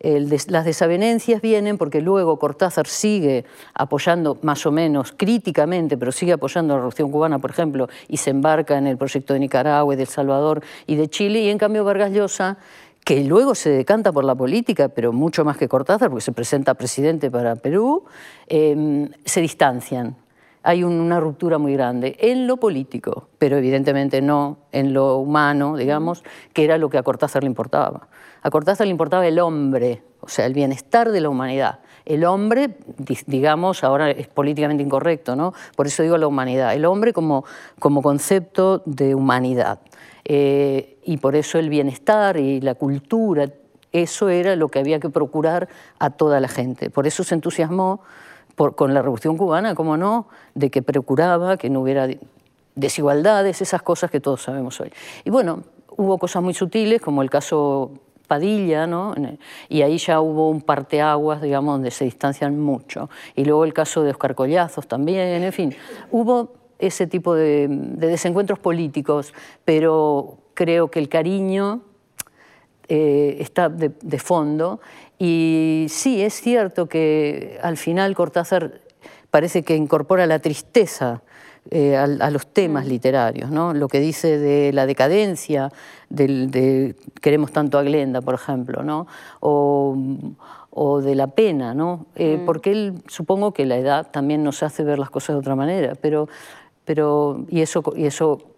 las 0.00 0.64
desavenencias 0.64 1.40
vienen 1.40 1.78
porque 1.78 2.00
luego 2.00 2.38
Cortázar 2.38 2.86
sigue 2.86 3.44
apoyando 3.74 4.38
más 4.42 4.66
o 4.66 4.72
menos 4.72 5.14
críticamente, 5.16 5.96
pero 5.96 6.10
sigue 6.10 6.32
apoyando 6.32 6.74
a 6.74 6.76
la 6.76 6.80
revolución 6.80 7.10
cubana, 7.10 7.38
por 7.38 7.50
ejemplo, 7.50 7.88
y 8.08 8.16
se 8.16 8.30
embarca 8.30 8.76
en 8.76 8.88
el 8.88 8.98
proyecto 8.98 9.34
de 9.34 9.40
Nicaragua, 9.40 9.94
de 9.94 10.02
El 10.02 10.08
Salvador 10.08 10.62
y 10.86 10.96
de 10.96 11.08
Chile, 11.08 11.40
y 11.40 11.48
en 11.48 11.58
cambio 11.58 11.84
Vargas 11.84 12.12
Llosa 12.12 12.58
que 13.04 13.24
luego 13.24 13.54
se 13.54 13.70
decanta 13.70 14.12
por 14.12 14.24
la 14.24 14.34
política, 14.34 14.88
pero 14.90 15.12
mucho 15.12 15.44
más 15.44 15.56
que 15.56 15.68
Cortázar, 15.68 16.10
porque 16.10 16.20
se 16.20 16.32
presenta 16.32 16.74
presidente 16.74 17.30
para 17.30 17.56
Perú, 17.56 18.04
eh, 18.46 19.08
se 19.24 19.40
distancian 19.40 20.16
hay 20.62 20.84
una 20.84 21.20
ruptura 21.20 21.58
muy 21.58 21.72
grande 21.72 22.16
en 22.18 22.46
lo 22.46 22.58
político, 22.58 23.28
pero 23.38 23.56
evidentemente 23.56 24.20
no 24.20 24.58
en 24.72 24.92
lo 24.92 25.16
humano, 25.16 25.76
digamos, 25.76 26.22
que 26.52 26.64
era 26.64 26.76
lo 26.76 26.90
que 26.90 26.98
a 26.98 27.02
Cortázar 27.02 27.42
le 27.42 27.48
importaba. 27.48 28.08
A 28.42 28.50
Cortázar 28.50 28.86
le 28.86 28.90
importaba 28.90 29.26
el 29.26 29.38
hombre, 29.38 30.02
o 30.20 30.28
sea, 30.28 30.46
el 30.46 30.54
bienestar 30.54 31.10
de 31.10 31.20
la 31.20 31.30
humanidad. 31.30 31.80
El 32.04 32.24
hombre, 32.24 32.76
digamos, 33.26 33.84
ahora 33.84 34.10
es 34.10 34.28
políticamente 34.28 34.82
incorrecto, 34.82 35.36
¿no? 35.36 35.52
Por 35.76 35.86
eso 35.86 36.02
digo 36.02 36.18
la 36.18 36.26
humanidad. 36.26 36.74
El 36.74 36.84
hombre 36.84 37.12
como, 37.12 37.44
como 37.78 38.02
concepto 38.02 38.82
de 38.84 39.14
humanidad. 39.14 39.80
Eh, 40.24 40.98
y 41.04 41.18
por 41.18 41.36
eso 41.36 41.58
el 41.58 41.68
bienestar 41.68 42.36
y 42.36 42.60
la 42.60 42.74
cultura, 42.74 43.50
Eso 43.92 44.28
era 44.28 44.54
lo 44.54 44.68
que 44.68 44.78
había 44.78 45.00
que 45.00 45.10
procurar 45.10 45.68
a 45.98 46.10
toda 46.10 46.38
la 46.38 46.46
gente. 46.46 46.90
Por 46.90 47.06
eso 47.06 47.24
se 47.24 47.34
entusiasmó 47.34 48.02
con 48.74 48.94
la 48.94 49.02
Revolución 49.02 49.36
Cubana, 49.36 49.74
como 49.74 49.96
no, 49.96 50.28
de 50.54 50.70
que 50.70 50.82
procuraba 50.82 51.56
que 51.56 51.70
no 51.70 51.80
hubiera 51.80 52.08
desigualdades, 52.74 53.62
esas 53.62 53.82
cosas 53.82 54.10
que 54.10 54.20
todos 54.20 54.42
sabemos 54.42 54.80
hoy. 54.80 54.92
Y 55.24 55.30
bueno, 55.30 55.62
hubo 55.96 56.18
cosas 56.18 56.42
muy 56.42 56.54
sutiles, 56.54 57.00
como 57.00 57.22
el 57.22 57.30
caso 57.30 57.92
Padilla, 58.26 58.86
¿no? 58.86 59.12
y 59.68 59.82
ahí 59.82 59.98
ya 59.98 60.20
hubo 60.20 60.50
un 60.50 60.62
parteaguas, 60.62 61.42
digamos, 61.42 61.74
donde 61.74 61.90
se 61.90 62.04
distancian 62.04 62.60
mucho. 62.60 63.10
Y 63.34 63.44
luego 63.44 63.64
el 63.64 63.72
caso 63.72 64.04
de 64.04 64.12
Oscar 64.12 64.36
Collazos 64.36 64.86
también, 64.86 65.42
en 65.42 65.52
fin, 65.52 65.74
hubo 66.12 66.52
ese 66.78 67.08
tipo 67.08 67.34
de, 67.34 67.66
desencuentros 67.68 68.60
políticos, 68.60 69.34
pero 69.64 70.38
creo 70.54 70.92
que 70.92 71.00
el 71.00 71.08
cariño 71.08 71.80
eh, 72.88 73.38
está 73.40 73.68
de, 73.68 74.18
fondo. 74.18 74.80
Y 75.20 75.86
sí, 75.90 76.22
es 76.22 76.40
cierto 76.40 76.86
que 76.86 77.58
al 77.62 77.76
final 77.76 78.14
Cortázar 78.14 78.80
parece 79.30 79.62
que 79.62 79.76
incorpora 79.76 80.26
la 80.26 80.38
tristeza 80.38 81.22
eh, 81.70 81.94
a, 81.94 82.30
los 82.30 82.46
temas 82.46 82.86
mm. 82.86 82.88
literarios, 82.88 83.50
¿no? 83.50 83.74
lo 83.74 83.86
que 83.86 84.00
dice 84.00 84.38
de 84.38 84.72
la 84.72 84.86
decadencia, 84.86 85.70
de 86.08 86.96
queremos 87.20 87.52
tanto 87.52 87.78
a 87.78 87.82
Glenda, 87.82 88.22
por 88.22 88.34
ejemplo, 88.34 88.82
¿no? 88.82 89.06
o, 89.40 89.94
o 90.70 91.02
de 91.02 91.14
la 91.14 91.26
pena, 91.26 91.74
¿no? 91.74 92.06
Eh, 92.16 92.38
mm. 92.40 92.46
porque 92.46 92.72
él 92.72 93.02
supongo 93.06 93.52
que 93.52 93.66
la 93.66 93.76
edad 93.76 94.10
también 94.10 94.42
nos 94.42 94.62
hace 94.62 94.84
ver 94.84 94.98
las 94.98 95.10
cosas 95.10 95.36
de 95.36 95.40
otra 95.40 95.54
manera, 95.54 95.92
pero 96.00 96.28
pero, 96.90 97.44
y, 97.48 97.60
eso, 97.60 97.84
y 97.94 98.06
eso, 98.06 98.49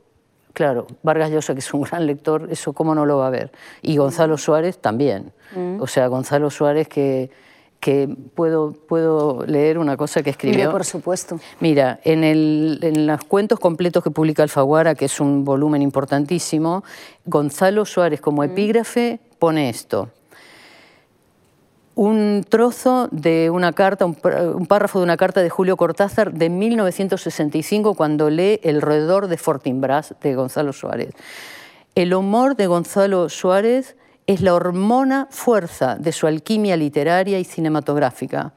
claro, 0.53 0.87
Vargas 1.03 1.31
Llosa, 1.31 1.55
que 1.55 1.61
es 1.61 1.75
un 1.75 1.83
gran 1.83 2.07
lector, 2.07 2.49
eso 2.51 2.73
cómo 2.73 2.95
no 2.95 3.07
lo 3.07 3.19
va 3.19 3.29
a 3.29 3.31
ver. 3.31 3.53
Y 3.83 3.97
Gonzalo 3.97 4.39
Suárez 4.39 4.79
también. 4.79 5.33
Mm. 5.55 5.81
O 5.81 5.87
sea, 5.87 6.07
Gonzalo 6.07 6.51
Suárez 6.51 6.89
que, 6.89 7.31
que 7.81 8.09
puedo, 8.35 8.73
puedo 8.73 9.45
leer 9.47 9.79
una 9.79 9.97
cosa 9.97 10.23
que 10.23 10.31
escribió. 10.31 10.71
por 10.71 10.85
supuesto. 10.85 11.39
Mira, 11.61 12.01
en, 12.05 12.25
el, 12.25 12.79
en 12.83 13.07
los 13.07 13.25
cuentos 13.25 13.59
completos 13.59 14.03
que 14.05 14.11
publica 14.11 14.43
Alfaguara, 14.43 14.95
que 14.95 15.07
es 15.07 15.21
un 15.21 15.45
volumen 15.45 15.83
importantísimo, 15.83 16.85
Gonzalo 17.25 17.85
Suárez 17.85 18.21
como 18.21 18.43
mm. 18.43 18.45
epígrafe 18.45 19.21
pone 19.39 19.69
esto 19.69 20.09
un 21.95 22.45
trozo 22.49 23.09
de 23.11 23.51
una 23.51 23.73
carta, 23.73 24.07
un, 24.07 24.15
párrafo 24.67 24.99
de 24.99 25.05
una 25.05 25.17
carta 25.17 25.43
de 25.43 25.51
Julio 25.51 25.77
Cortázar 25.77 26.33
de 26.33 26.49
1965 26.49 27.95
cuando 27.95 28.31
lee 28.31 28.61
El 28.63 28.81
roedor 28.81 29.29
de 29.29 29.37
Fortinbras 29.37 30.15
de 30.23 30.35
Gonzalo 30.35 30.73
Suárez. 30.73 31.15
El 31.95 32.15
humor 32.15 32.57
de 32.57 32.67
Gonzalo 32.67 33.29
Suárez 33.29 33.97
es 34.33 34.41
la 34.41 34.55
hormona 34.55 35.29
fuerza 35.31 35.97
de 35.97 36.13
su 36.13 36.27
alquimia 36.27 36.77
literaria 36.77 37.39
y 37.39 37.45
cinematográfica. 37.45 38.53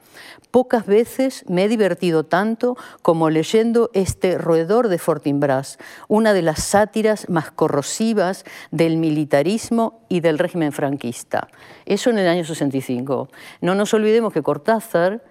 Pocas 0.50 0.86
veces 0.86 1.44
me 1.48 1.64
he 1.64 1.68
divertido 1.68 2.24
tanto 2.24 2.76
como 3.02 3.28
leyendo 3.28 3.90
este 3.92 4.38
Roedor 4.38 4.88
de 4.88 4.98
Fortinbras, 4.98 5.78
una 6.08 6.32
de 6.32 6.42
las 6.42 6.62
sátiras 6.62 7.28
más 7.28 7.50
corrosivas 7.50 8.44
del 8.70 8.96
militarismo 8.96 10.00
y 10.08 10.20
del 10.20 10.38
régimen 10.38 10.72
franquista. 10.72 11.48
Eso 11.84 12.08
en 12.08 12.18
el 12.18 12.28
año 12.28 12.44
65. 12.44 13.28
No 13.60 13.74
nos 13.74 13.92
olvidemos 13.92 14.32
que 14.32 14.42
Cortázar, 14.42 15.22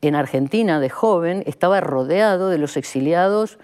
en 0.00 0.14
Argentina, 0.14 0.80
de 0.80 0.88
joven, 0.88 1.42
estaba 1.46 1.80
rodeado 1.80 2.48
de 2.48 2.58
los 2.58 2.76
exiliados 2.78 3.58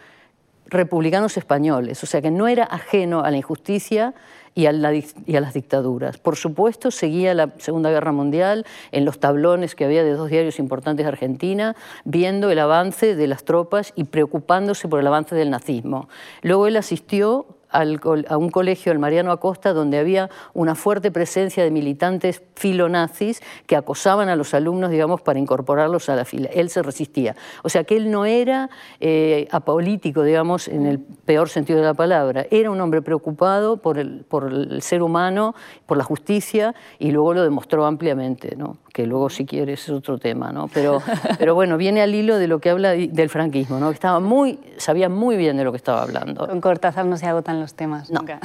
republicanos 0.66 1.37
españoles, 1.37 2.03
o 2.03 2.07
sea 2.07 2.20
que 2.20 2.30
no 2.30 2.49
era 2.49 2.64
ajeno 2.64 3.20
a 3.20 3.30
la 3.30 3.37
injusticia 3.37 4.14
y 4.57 4.64
a, 4.64 4.72
las 4.72 5.54
dictaduras. 5.54 6.16
Por 6.16 6.34
supuesto, 6.34 6.90
seguía 6.90 7.34
la 7.34 7.52
Segunda 7.59 7.90
Guerra 7.90 8.11
Mundial 8.11 8.64
en 8.90 9.04
los 9.04 9.20
tablones 9.20 9.74
que 9.74 9.84
había 9.84 10.02
de 10.02 10.14
dos 10.14 10.30
diarios 10.30 10.59
importantes 10.59 11.04
de 11.04 11.09
Argentina, 11.09 11.76
viendo 12.07 12.50
el 12.50 12.59
avance 12.59 13.14
de 13.14 13.26
las 13.26 13.44
tropas 13.44 13.92
y 13.96 14.04
preocupándose 14.04 14.88
por 14.88 14.98
el 14.98 15.07
avance 15.07 15.34
del 15.34 15.50
nazismo. 15.50 16.09
Luego 16.40 16.66
él 16.66 16.76
asistió 16.78 17.55
a 17.70 18.36
un 18.36 18.50
colegio, 18.50 18.92
el 18.92 18.98
Mariano 18.98 19.32
Acosta, 19.32 19.72
donde 19.72 19.98
había 19.98 20.30
una 20.54 20.74
fuerte 20.74 21.10
presencia 21.10 21.64
de 21.64 21.70
militantes 21.70 22.42
filonazis 22.54 23.42
que 23.66 23.76
acosaban 23.76 24.28
a 24.28 24.36
los 24.36 24.54
alumnos, 24.54 24.90
digamos, 24.90 25.20
para 25.20 25.38
incorporarlos 25.38 26.08
a 26.08 26.16
la 26.16 26.24
fila. 26.24 26.48
Él 26.52 26.70
se 26.70 26.82
resistía. 26.82 27.36
O 27.62 27.68
sea 27.68 27.84
que 27.84 27.96
él 27.96 28.10
no 28.10 28.24
era 28.24 28.70
eh, 29.00 29.48
apolítico, 29.50 30.22
digamos, 30.22 30.68
en 30.68 30.86
el 30.86 30.98
peor 30.98 31.48
sentido 31.48 31.78
de 31.80 31.84
la 31.84 31.94
palabra. 31.94 32.46
Era 32.50 32.70
un 32.70 32.80
hombre 32.80 33.02
preocupado 33.02 33.78
por 33.78 33.98
el, 33.98 34.24
por 34.28 34.52
el 34.52 34.82
ser 34.82 35.02
humano, 35.02 35.54
por 35.86 35.98
la 35.98 36.04
justicia, 36.04 36.74
y 36.98 37.10
luego 37.10 37.34
lo 37.34 37.42
demostró 37.42 37.86
ampliamente, 37.86 38.56
¿no? 38.56 38.78
Que 38.97 39.07
luego 39.07 39.28
si 39.28 39.44
quieres 39.44 39.82
es 39.82 39.90
otro 39.90 40.16
tema, 40.16 40.53
¿no? 40.53 40.68
Pero, 40.68 41.03
pero 41.38 41.55
bueno, 41.55 41.76
viene 41.76 42.01
al 42.01 42.14
hilo 42.14 42.38
de 42.38 42.49
lo 42.49 42.61
que 42.61 42.70
habla 42.70 42.92
del 42.92 43.28
franquismo, 43.28 43.78
¿no? 43.78 43.90
Estaba 43.90 44.20
muy, 44.20 44.59
sabía 44.78 45.11
muy 45.11 45.36
bien 45.36 45.59
de 45.59 45.64
lo 45.64 45.70
que 45.70 45.76
estaba 45.76 46.01
hablando. 46.01 46.49
Con 46.49 46.62
Cortázar 46.62 47.05
no 47.05 47.18
se 47.18 47.26
agotan 47.26 47.61
los 47.61 47.74
temas, 47.74 48.11
nunca. 48.11 48.40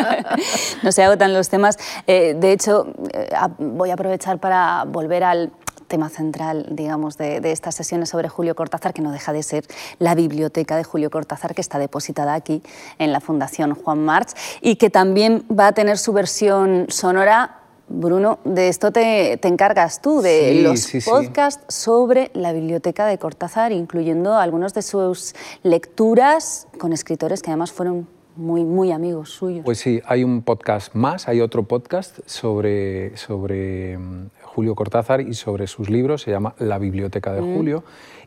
no 0.82 0.92
se 0.92 1.02
agotan 1.02 1.34
los 1.34 1.50
temas. 1.50 1.78
Eh, 2.06 2.34
de 2.40 2.52
hecho, 2.52 2.86
eh, 3.12 3.28
voy 3.58 3.90
a 3.90 3.94
aprovechar 3.94 4.38
para 4.38 4.84
volver 4.86 5.24
al 5.24 5.52
tema 5.88 6.08
central, 6.08 6.68
digamos, 6.70 7.18
de, 7.18 7.42
de, 7.42 7.52
estas 7.52 7.74
sesiones 7.74 8.08
sobre 8.08 8.30
Julio 8.30 8.54
Cortázar, 8.54 8.94
que 8.94 9.02
no 9.02 9.12
deja 9.12 9.34
de 9.34 9.42
ser 9.42 9.66
la 9.98 10.14
biblioteca 10.14 10.78
de 10.78 10.84
Julio 10.84 11.10
Cortázar, 11.10 11.54
que 11.54 11.60
está 11.60 11.78
depositada 11.78 12.32
aquí 12.32 12.62
en 12.98 13.12
la 13.12 13.20
Fundación 13.20 13.74
Juan 13.74 14.02
March 14.02 14.30
y 14.62 14.76
que 14.76 14.88
también 14.88 15.44
va 15.50 15.66
a 15.66 15.72
tener 15.72 15.98
su 15.98 16.14
versión 16.14 16.86
sonora 16.88 17.55
Bruno, 17.88 18.40
de 18.44 18.68
esto 18.68 18.90
te, 18.90 19.38
encargas 19.46 20.02
tú, 20.02 20.20
de 20.20 20.60
los 20.62 20.90
podcasts 21.04 21.62
sobre 21.72 22.30
la 22.34 22.52
biblioteca 22.52 23.06
de 23.06 23.16
Cortázar, 23.18 23.70
incluyendo 23.70 24.34
algunas 24.34 24.74
de 24.74 24.82
sus 24.82 25.34
lecturas 25.62 26.66
con 26.78 26.92
escritores 26.92 27.42
que 27.42 27.50
además 27.50 27.70
fueron 27.70 28.08
muy, 28.34 28.64
muy 28.64 28.90
amigos 28.90 29.30
suyos. 29.30 29.64
Pues 29.64 29.78
sí, 29.78 30.00
hay 30.04 30.24
un 30.24 30.42
podcast 30.42 30.94
más, 30.94 31.28
hay 31.28 31.40
otro 31.40 31.62
podcast 31.62 32.18
sobre, 32.26 33.16
sobre 33.16 33.98
mm, 33.98 34.30
Julio 34.42 34.74
Cortázar 34.74 35.20
y 35.20 35.34
sobre 35.34 35.66
sus 35.68 35.88
libros, 35.88 36.22
se 36.22 36.32
llama 36.32 36.54
La 36.58 36.78
Biblioteca 36.78 37.32
de 37.32 37.40
mm. 37.40 37.56
Julio, 37.56 37.84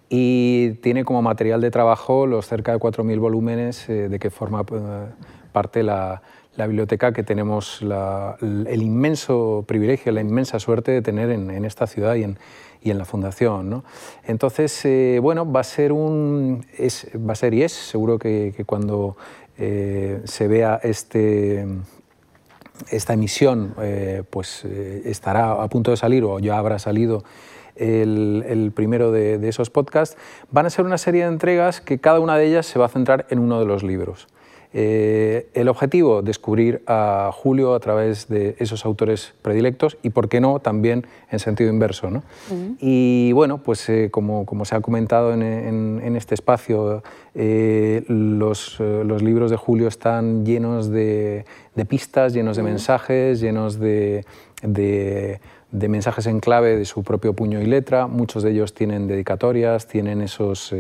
y 0.08 0.72
tiene 0.82 1.04
como 1.04 1.22
material 1.22 1.62
de 1.62 1.70
trabajo 1.70 2.26
los 2.26 2.48
cerca 2.48 2.72
de 2.72 2.80
4.000 2.80 3.20
volúmenes 3.20 3.88
eh, 3.90 4.10
de 4.10 4.20
que 4.20 4.30
forma 4.30 4.62
eh, 4.62 5.06
parte 5.52 5.84
la 5.84 6.22
la 6.56 6.68
biblioteca 6.68 7.14
que 7.14 7.24
tenemos 7.24 7.82
el 7.82 8.82
inmenso 8.82 9.64
privilegio, 9.68 10.12
la 10.12 10.22
inmensa 10.22 10.60
suerte 10.60 10.92
de 10.92 11.02
tener 11.02 11.30
en, 11.30 11.64
esta 11.64 11.88
ciudad 11.88 12.16
y 12.16 12.24
en, 12.24 12.38
y 12.82 12.92
en 12.92 12.98
la 12.98 13.06
fundación. 13.06 13.84
Entonces, 14.26 14.84
eh, 14.86 15.20
bueno, 15.22 15.50
va 15.50 15.62
a 15.62 15.64
ser 15.64 15.92
un, 15.92 16.66
es, 16.78 17.08
va 17.16 17.34
a 17.34 17.36
ser 17.36 17.54
y 17.54 17.64
es, 17.64 17.72
seguro 17.72 18.20
que, 18.20 18.54
cuando 18.66 19.16
eh, 19.58 20.22
se 20.26 20.48
vea 20.48 20.80
este, 20.84 21.66
esta 22.90 23.14
emisión, 23.14 23.76
eh, 23.82 24.24
pues 24.30 24.66
estará 24.66 25.64
a 25.64 25.68
punto 25.70 25.92
de 25.92 25.98
salir 25.98 26.24
o 26.24 26.40
ya 26.40 26.58
habrá 26.58 26.80
salido 26.80 27.24
el, 27.76 28.74
primero 28.76 29.12
de, 29.12 29.38
de, 29.38 29.48
esos 29.48 29.70
podcasts, 29.70 30.18
van 30.52 30.66
a 30.66 30.70
ser 30.70 30.84
una 30.84 30.98
serie 30.98 31.24
de 31.24 31.30
entregas 31.30 31.80
que 31.80 32.00
cada 32.00 32.20
una 32.20 32.38
de 32.38 32.48
ellas 32.48 32.66
se 32.66 32.78
va 32.78 32.88
a 32.88 32.90
centrar 32.90 33.26
en 33.30 33.40
uno 33.40 33.60
de 33.60 33.66
los 33.66 33.84
libros. 33.84 34.28
Eh, 34.72 35.50
el 35.56 35.68
objetivo, 35.68 36.22
descubrir 36.22 36.84
a 36.86 37.32
Julio 37.34 37.74
a 37.74 37.80
través 37.80 38.28
de 38.28 38.56
esos 38.60 38.86
autores 38.86 39.34
predilectos 39.42 39.98
y, 40.04 40.12
por 40.12 40.30
qué 40.30 40.40
no, 40.42 40.60
también 40.60 41.08
en 41.32 41.40
sentido 41.40 41.72
inverso. 41.72 42.12
¿no? 42.12 42.24
Y 42.80 43.32
bueno, 43.32 43.64
pues 43.64 43.90
eh, 43.90 44.10
como, 44.12 44.46
como, 44.46 44.66
se 44.66 44.76
ha 44.76 44.82
comentado 44.82 45.34
en, 45.34 46.16
este 46.16 46.36
espacio, 46.36 47.02
eh, 47.34 48.04
los, 48.08 48.80
los, 48.80 49.24
libros 49.24 49.50
de 49.50 49.58
Julio 49.58 49.88
están 49.88 50.46
llenos 50.46 50.92
de, 50.92 51.46
pistas, 51.88 52.34
llenos 52.34 52.56
de 52.56 52.64
mensajes, 52.64 53.40
llenos 53.42 53.80
de, 53.80 54.24
de, 54.62 55.40
de, 55.72 55.90
mensajes 55.90 56.28
en 56.28 56.40
clave 56.42 56.78
de 56.78 56.86
su 56.86 57.02
propio 57.02 57.34
puño 57.34 57.60
y 57.60 57.66
letra. 57.66 58.06
Muchos 58.06 58.44
de 58.44 58.52
ellos 58.52 58.76
tienen 58.76 59.08
dedicatorias, 59.08 59.88
tienen 59.88 60.22
esos 60.22 60.74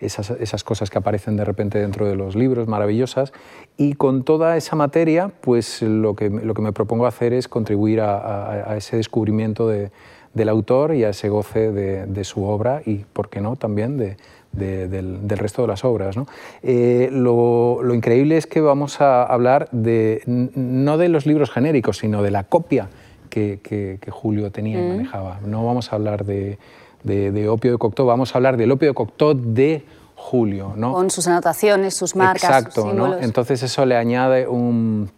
esas, 0.00 0.64
cosas 0.64 0.90
que 0.90 0.98
aparecen 0.98 1.36
de 1.36 1.44
repente 1.44 1.78
dentro 1.78 2.08
de 2.08 2.16
los 2.16 2.34
libros, 2.34 2.68
maravillosas. 2.68 3.32
Y 3.76 3.94
con 3.94 4.24
toda 4.24 4.56
esa 4.56 4.76
materia, 4.76 5.30
pues 5.40 5.82
lo 5.82 6.14
que, 6.14 6.30
lo 6.30 6.54
que 6.54 6.62
me 6.62 6.72
propongo 6.72 7.06
hacer 7.06 7.32
es 7.32 7.48
contribuir 7.48 8.00
a, 8.00 8.76
ese 8.76 8.96
descubrimiento 8.96 9.68
del 9.68 10.48
autor 10.48 10.94
y 10.94 11.04
a 11.04 11.10
ese 11.10 11.28
goce 11.28 11.70
de, 11.72 12.24
su 12.24 12.44
obra 12.44 12.82
y, 12.84 13.04
¿por 13.12 13.28
qué 13.28 13.40
no?, 13.40 13.56
también 13.56 13.96
de, 13.96 14.16
del, 14.52 15.28
resto 15.28 15.62
de 15.62 15.68
las 15.68 15.84
obras. 15.84 16.16
¿no? 16.16 16.26
Eh, 16.62 17.08
lo, 17.12 17.80
increíble 17.94 18.36
es 18.36 18.46
que 18.46 18.60
vamos 18.60 19.00
a 19.00 19.22
hablar 19.22 19.68
de, 19.72 20.22
no 20.26 20.98
de 20.98 21.08
los 21.08 21.26
libros 21.26 21.50
genéricos, 21.50 21.98
sino 21.98 22.22
de 22.22 22.30
la 22.30 22.44
copia 22.44 22.88
que, 23.28 23.98
Julio 24.10 24.50
tenía 24.50 24.80
y 24.80 24.82
mm. 24.82 24.88
manejaba. 24.88 25.40
No 25.44 25.64
vamos 25.64 25.92
a 25.92 25.96
hablar 25.96 26.24
de, 26.24 26.58
de, 27.02 27.48
opio 27.48 27.72
de 27.72 27.78
Cocteau, 27.78 28.06
vamos 28.06 28.34
a 28.34 28.38
hablar 28.38 28.56
del 28.56 28.70
opio 28.70 28.88
de 28.88 28.94
Cocteau 28.94 29.34
de 29.34 29.84
Julio. 30.14 30.74
¿no? 30.76 30.92
Con 30.92 31.10
sus 31.10 31.26
anotaciones, 31.26 31.94
sus 31.94 32.14
marcas, 32.14 32.44
Exacto, 32.44 32.92
¿no? 32.92 33.18
entonces 33.18 33.62
eso 33.62 33.86
le 33.86 33.96
añade 33.96 34.46
un, 34.46 35.10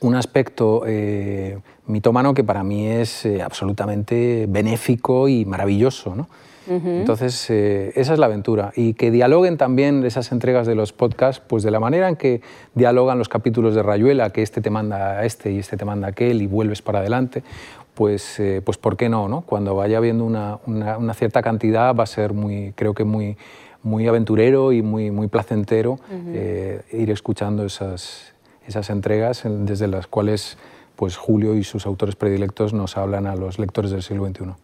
un 0.00 0.14
aspecto 0.14 0.82
eh, 0.86 1.58
mitómano 1.86 2.34
que 2.34 2.44
para 2.44 2.64
mí 2.64 2.86
es 2.86 3.24
eh, 3.26 3.42
absolutamente 3.42 4.46
benéfico 4.48 5.28
y 5.28 5.44
maravilloso. 5.44 6.14
¿no? 6.16 6.28
Entonces, 6.66 7.50
eh, 7.50 7.92
esa 7.94 8.14
es 8.14 8.18
la 8.18 8.26
aventura. 8.26 8.72
Y 8.74 8.94
que 8.94 9.10
dialoguen 9.10 9.58
también 9.58 10.04
esas 10.04 10.32
entregas 10.32 10.66
de 10.66 10.74
los 10.74 10.92
podcasts, 10.92 11.42
pues 11.46 11.62
de 11.62 11.70
la 11.70 11.78
manera 11.78 12.08
en 12.08 12.16
que 12.16 12.40
dialogan 12.74 13.18
los 13.18 13.28
capítulos 13.28 13.74
de 13.74 13.82
Rayuela, 13.82 14.30
que 14.30 14.42
este 14.42 14.60
te 14.60 14.70
manda 14.70 15.18
a 15.18 15.24
este 15.26 15.52
y 15.52 15.58
este 15.58 15.76
te 15.76 15.84
manda 15.84 16.06
a 16.06 16.10
aquel 16.10 16.40
y 16.40 16.46
vuelves 16.46 16.80
para 16.80 17.00
adelante, 17.00 17.42
pues, 17.94 18.40
pues 18.64 18.78
¿por 18.78 18.96
qué 18.96 19.08
no, 19.08 19.28
no? 19.28 19.42
Cuando 19.42 19.74
vaya 19.74 19.98
habiendo 19.98 20.24
una, 20.24 20.58
una, 20.66 21.14
cierta 21.14 21.42
cantidad 21.42 21.94
va 21.94 22.04
a 22.04 22.06
ser 22.06 22.32
muy, 22.32 22.72
creo 22.74 22.94
que 22.94 23.04
muy, 23.04 23.36
muy 23.82 24.06
aventurero 24.06 24.72
y 24.72 24.82
muy, 24.82 25.10
muy 25.10 25.28
placentero 25.28 25.98
ir 26.92 27.10
escuchando 27.10 27.64
esas, 27.64 28.34
esas 28.66 28.90
entregas 28.90 29.42
desde 29.44 29.86
las 29.86 30.06
cuales 30.06 30.58
pues 30.96 31.16
Julio 31.16 31.54
y 31.56 31.64
sus 31.64 31.86
autores 31.86 32.16
predilectos 32.16 32.72
nos 32.72 32.96
hablan 32.96 33.26
a 33.26 33.36
los 33.36 33.58
lectores 33.58 33.90
del 33.90 34.02
siglo 34.02 34.26
XXI. 34.26 34.63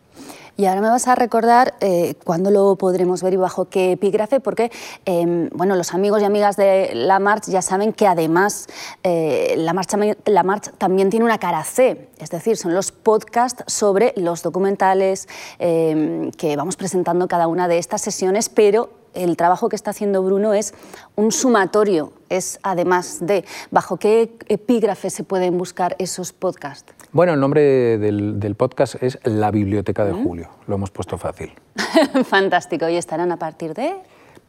Y 0.60 0.66
ahora 0.66 0.82
me 0.82 0.90
vas 0.90 1.08
a 1.08 1.14
recordar 1.14 1.72
eh, 1.80 2.16
cuándo 2.22 2.50
lo 2.50 2.76
podremos 2.76 3.22
ver 3.22 3.32
y 3.32 3.36
bajo 3.36 3.70
qué 3.70 3.92
epígrafe, 3.92 4.40
porque 4.40 4.70
em, 5.06 5.48
bueno, 5.54 5.74
los 5.74 5.94
amigos 5.94 6.20
y 6.20 6.26
amigas 6.26 6.58
de 6.58 6.90
La 6.92 7.18
March 7.18 7.44
ya 7.46 7.62
saben 7.62 7.94
que 7.94 8.06
además 8.06 8.66
eh, 9.02 9.54
la, 9.56 9.72
March, 9.72 9.88
la 10.26 10.42
March 10.42 10.70
también 10.76 11.08
tiene 11.08 11.24
una 11.24 11.38
cara 11.38 11.64
C, 11.64 12.10
es 12.18 12.28
decir, 12.28 12.58
son 12.58 12.74
los 12.74 12.92
podcasts 12.92 13.64
sobre 13.68 14.12
los 14.16 14.42
documentales 14.42 15.28
em, 15.58 16.30
que 16.32 16.56
vamos 16.56 16.76
presentando 16.76 17.26
cada 17.26 17.46
una 17.46 17.66
de 17.66 17.78
estas 17.78 18.02
sesiones, 18.02 18.50
pero 18.50 18.90
el 19.14 19.38
trabajo 19.38 19.70
que 19.70 19.76
está 19.76 19.92
haciendo 19.92 20.22
Bruno 20.22 20.52
es 20.52 20.74
un 21.16 21.32
sumatorio, 21.32 22.12
es 22.30 22.58
además 22.62 23.18
de, 23.20 23.44
¿bajo 23.70 23.98
qué 23.98 24.32
epígrafe 24.48 25.10
se 25.10 25.24
pueden 25.24 25.58
buscar 25.58 25.96
esos 25.98 26.32
podcasts? 26.32 26.94
Bueno, 27.12 27.34
el 27.34 27.40
nombre 27.40 27.98
del, 27.98 28.54
podcast 28.56 29.02
es 29.02 29.18
La 29.24 29.50
Biblioteca 29.50 30.04
de 30.04 30.12
Julio, 30.12 30.48
lo 30.66 30.76
hemos 30.76 30.90
puesto 30.90 31.18
fácil. 31.18 31.52
Fantástico, 32.24 32.88
¿y 32.88 32.96
estarán 32.96 33.32
a 33.32 33.36
partir 33.36 33.74
de...? 33.74 33.94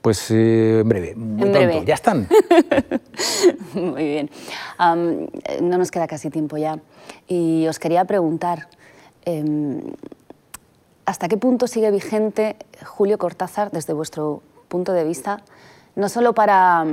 Pues 0.02 0.32
eh, 0.32 0.80
en 0.80 0.90
breve, 0.90 1.14
muy 1.16 1.50
pronto, 1.52 1.84
ya 1.84 1.94
están. 1.94 2.28
muy 3.76 4.04
bien, 4.04 4.32
no 4.80 5.78
nos 5.78 5.92
queda 5.92 6.08
casi 6.08 6.32
tiempo 6.32 6.58
ya. 6.58 6.80
Y 7.28 7.68
os 7.68 7.78
quería 7.78 8.04
preguntar, 8.06 8.68
em, 9.26 9.80
¿hasta 11.06 11.28
qué 11.28 11.38
punto 11.38 11.68
sigue 11.68 11.92
vigente 11.92 12.56
Julio 12.84 13.20
Cortázar 13.20 13.70
desde 13.70 13.94
vuestro 13.94 14.42
punto 14.70 14.92
de 14.92 15.04
vista, 15.04 15.44
no 15.96 16.10
solo 16.10 16.34
para 16.34 16.84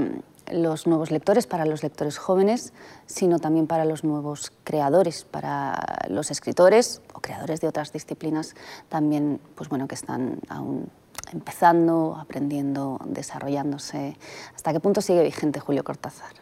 los 0.52 0.86
nuevos 0.86 1.10
lectores, 1.10 1.46
para 1.46 1.64
los 1.64 1.82
lectores 1.82 2.18
jóvenes, 2.18 2.72
sino 3.06 3.38
también 3.38 3.66
para 3.66 3.84
los 3.84 4.04
nuevos 4.04 4.52
creadores, 4.64 5.24
para 5.24 5.98
los 6.08 6.30
escritores 6.30 7.00
o 7.14 7.20
creadores 7.20 7.60
de 7.60 7.68
otras 7.68 7.92
disciplinas 7.92 8.54
también, 8.88 9.40
pues 9.54 9.68
bueno, 9.68 9.88
que 9.88 9.94
están 9.94 10.40
aún 10.48 10.88
empezando, 11.32 12.16
aprendiendo, 12.20 13.00
desarrollándose. 13.04 14.16
¿Hasta 14.54 14.72
qué 14.72 14.80
punto 14.80 15.00
sigue 15.00 15.22
vigente 15.22 15.60
Julio 15.60 15.84
Cortázar? 15.84 16.32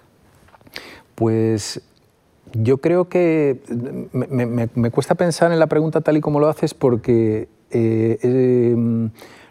Pues 1.14 1.80
yo 2.52 2.78
creo 2.78 3.08
que 3.08 3.62
me, 4.12 4.90
cuesta 4.90 5.14
pensar 5.14 5.52
en 5.52 5.58
la 5.58 5.66
pregunta 5.66 6.00
tal 6.00 6.16
y 6.16 6.20
como 6.20 6.40
lo 6.40 6.48
haces 6.48 6.74
porque 6.74 7.48
eh, 7.70 8.18
eh, 8.22 8.74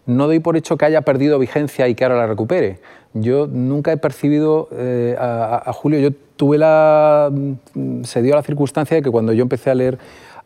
no 0.05 0.27
doy 0.27 0.39
por 0.39 0.55
hecho 0.55 0.77
que 0.77 0.85
haya 0.85 1.01
perdido 1.01 1.39
vigencia 1.39 1.87
y 1.87 1.95
que 1.95 2.03
ahora 2.05 2.17
la 2.17 2.27
recupere. 2.27 2.79
Yo 3.17 3.47
nunca 3.47 3.93
he 3.93 3.97
percibido 3.97 4.67
eh, 4.73 5.15
a, 5.17 5.71
Julio, 5.71 5.99
yo 5.99 6.09
tuve 6.35 6.57
la, 6.57 7.31
mm, 7.31 8.03
se 8.03 8.21
dio 8.21 8.35
la 8.35 8.43
circunstancia 8.43 8.97
de 8.97 9.01
que 9.01 9.09
cuando 9.09 9.31
yo 9.31 9.41
empecé 9.41 9.71
a 9.71 9.75
leer 9.75 9.97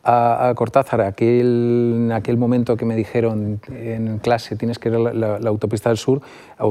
a, 0.03 0.53
Cortázar, 0.55 1.01
aquel, 1.01 1.93
en 1.95 2.11
aquel 2.11 2.37
momento 2.37 2.77
que 2.77 2.85
me 2.85 2.95
dijeron 2.95 3.59
en 3.69 4.19
clase 4.19 4.55
tienes 4.55 4.77
que 4.77 4.91
leer 4.91 5.15
la, 5.15 5.39
la, 5.39 5.49
autopista 5.49 5.89
del 5.89 5.97
sur, 5.97 6.21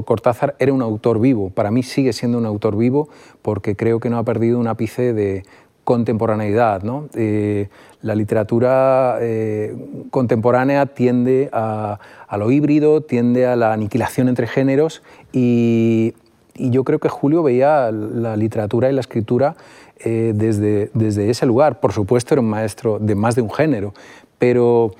Cortázar 0.04 0.54
era 0.60 0.72
un 0.72 0.82
autor 0.82 1.20
vivo, 1.20 1.50
para 1.50 1.72
mí 1.72 1.82
sigue 1.82 2.12
siendo 2.12 2.38
un 2.38 2.46
autor 2.46 2.76
vivo 2.76 3.08
porque 3.42 3.74
creo 3.74 3.98
que 3.98 4.08
no 4.08 4.18
ha 4.18 4.24
perdido 4.24 4.58
un 4.58 4.68
ápice 4.68 5.12
de 5.12 5.42
contemporaneidad. 5.88 6.82
¿no? 6.82 7.08
Eh, 7.14 7.68
la 8.02 8.14
literatura 8.14 9.16
eh, 9.22 9.74
contemporánea 10.10 10.84
tiende 10.84 11.48
a, 11.50 11.98
lo 12.36 12.50
híbrido, 12.50 13.00
tiende 13.00 13.46
a 13.46 13.56
la 13.56 13.72
aniquilación 13.72 14.28
entre 14.28 14.46
géneros 14.46 15.02
y, 15.32 16.12
yo 16.60 16.82
creo 16.82 16.98
que 16.98 17.08
Julio 17.08 17.44
veía 17.44 17.92
la 17.92 18.36
literatura 18.36 18.90
y 18.90 18.92
la 18.92 19.00
escritura 19.00 19.54
eh, 20.00 20.32
desde, 20.34 20.90
desde 20.92 21.30
ese 21.30 21.46
lugar. 21.46 21.78
Por 21.78 21.92
supuesto 21.92 22.34
era 22.34 22.40
un 22.40 22.50
maestro 22.50 22.98
de 22.98 23.14
más 23.14 23.36
de 23.36 23.42
un 23.42 23.50
género, 23.50 23.94
pero 24.40 24.90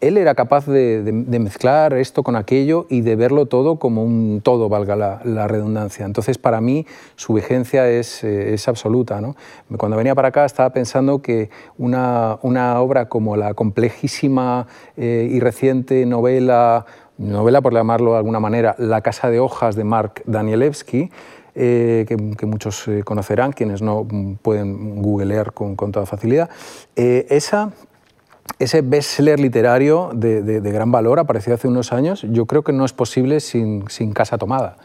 él 0.00 0.16
era 0.16 0.34
capaz 0.34 0.66
de, 0.66 1.02
mezclar 1.12 1.92
esto 1.94 2.22
con 2.22 2.36
aquello 2.36 2.86
y 2.88 3.00
de 3.00 3.16
verlo 3.16 3.46
todo 3.46 3.76
como 3.76 4.04
un 4.04 4.40
todo, 4.42 4.68
valga 4.68 4.94
la, 4.96 5.48
redundancia. 5.48 6.06
Entonces, 6.06 6.38
para 6.38 6.60
mí, 6.60 6.86
su 7.16 7.34
vigencia 7.34 7.88
es, 7.88 8.22
eh, 8.22 8.56
absoluta. 8.66 9.20
Cuando 9.76 9.96
venía 9.96 10.14
para 10.14 10.28
acá 10.28 10.44
estaba 10.44 10.70
pensando 10.70 11.20
que 11.20 11.50
una, 11.78 12.38
obra 12.80 13.08
como 13.08 13.36
la 13.36 13.54
complejísima 13.54 14.66
eh, 14.96 15.28
y 15.30 15.40
reciente 15.40 16.06
novela, 16.06 16.86
novela 17.16 17.60
por 17.60 17.72
llamarlo 17.72 18.12
de 18.12 18.18
alguna 18.18 18.40
manera, 18.40 18.76
La 18.78 19.00
Casa 19.00 19.30
de 19.30 19.40
Hojas 19.40 19.74
de 19.74 19.84
Mark 19.84 20.22
Danielewski, 20.26 21.10
eh, 21.54 22.04
que, 22.06 22.46
muchos 22.46 22.86
conocerán, 23.04 23.50
quienes 23.50 23.82
no 23.82 24.04
mm, 24.04 24.34
pueden 24.34 25.02
googlear 25.02 25.52
con, 25.52 25.74
con 25.74 25.90
toda 25.90 26.06
facilidad, 26.06 26.50
esa 26.94 27.72
ese 28.58 28.82
bestseller 28.82 29.38
literario 29.38 30.10
de, 30.14 30.60
gran 30.60 30.90
valor 30.90 31.18
apareció 31.18 31.54
hace 31.54 31.68
unos 31.68 31.92
años, 31.92 32.22
yo 32.30 32.46
creo 32.46 32.62
que 32.62 32.72
no 32.72 32.84
es 32.84 32.92
posible 32.92 33.40
sin, 33.40 33.84
Casa 34.12 34.38
Tomada. 34.38 34.76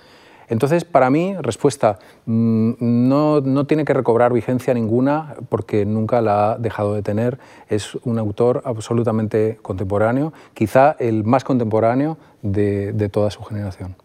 Entonces, 0.50 0.84
para 0.84 1.10
mí, 1.10 1.36
respuesta, 1.40 1.98
mm, 2.26 2.74
no, 2.80 3.66
tiene 3.66 3.86
que 3.86 3.94
recobrar 3.94 4.34
vigencia 4.34 4.74
ninguna 4.74 5.36
porque 5.50 5.86
nunca 5.86 6.22
la 6.22 6.52
ha 6.52 6.58
dejado 6.58 6.94
de 6.94 7.02
tener. 7.02 7.40
Es 7.70 7.96
un 8.04 8.20
autor 8.20 8.62
absolutamente 8.66 9.58
contemporáneo, 9.62 10.34
quizá 10.54 10.96
el 11.00 11.24
más 11.24 11.44
contemporáneo 11.44 12.18
de, 12.42 13.10
toda 13.10 13.32
su 13.32 13.42
generación. 13.44 13.96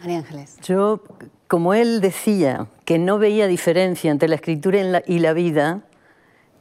María 0.00 0.18
Ángeles. 0.18 0.56
Yo, 0.62 1.00
como 1.48 1.74
él 1.74 2.00
decía 2.00 2.68
que 2.84 2.98
no 2.98 3.18
veía 3.18 3.46
diferencia 3.46 4.10
entre 4.10 4.28
la 4.28 4.36
escritura 4.36 5.02
y 5.06 5.18
la 5.18 5.32
vida, 5.32 5.82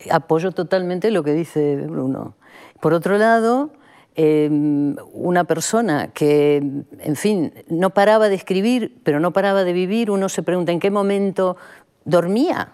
apoyo 0.09 0.51
totalmente 0.51 1.11
lo 1.11 1.23
que 1.23 1.33
dice 1.33 1.75
Bruno. 1.75 2.35
Por 2.79 2.93
otro 2.93 3.17
lado, 3.17 3.71
em, 4.15 4.95
una 5.13 5.43
persona 5.43 6.09
que, 6.09 6.57
en 6.99 7.15
fin, 7.15 7.53
no 7.69 7.91
paraba 7.91 8.29
de 8.29 8.35
escribir, 8.35 8.99
pero 9.03 9.19
no 9.19 9.31
paraba 9.31 9.63
de 9.63 9.73
vivir, 9.73 10.09
uno 10.11 10.29
se 10.29 10.43
pregunta 10.43 10.71
en 10.71 10.79
qué 10.79 10.91
momento 10.91 11.57
dormía. 12.05 12.69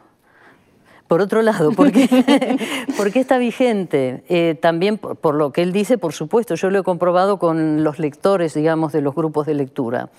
Por 1.08 1.22
otro 1.22 1.42
lado, 1.42 1.72
¿por 1.74 1.92
qué, 1.92 3.20
está 3.20 3.38
vigente? 3.38 4.24
Eh, 4.28 4.56
también 4.60 4.98
por, 4.98 5.16
por, 5.16 5.36
lo 5.36 5.52
que 5.52 5.62
él 5.62 5.72
dice, 5.72 5.98
por 5.98 6.14
supuesto, 6.14 6.56
yo 6.56 6.70
lo 6.70 6.80
he 6.80 6.84
comprobado 6.84 7.40
con 7.40 7.84
los 7.84 8.00
lectores, 8.00 8.54
digamos, 8.54 8.92
de 8.92 9.02
los 9.02 9.16
grupos 9.16 9.46
de 9.46 9.54
lectura 9.54 10.10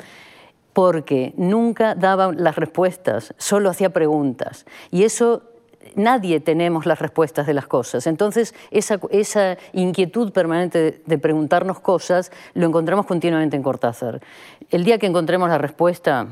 porque 0.78 1.34
nunca 1.36 1.96
daba 1.96 2.32
las 2.32 2.54
respuestas, 2.54 3.34
solo 3.36 3.68
hacía 3.68 3.90
preguntas. 3.90 4.64
Y 4.92 5.02
eso 5.02 5.42
nadie 5.94 6.40
tenemos 6.40 6.86
las 6.86 6.98
respuestas 6.98 7.46
de 7.46 7.54
las 7.54 7.66
cosas. 7.66 8.06
Entonces, 8.06 8.54
esa, 8.70 9.56
inquietud 9.72 10.32
permanente 10.32 11.02
de, 11.04 11.18
preguntarnos 11.18 11.80
cosas 11.80 12.30
lo 12.54 12.66
encontramos 12.66 13.06
continuamente 13.06 13.56
en 13.56 13.62
Cortázar. 13.62 14.20
El 14.70 14.84
día 14.84 14.98
que 14.98 15.06
encontremos 15.06 15.48
la 15.48 15.58
respuesta, 15.58 16.28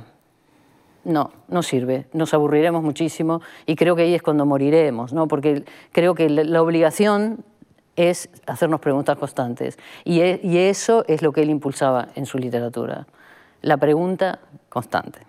no, 1.05 1.31
no 1.49 1.63
sirve, 1.63 2.07
nos 2.13 2.35
aburriremos 2.35 2.83
muchísimo 2.83 3.41
y 3.65 3.77
creo 3.77 3.95
que 3.97 4.03
ahí 4.03 4.15
es 4.15 4.23
cuando 4.23 4.45
moriremos, 4.45 5.13
¿no? 5.13 5.29
porque 5.29 5.65
creo 5.93 6.15
que 6.15 6.29
la, 6.29 6.63
obligación 6.63 7.45
es 7.95 8.29
hacernos 8.47 8.81
preguntas 8.81 9.17
constantes 9.17 9.79
e, 10.05 10.41
y 10.43 10.59
eso 10.59 11.05
es 11.07 11.23
lo 11.23 11.33
que 11.33 11.43
él 11.43 11.51
impulsaba 11.51 12.09
en 12.15 12.27
su 12.27 12.39
literatura, 12.39 13.07
la 13.63 13.77
pregunta 13.77 14.41
constante. 14.69 15.21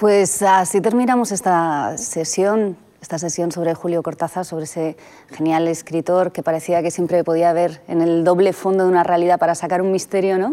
Pues 0.00 0.40
así 0.40 0.80
terminamos 0.80 1.30
esta 1.30 1.98
sesión, 1.98 2.78
esta 3.02 3.18
sesión 3.18 3.52
sobre 3.52 3.74
Julio 3.74 4.02
Cortázar, 4.02 4.46
sobre 4.46 4.64
ese 4.64 4.96
genial 5.28 5.68
escritor 5.68 6.32
que 6.32 6.42
parecía 6.42 6.82
que 6.82 6.90
siempre 6.90 7.22
podía 7.22 7.52
ver 7.52 7.82
en 7.86 8.00
el 8.00 8.24
doble 8.24 8.54
fondo 8.54 8.84
de 8.84 8.88
una 8.88 9.02
realidad 9.02 9.38
para 9.38 9.54
sacar 9.54 9.82
un 9.82 9.92
misterio, 9.92 10.38
¿no? 10.38 10.52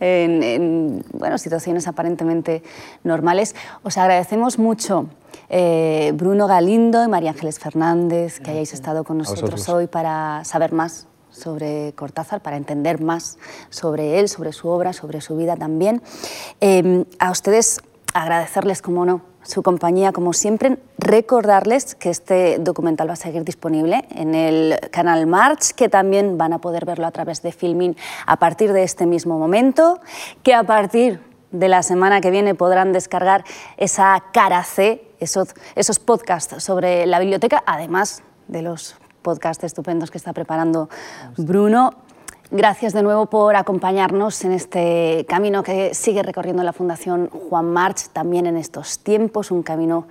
En, 0.00 1.04
bueno, 1.12 1.38
situaciones 1.38 1.86
aparentemente 1.86 2.64
normales. 3.04 3.54
Os 3.84 3.96
agradecemos 3.98 4.58
mucho. 4.58 5.06
Eh, 5.48 6.10
Bruno 6.16 6.48
Galindo 6.48 7.04
y 7.04 7.06
María 7.06 7.30
Ángeles 7.30 7.60
Fernández, 7.60 8.40
que 8.40 8.50
hayáis 8.50 8.74
estado 8.74 9.04
con 9.04 9.18
nosotros 9.18 9.68
hoy 9.68 9.86
para 9.86 10.42
saber 10.44 10.72
más 10.72 11.06
sobre 11.30 11.92
Cortázar, 11.92 12.42
para 12.42 12.56
entender 12.56 13.00
más 13.00 13.38
sobre 13.70 14.18
él, 14.18 14.28
sobre 14.28 14.52
su 14.52 14.66
obra, 14.66 14.92
sobre 14.92 15.20
su 15.20 15.36
vida 15.36 15.54
también. 15.54 16.02
Eh, 16.60 17.04
a 17.20 17.30
ustedes 17.30 17.80
agradecerles, 18.14 18.82
como 18.82 19.04
no, 19.04 19.22
su 19.42 19.62
compañía 19.62 20.12
como 20.12 20.32
siempre. 20.32 20.78
Recordarles 20.98 21.94
que 21.94 22.10
este 22.10 22.58
documental 22.58 23.08
va 23.08 23.14
a 23.14 23.16
seguir 23.16 23.44
disponible 23.44 24.04
en 24.10 24.34
el 24.34 24.78
canal 24.90 25.26
March, 25.26 25.72
que 25.74 25.88
también 25.88 26.38
van 26.38 26.52
a 26.52 26.58
poder 26.58 26.84
verlo 26.84 27.06
a 27.06 27.10
través 27.10 27.42
de 27.42 27.52
Filmin 27.52 27.96
a 28.26 28.38
partir 28.38 28.72
de 28.72 28.82
este 28.82 29.06
mismo 29.06 29.38
momento, 29.38 30.00
que 30.42 30.54
a 30.54 30.64
partir 30.64 31.20
de 31.50 31.68
la 31.68 31.82
semana 31.82 32.20
que 32.20 32.30
viene 32.30 32.54
podrán 32.54 32.92
descargar 32.92 33.44
esa 33.76 34.22
cara 34.32 34.62
C, 34.64 35.02
esos, 35.18 35.54
esos 35.74 35.98
podcasts 35.98 36.62
sobre 36.62 37.06
la 37.06 37.18
biblioteca, 37.18 37.62
además 37.66 38.22
de 38.48 38.62
los 38.62 38.96
podcasts 39.22 39.64
estupendos 39.64 40.10
que 40.10 40.18
está 40.18 40.32
preparando 40.32 40.88
Bruno. 41.36 42.07
Gracias 42.50 42.94
de 42.94 43.02
nuevo 43.02 43.26
por 43.26 43.56
acompañarnos 43.56 44.42
en 44.42 44.52
este 44.52 45.26
camino 45.28 45.62
que 45.62 45.92
sigue 45.92 46.22
recorriendo 46.22 46.62
la 46.62 46.72
Fundación 46.72 47.28
Juan 47.28 47.70
March, 47.70 48.08
también 48.14 48.46
en 48.46 48.56
estos 48.56 49.00
tiempos, 49.00 49.50
un 49.50 49.62
camino 49.62 50.06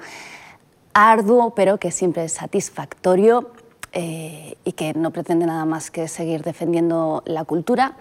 arduo, 0.93 1.55
pero 1.55 1.80
que 1.80 1.89
siempre 1.89 2.26
es 2.26 2.34
satisfactorio 2.34 3.49
eh, 3.91 4.55
y 4.64 4.73
que 4.73 4.93
no 4.93 5.09
pretende 5.09 5.47
nada 5.47 5.65
más 5.65 5.89
que 5.89 6.07
seguir 6.07 6.43
defendiendo 6.43 7.23
la 7.26 7.43
cultura, 7.43 7.97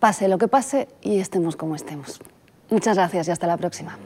pase 0.00 0.26
lo 0.26 0.38
que 0.38 0.48
pase 0.48 0.88
y 1.00 1.20
estemos 1.20 1.54
como 1.54 1.76
estemos. 1.76 2.20
Muchas 2.68 2.96
gracias 2.96 3.28
y 3.28 3.30
hasta 3.30 3.46
la 3.46 3.56
próxima. 3.56 3.96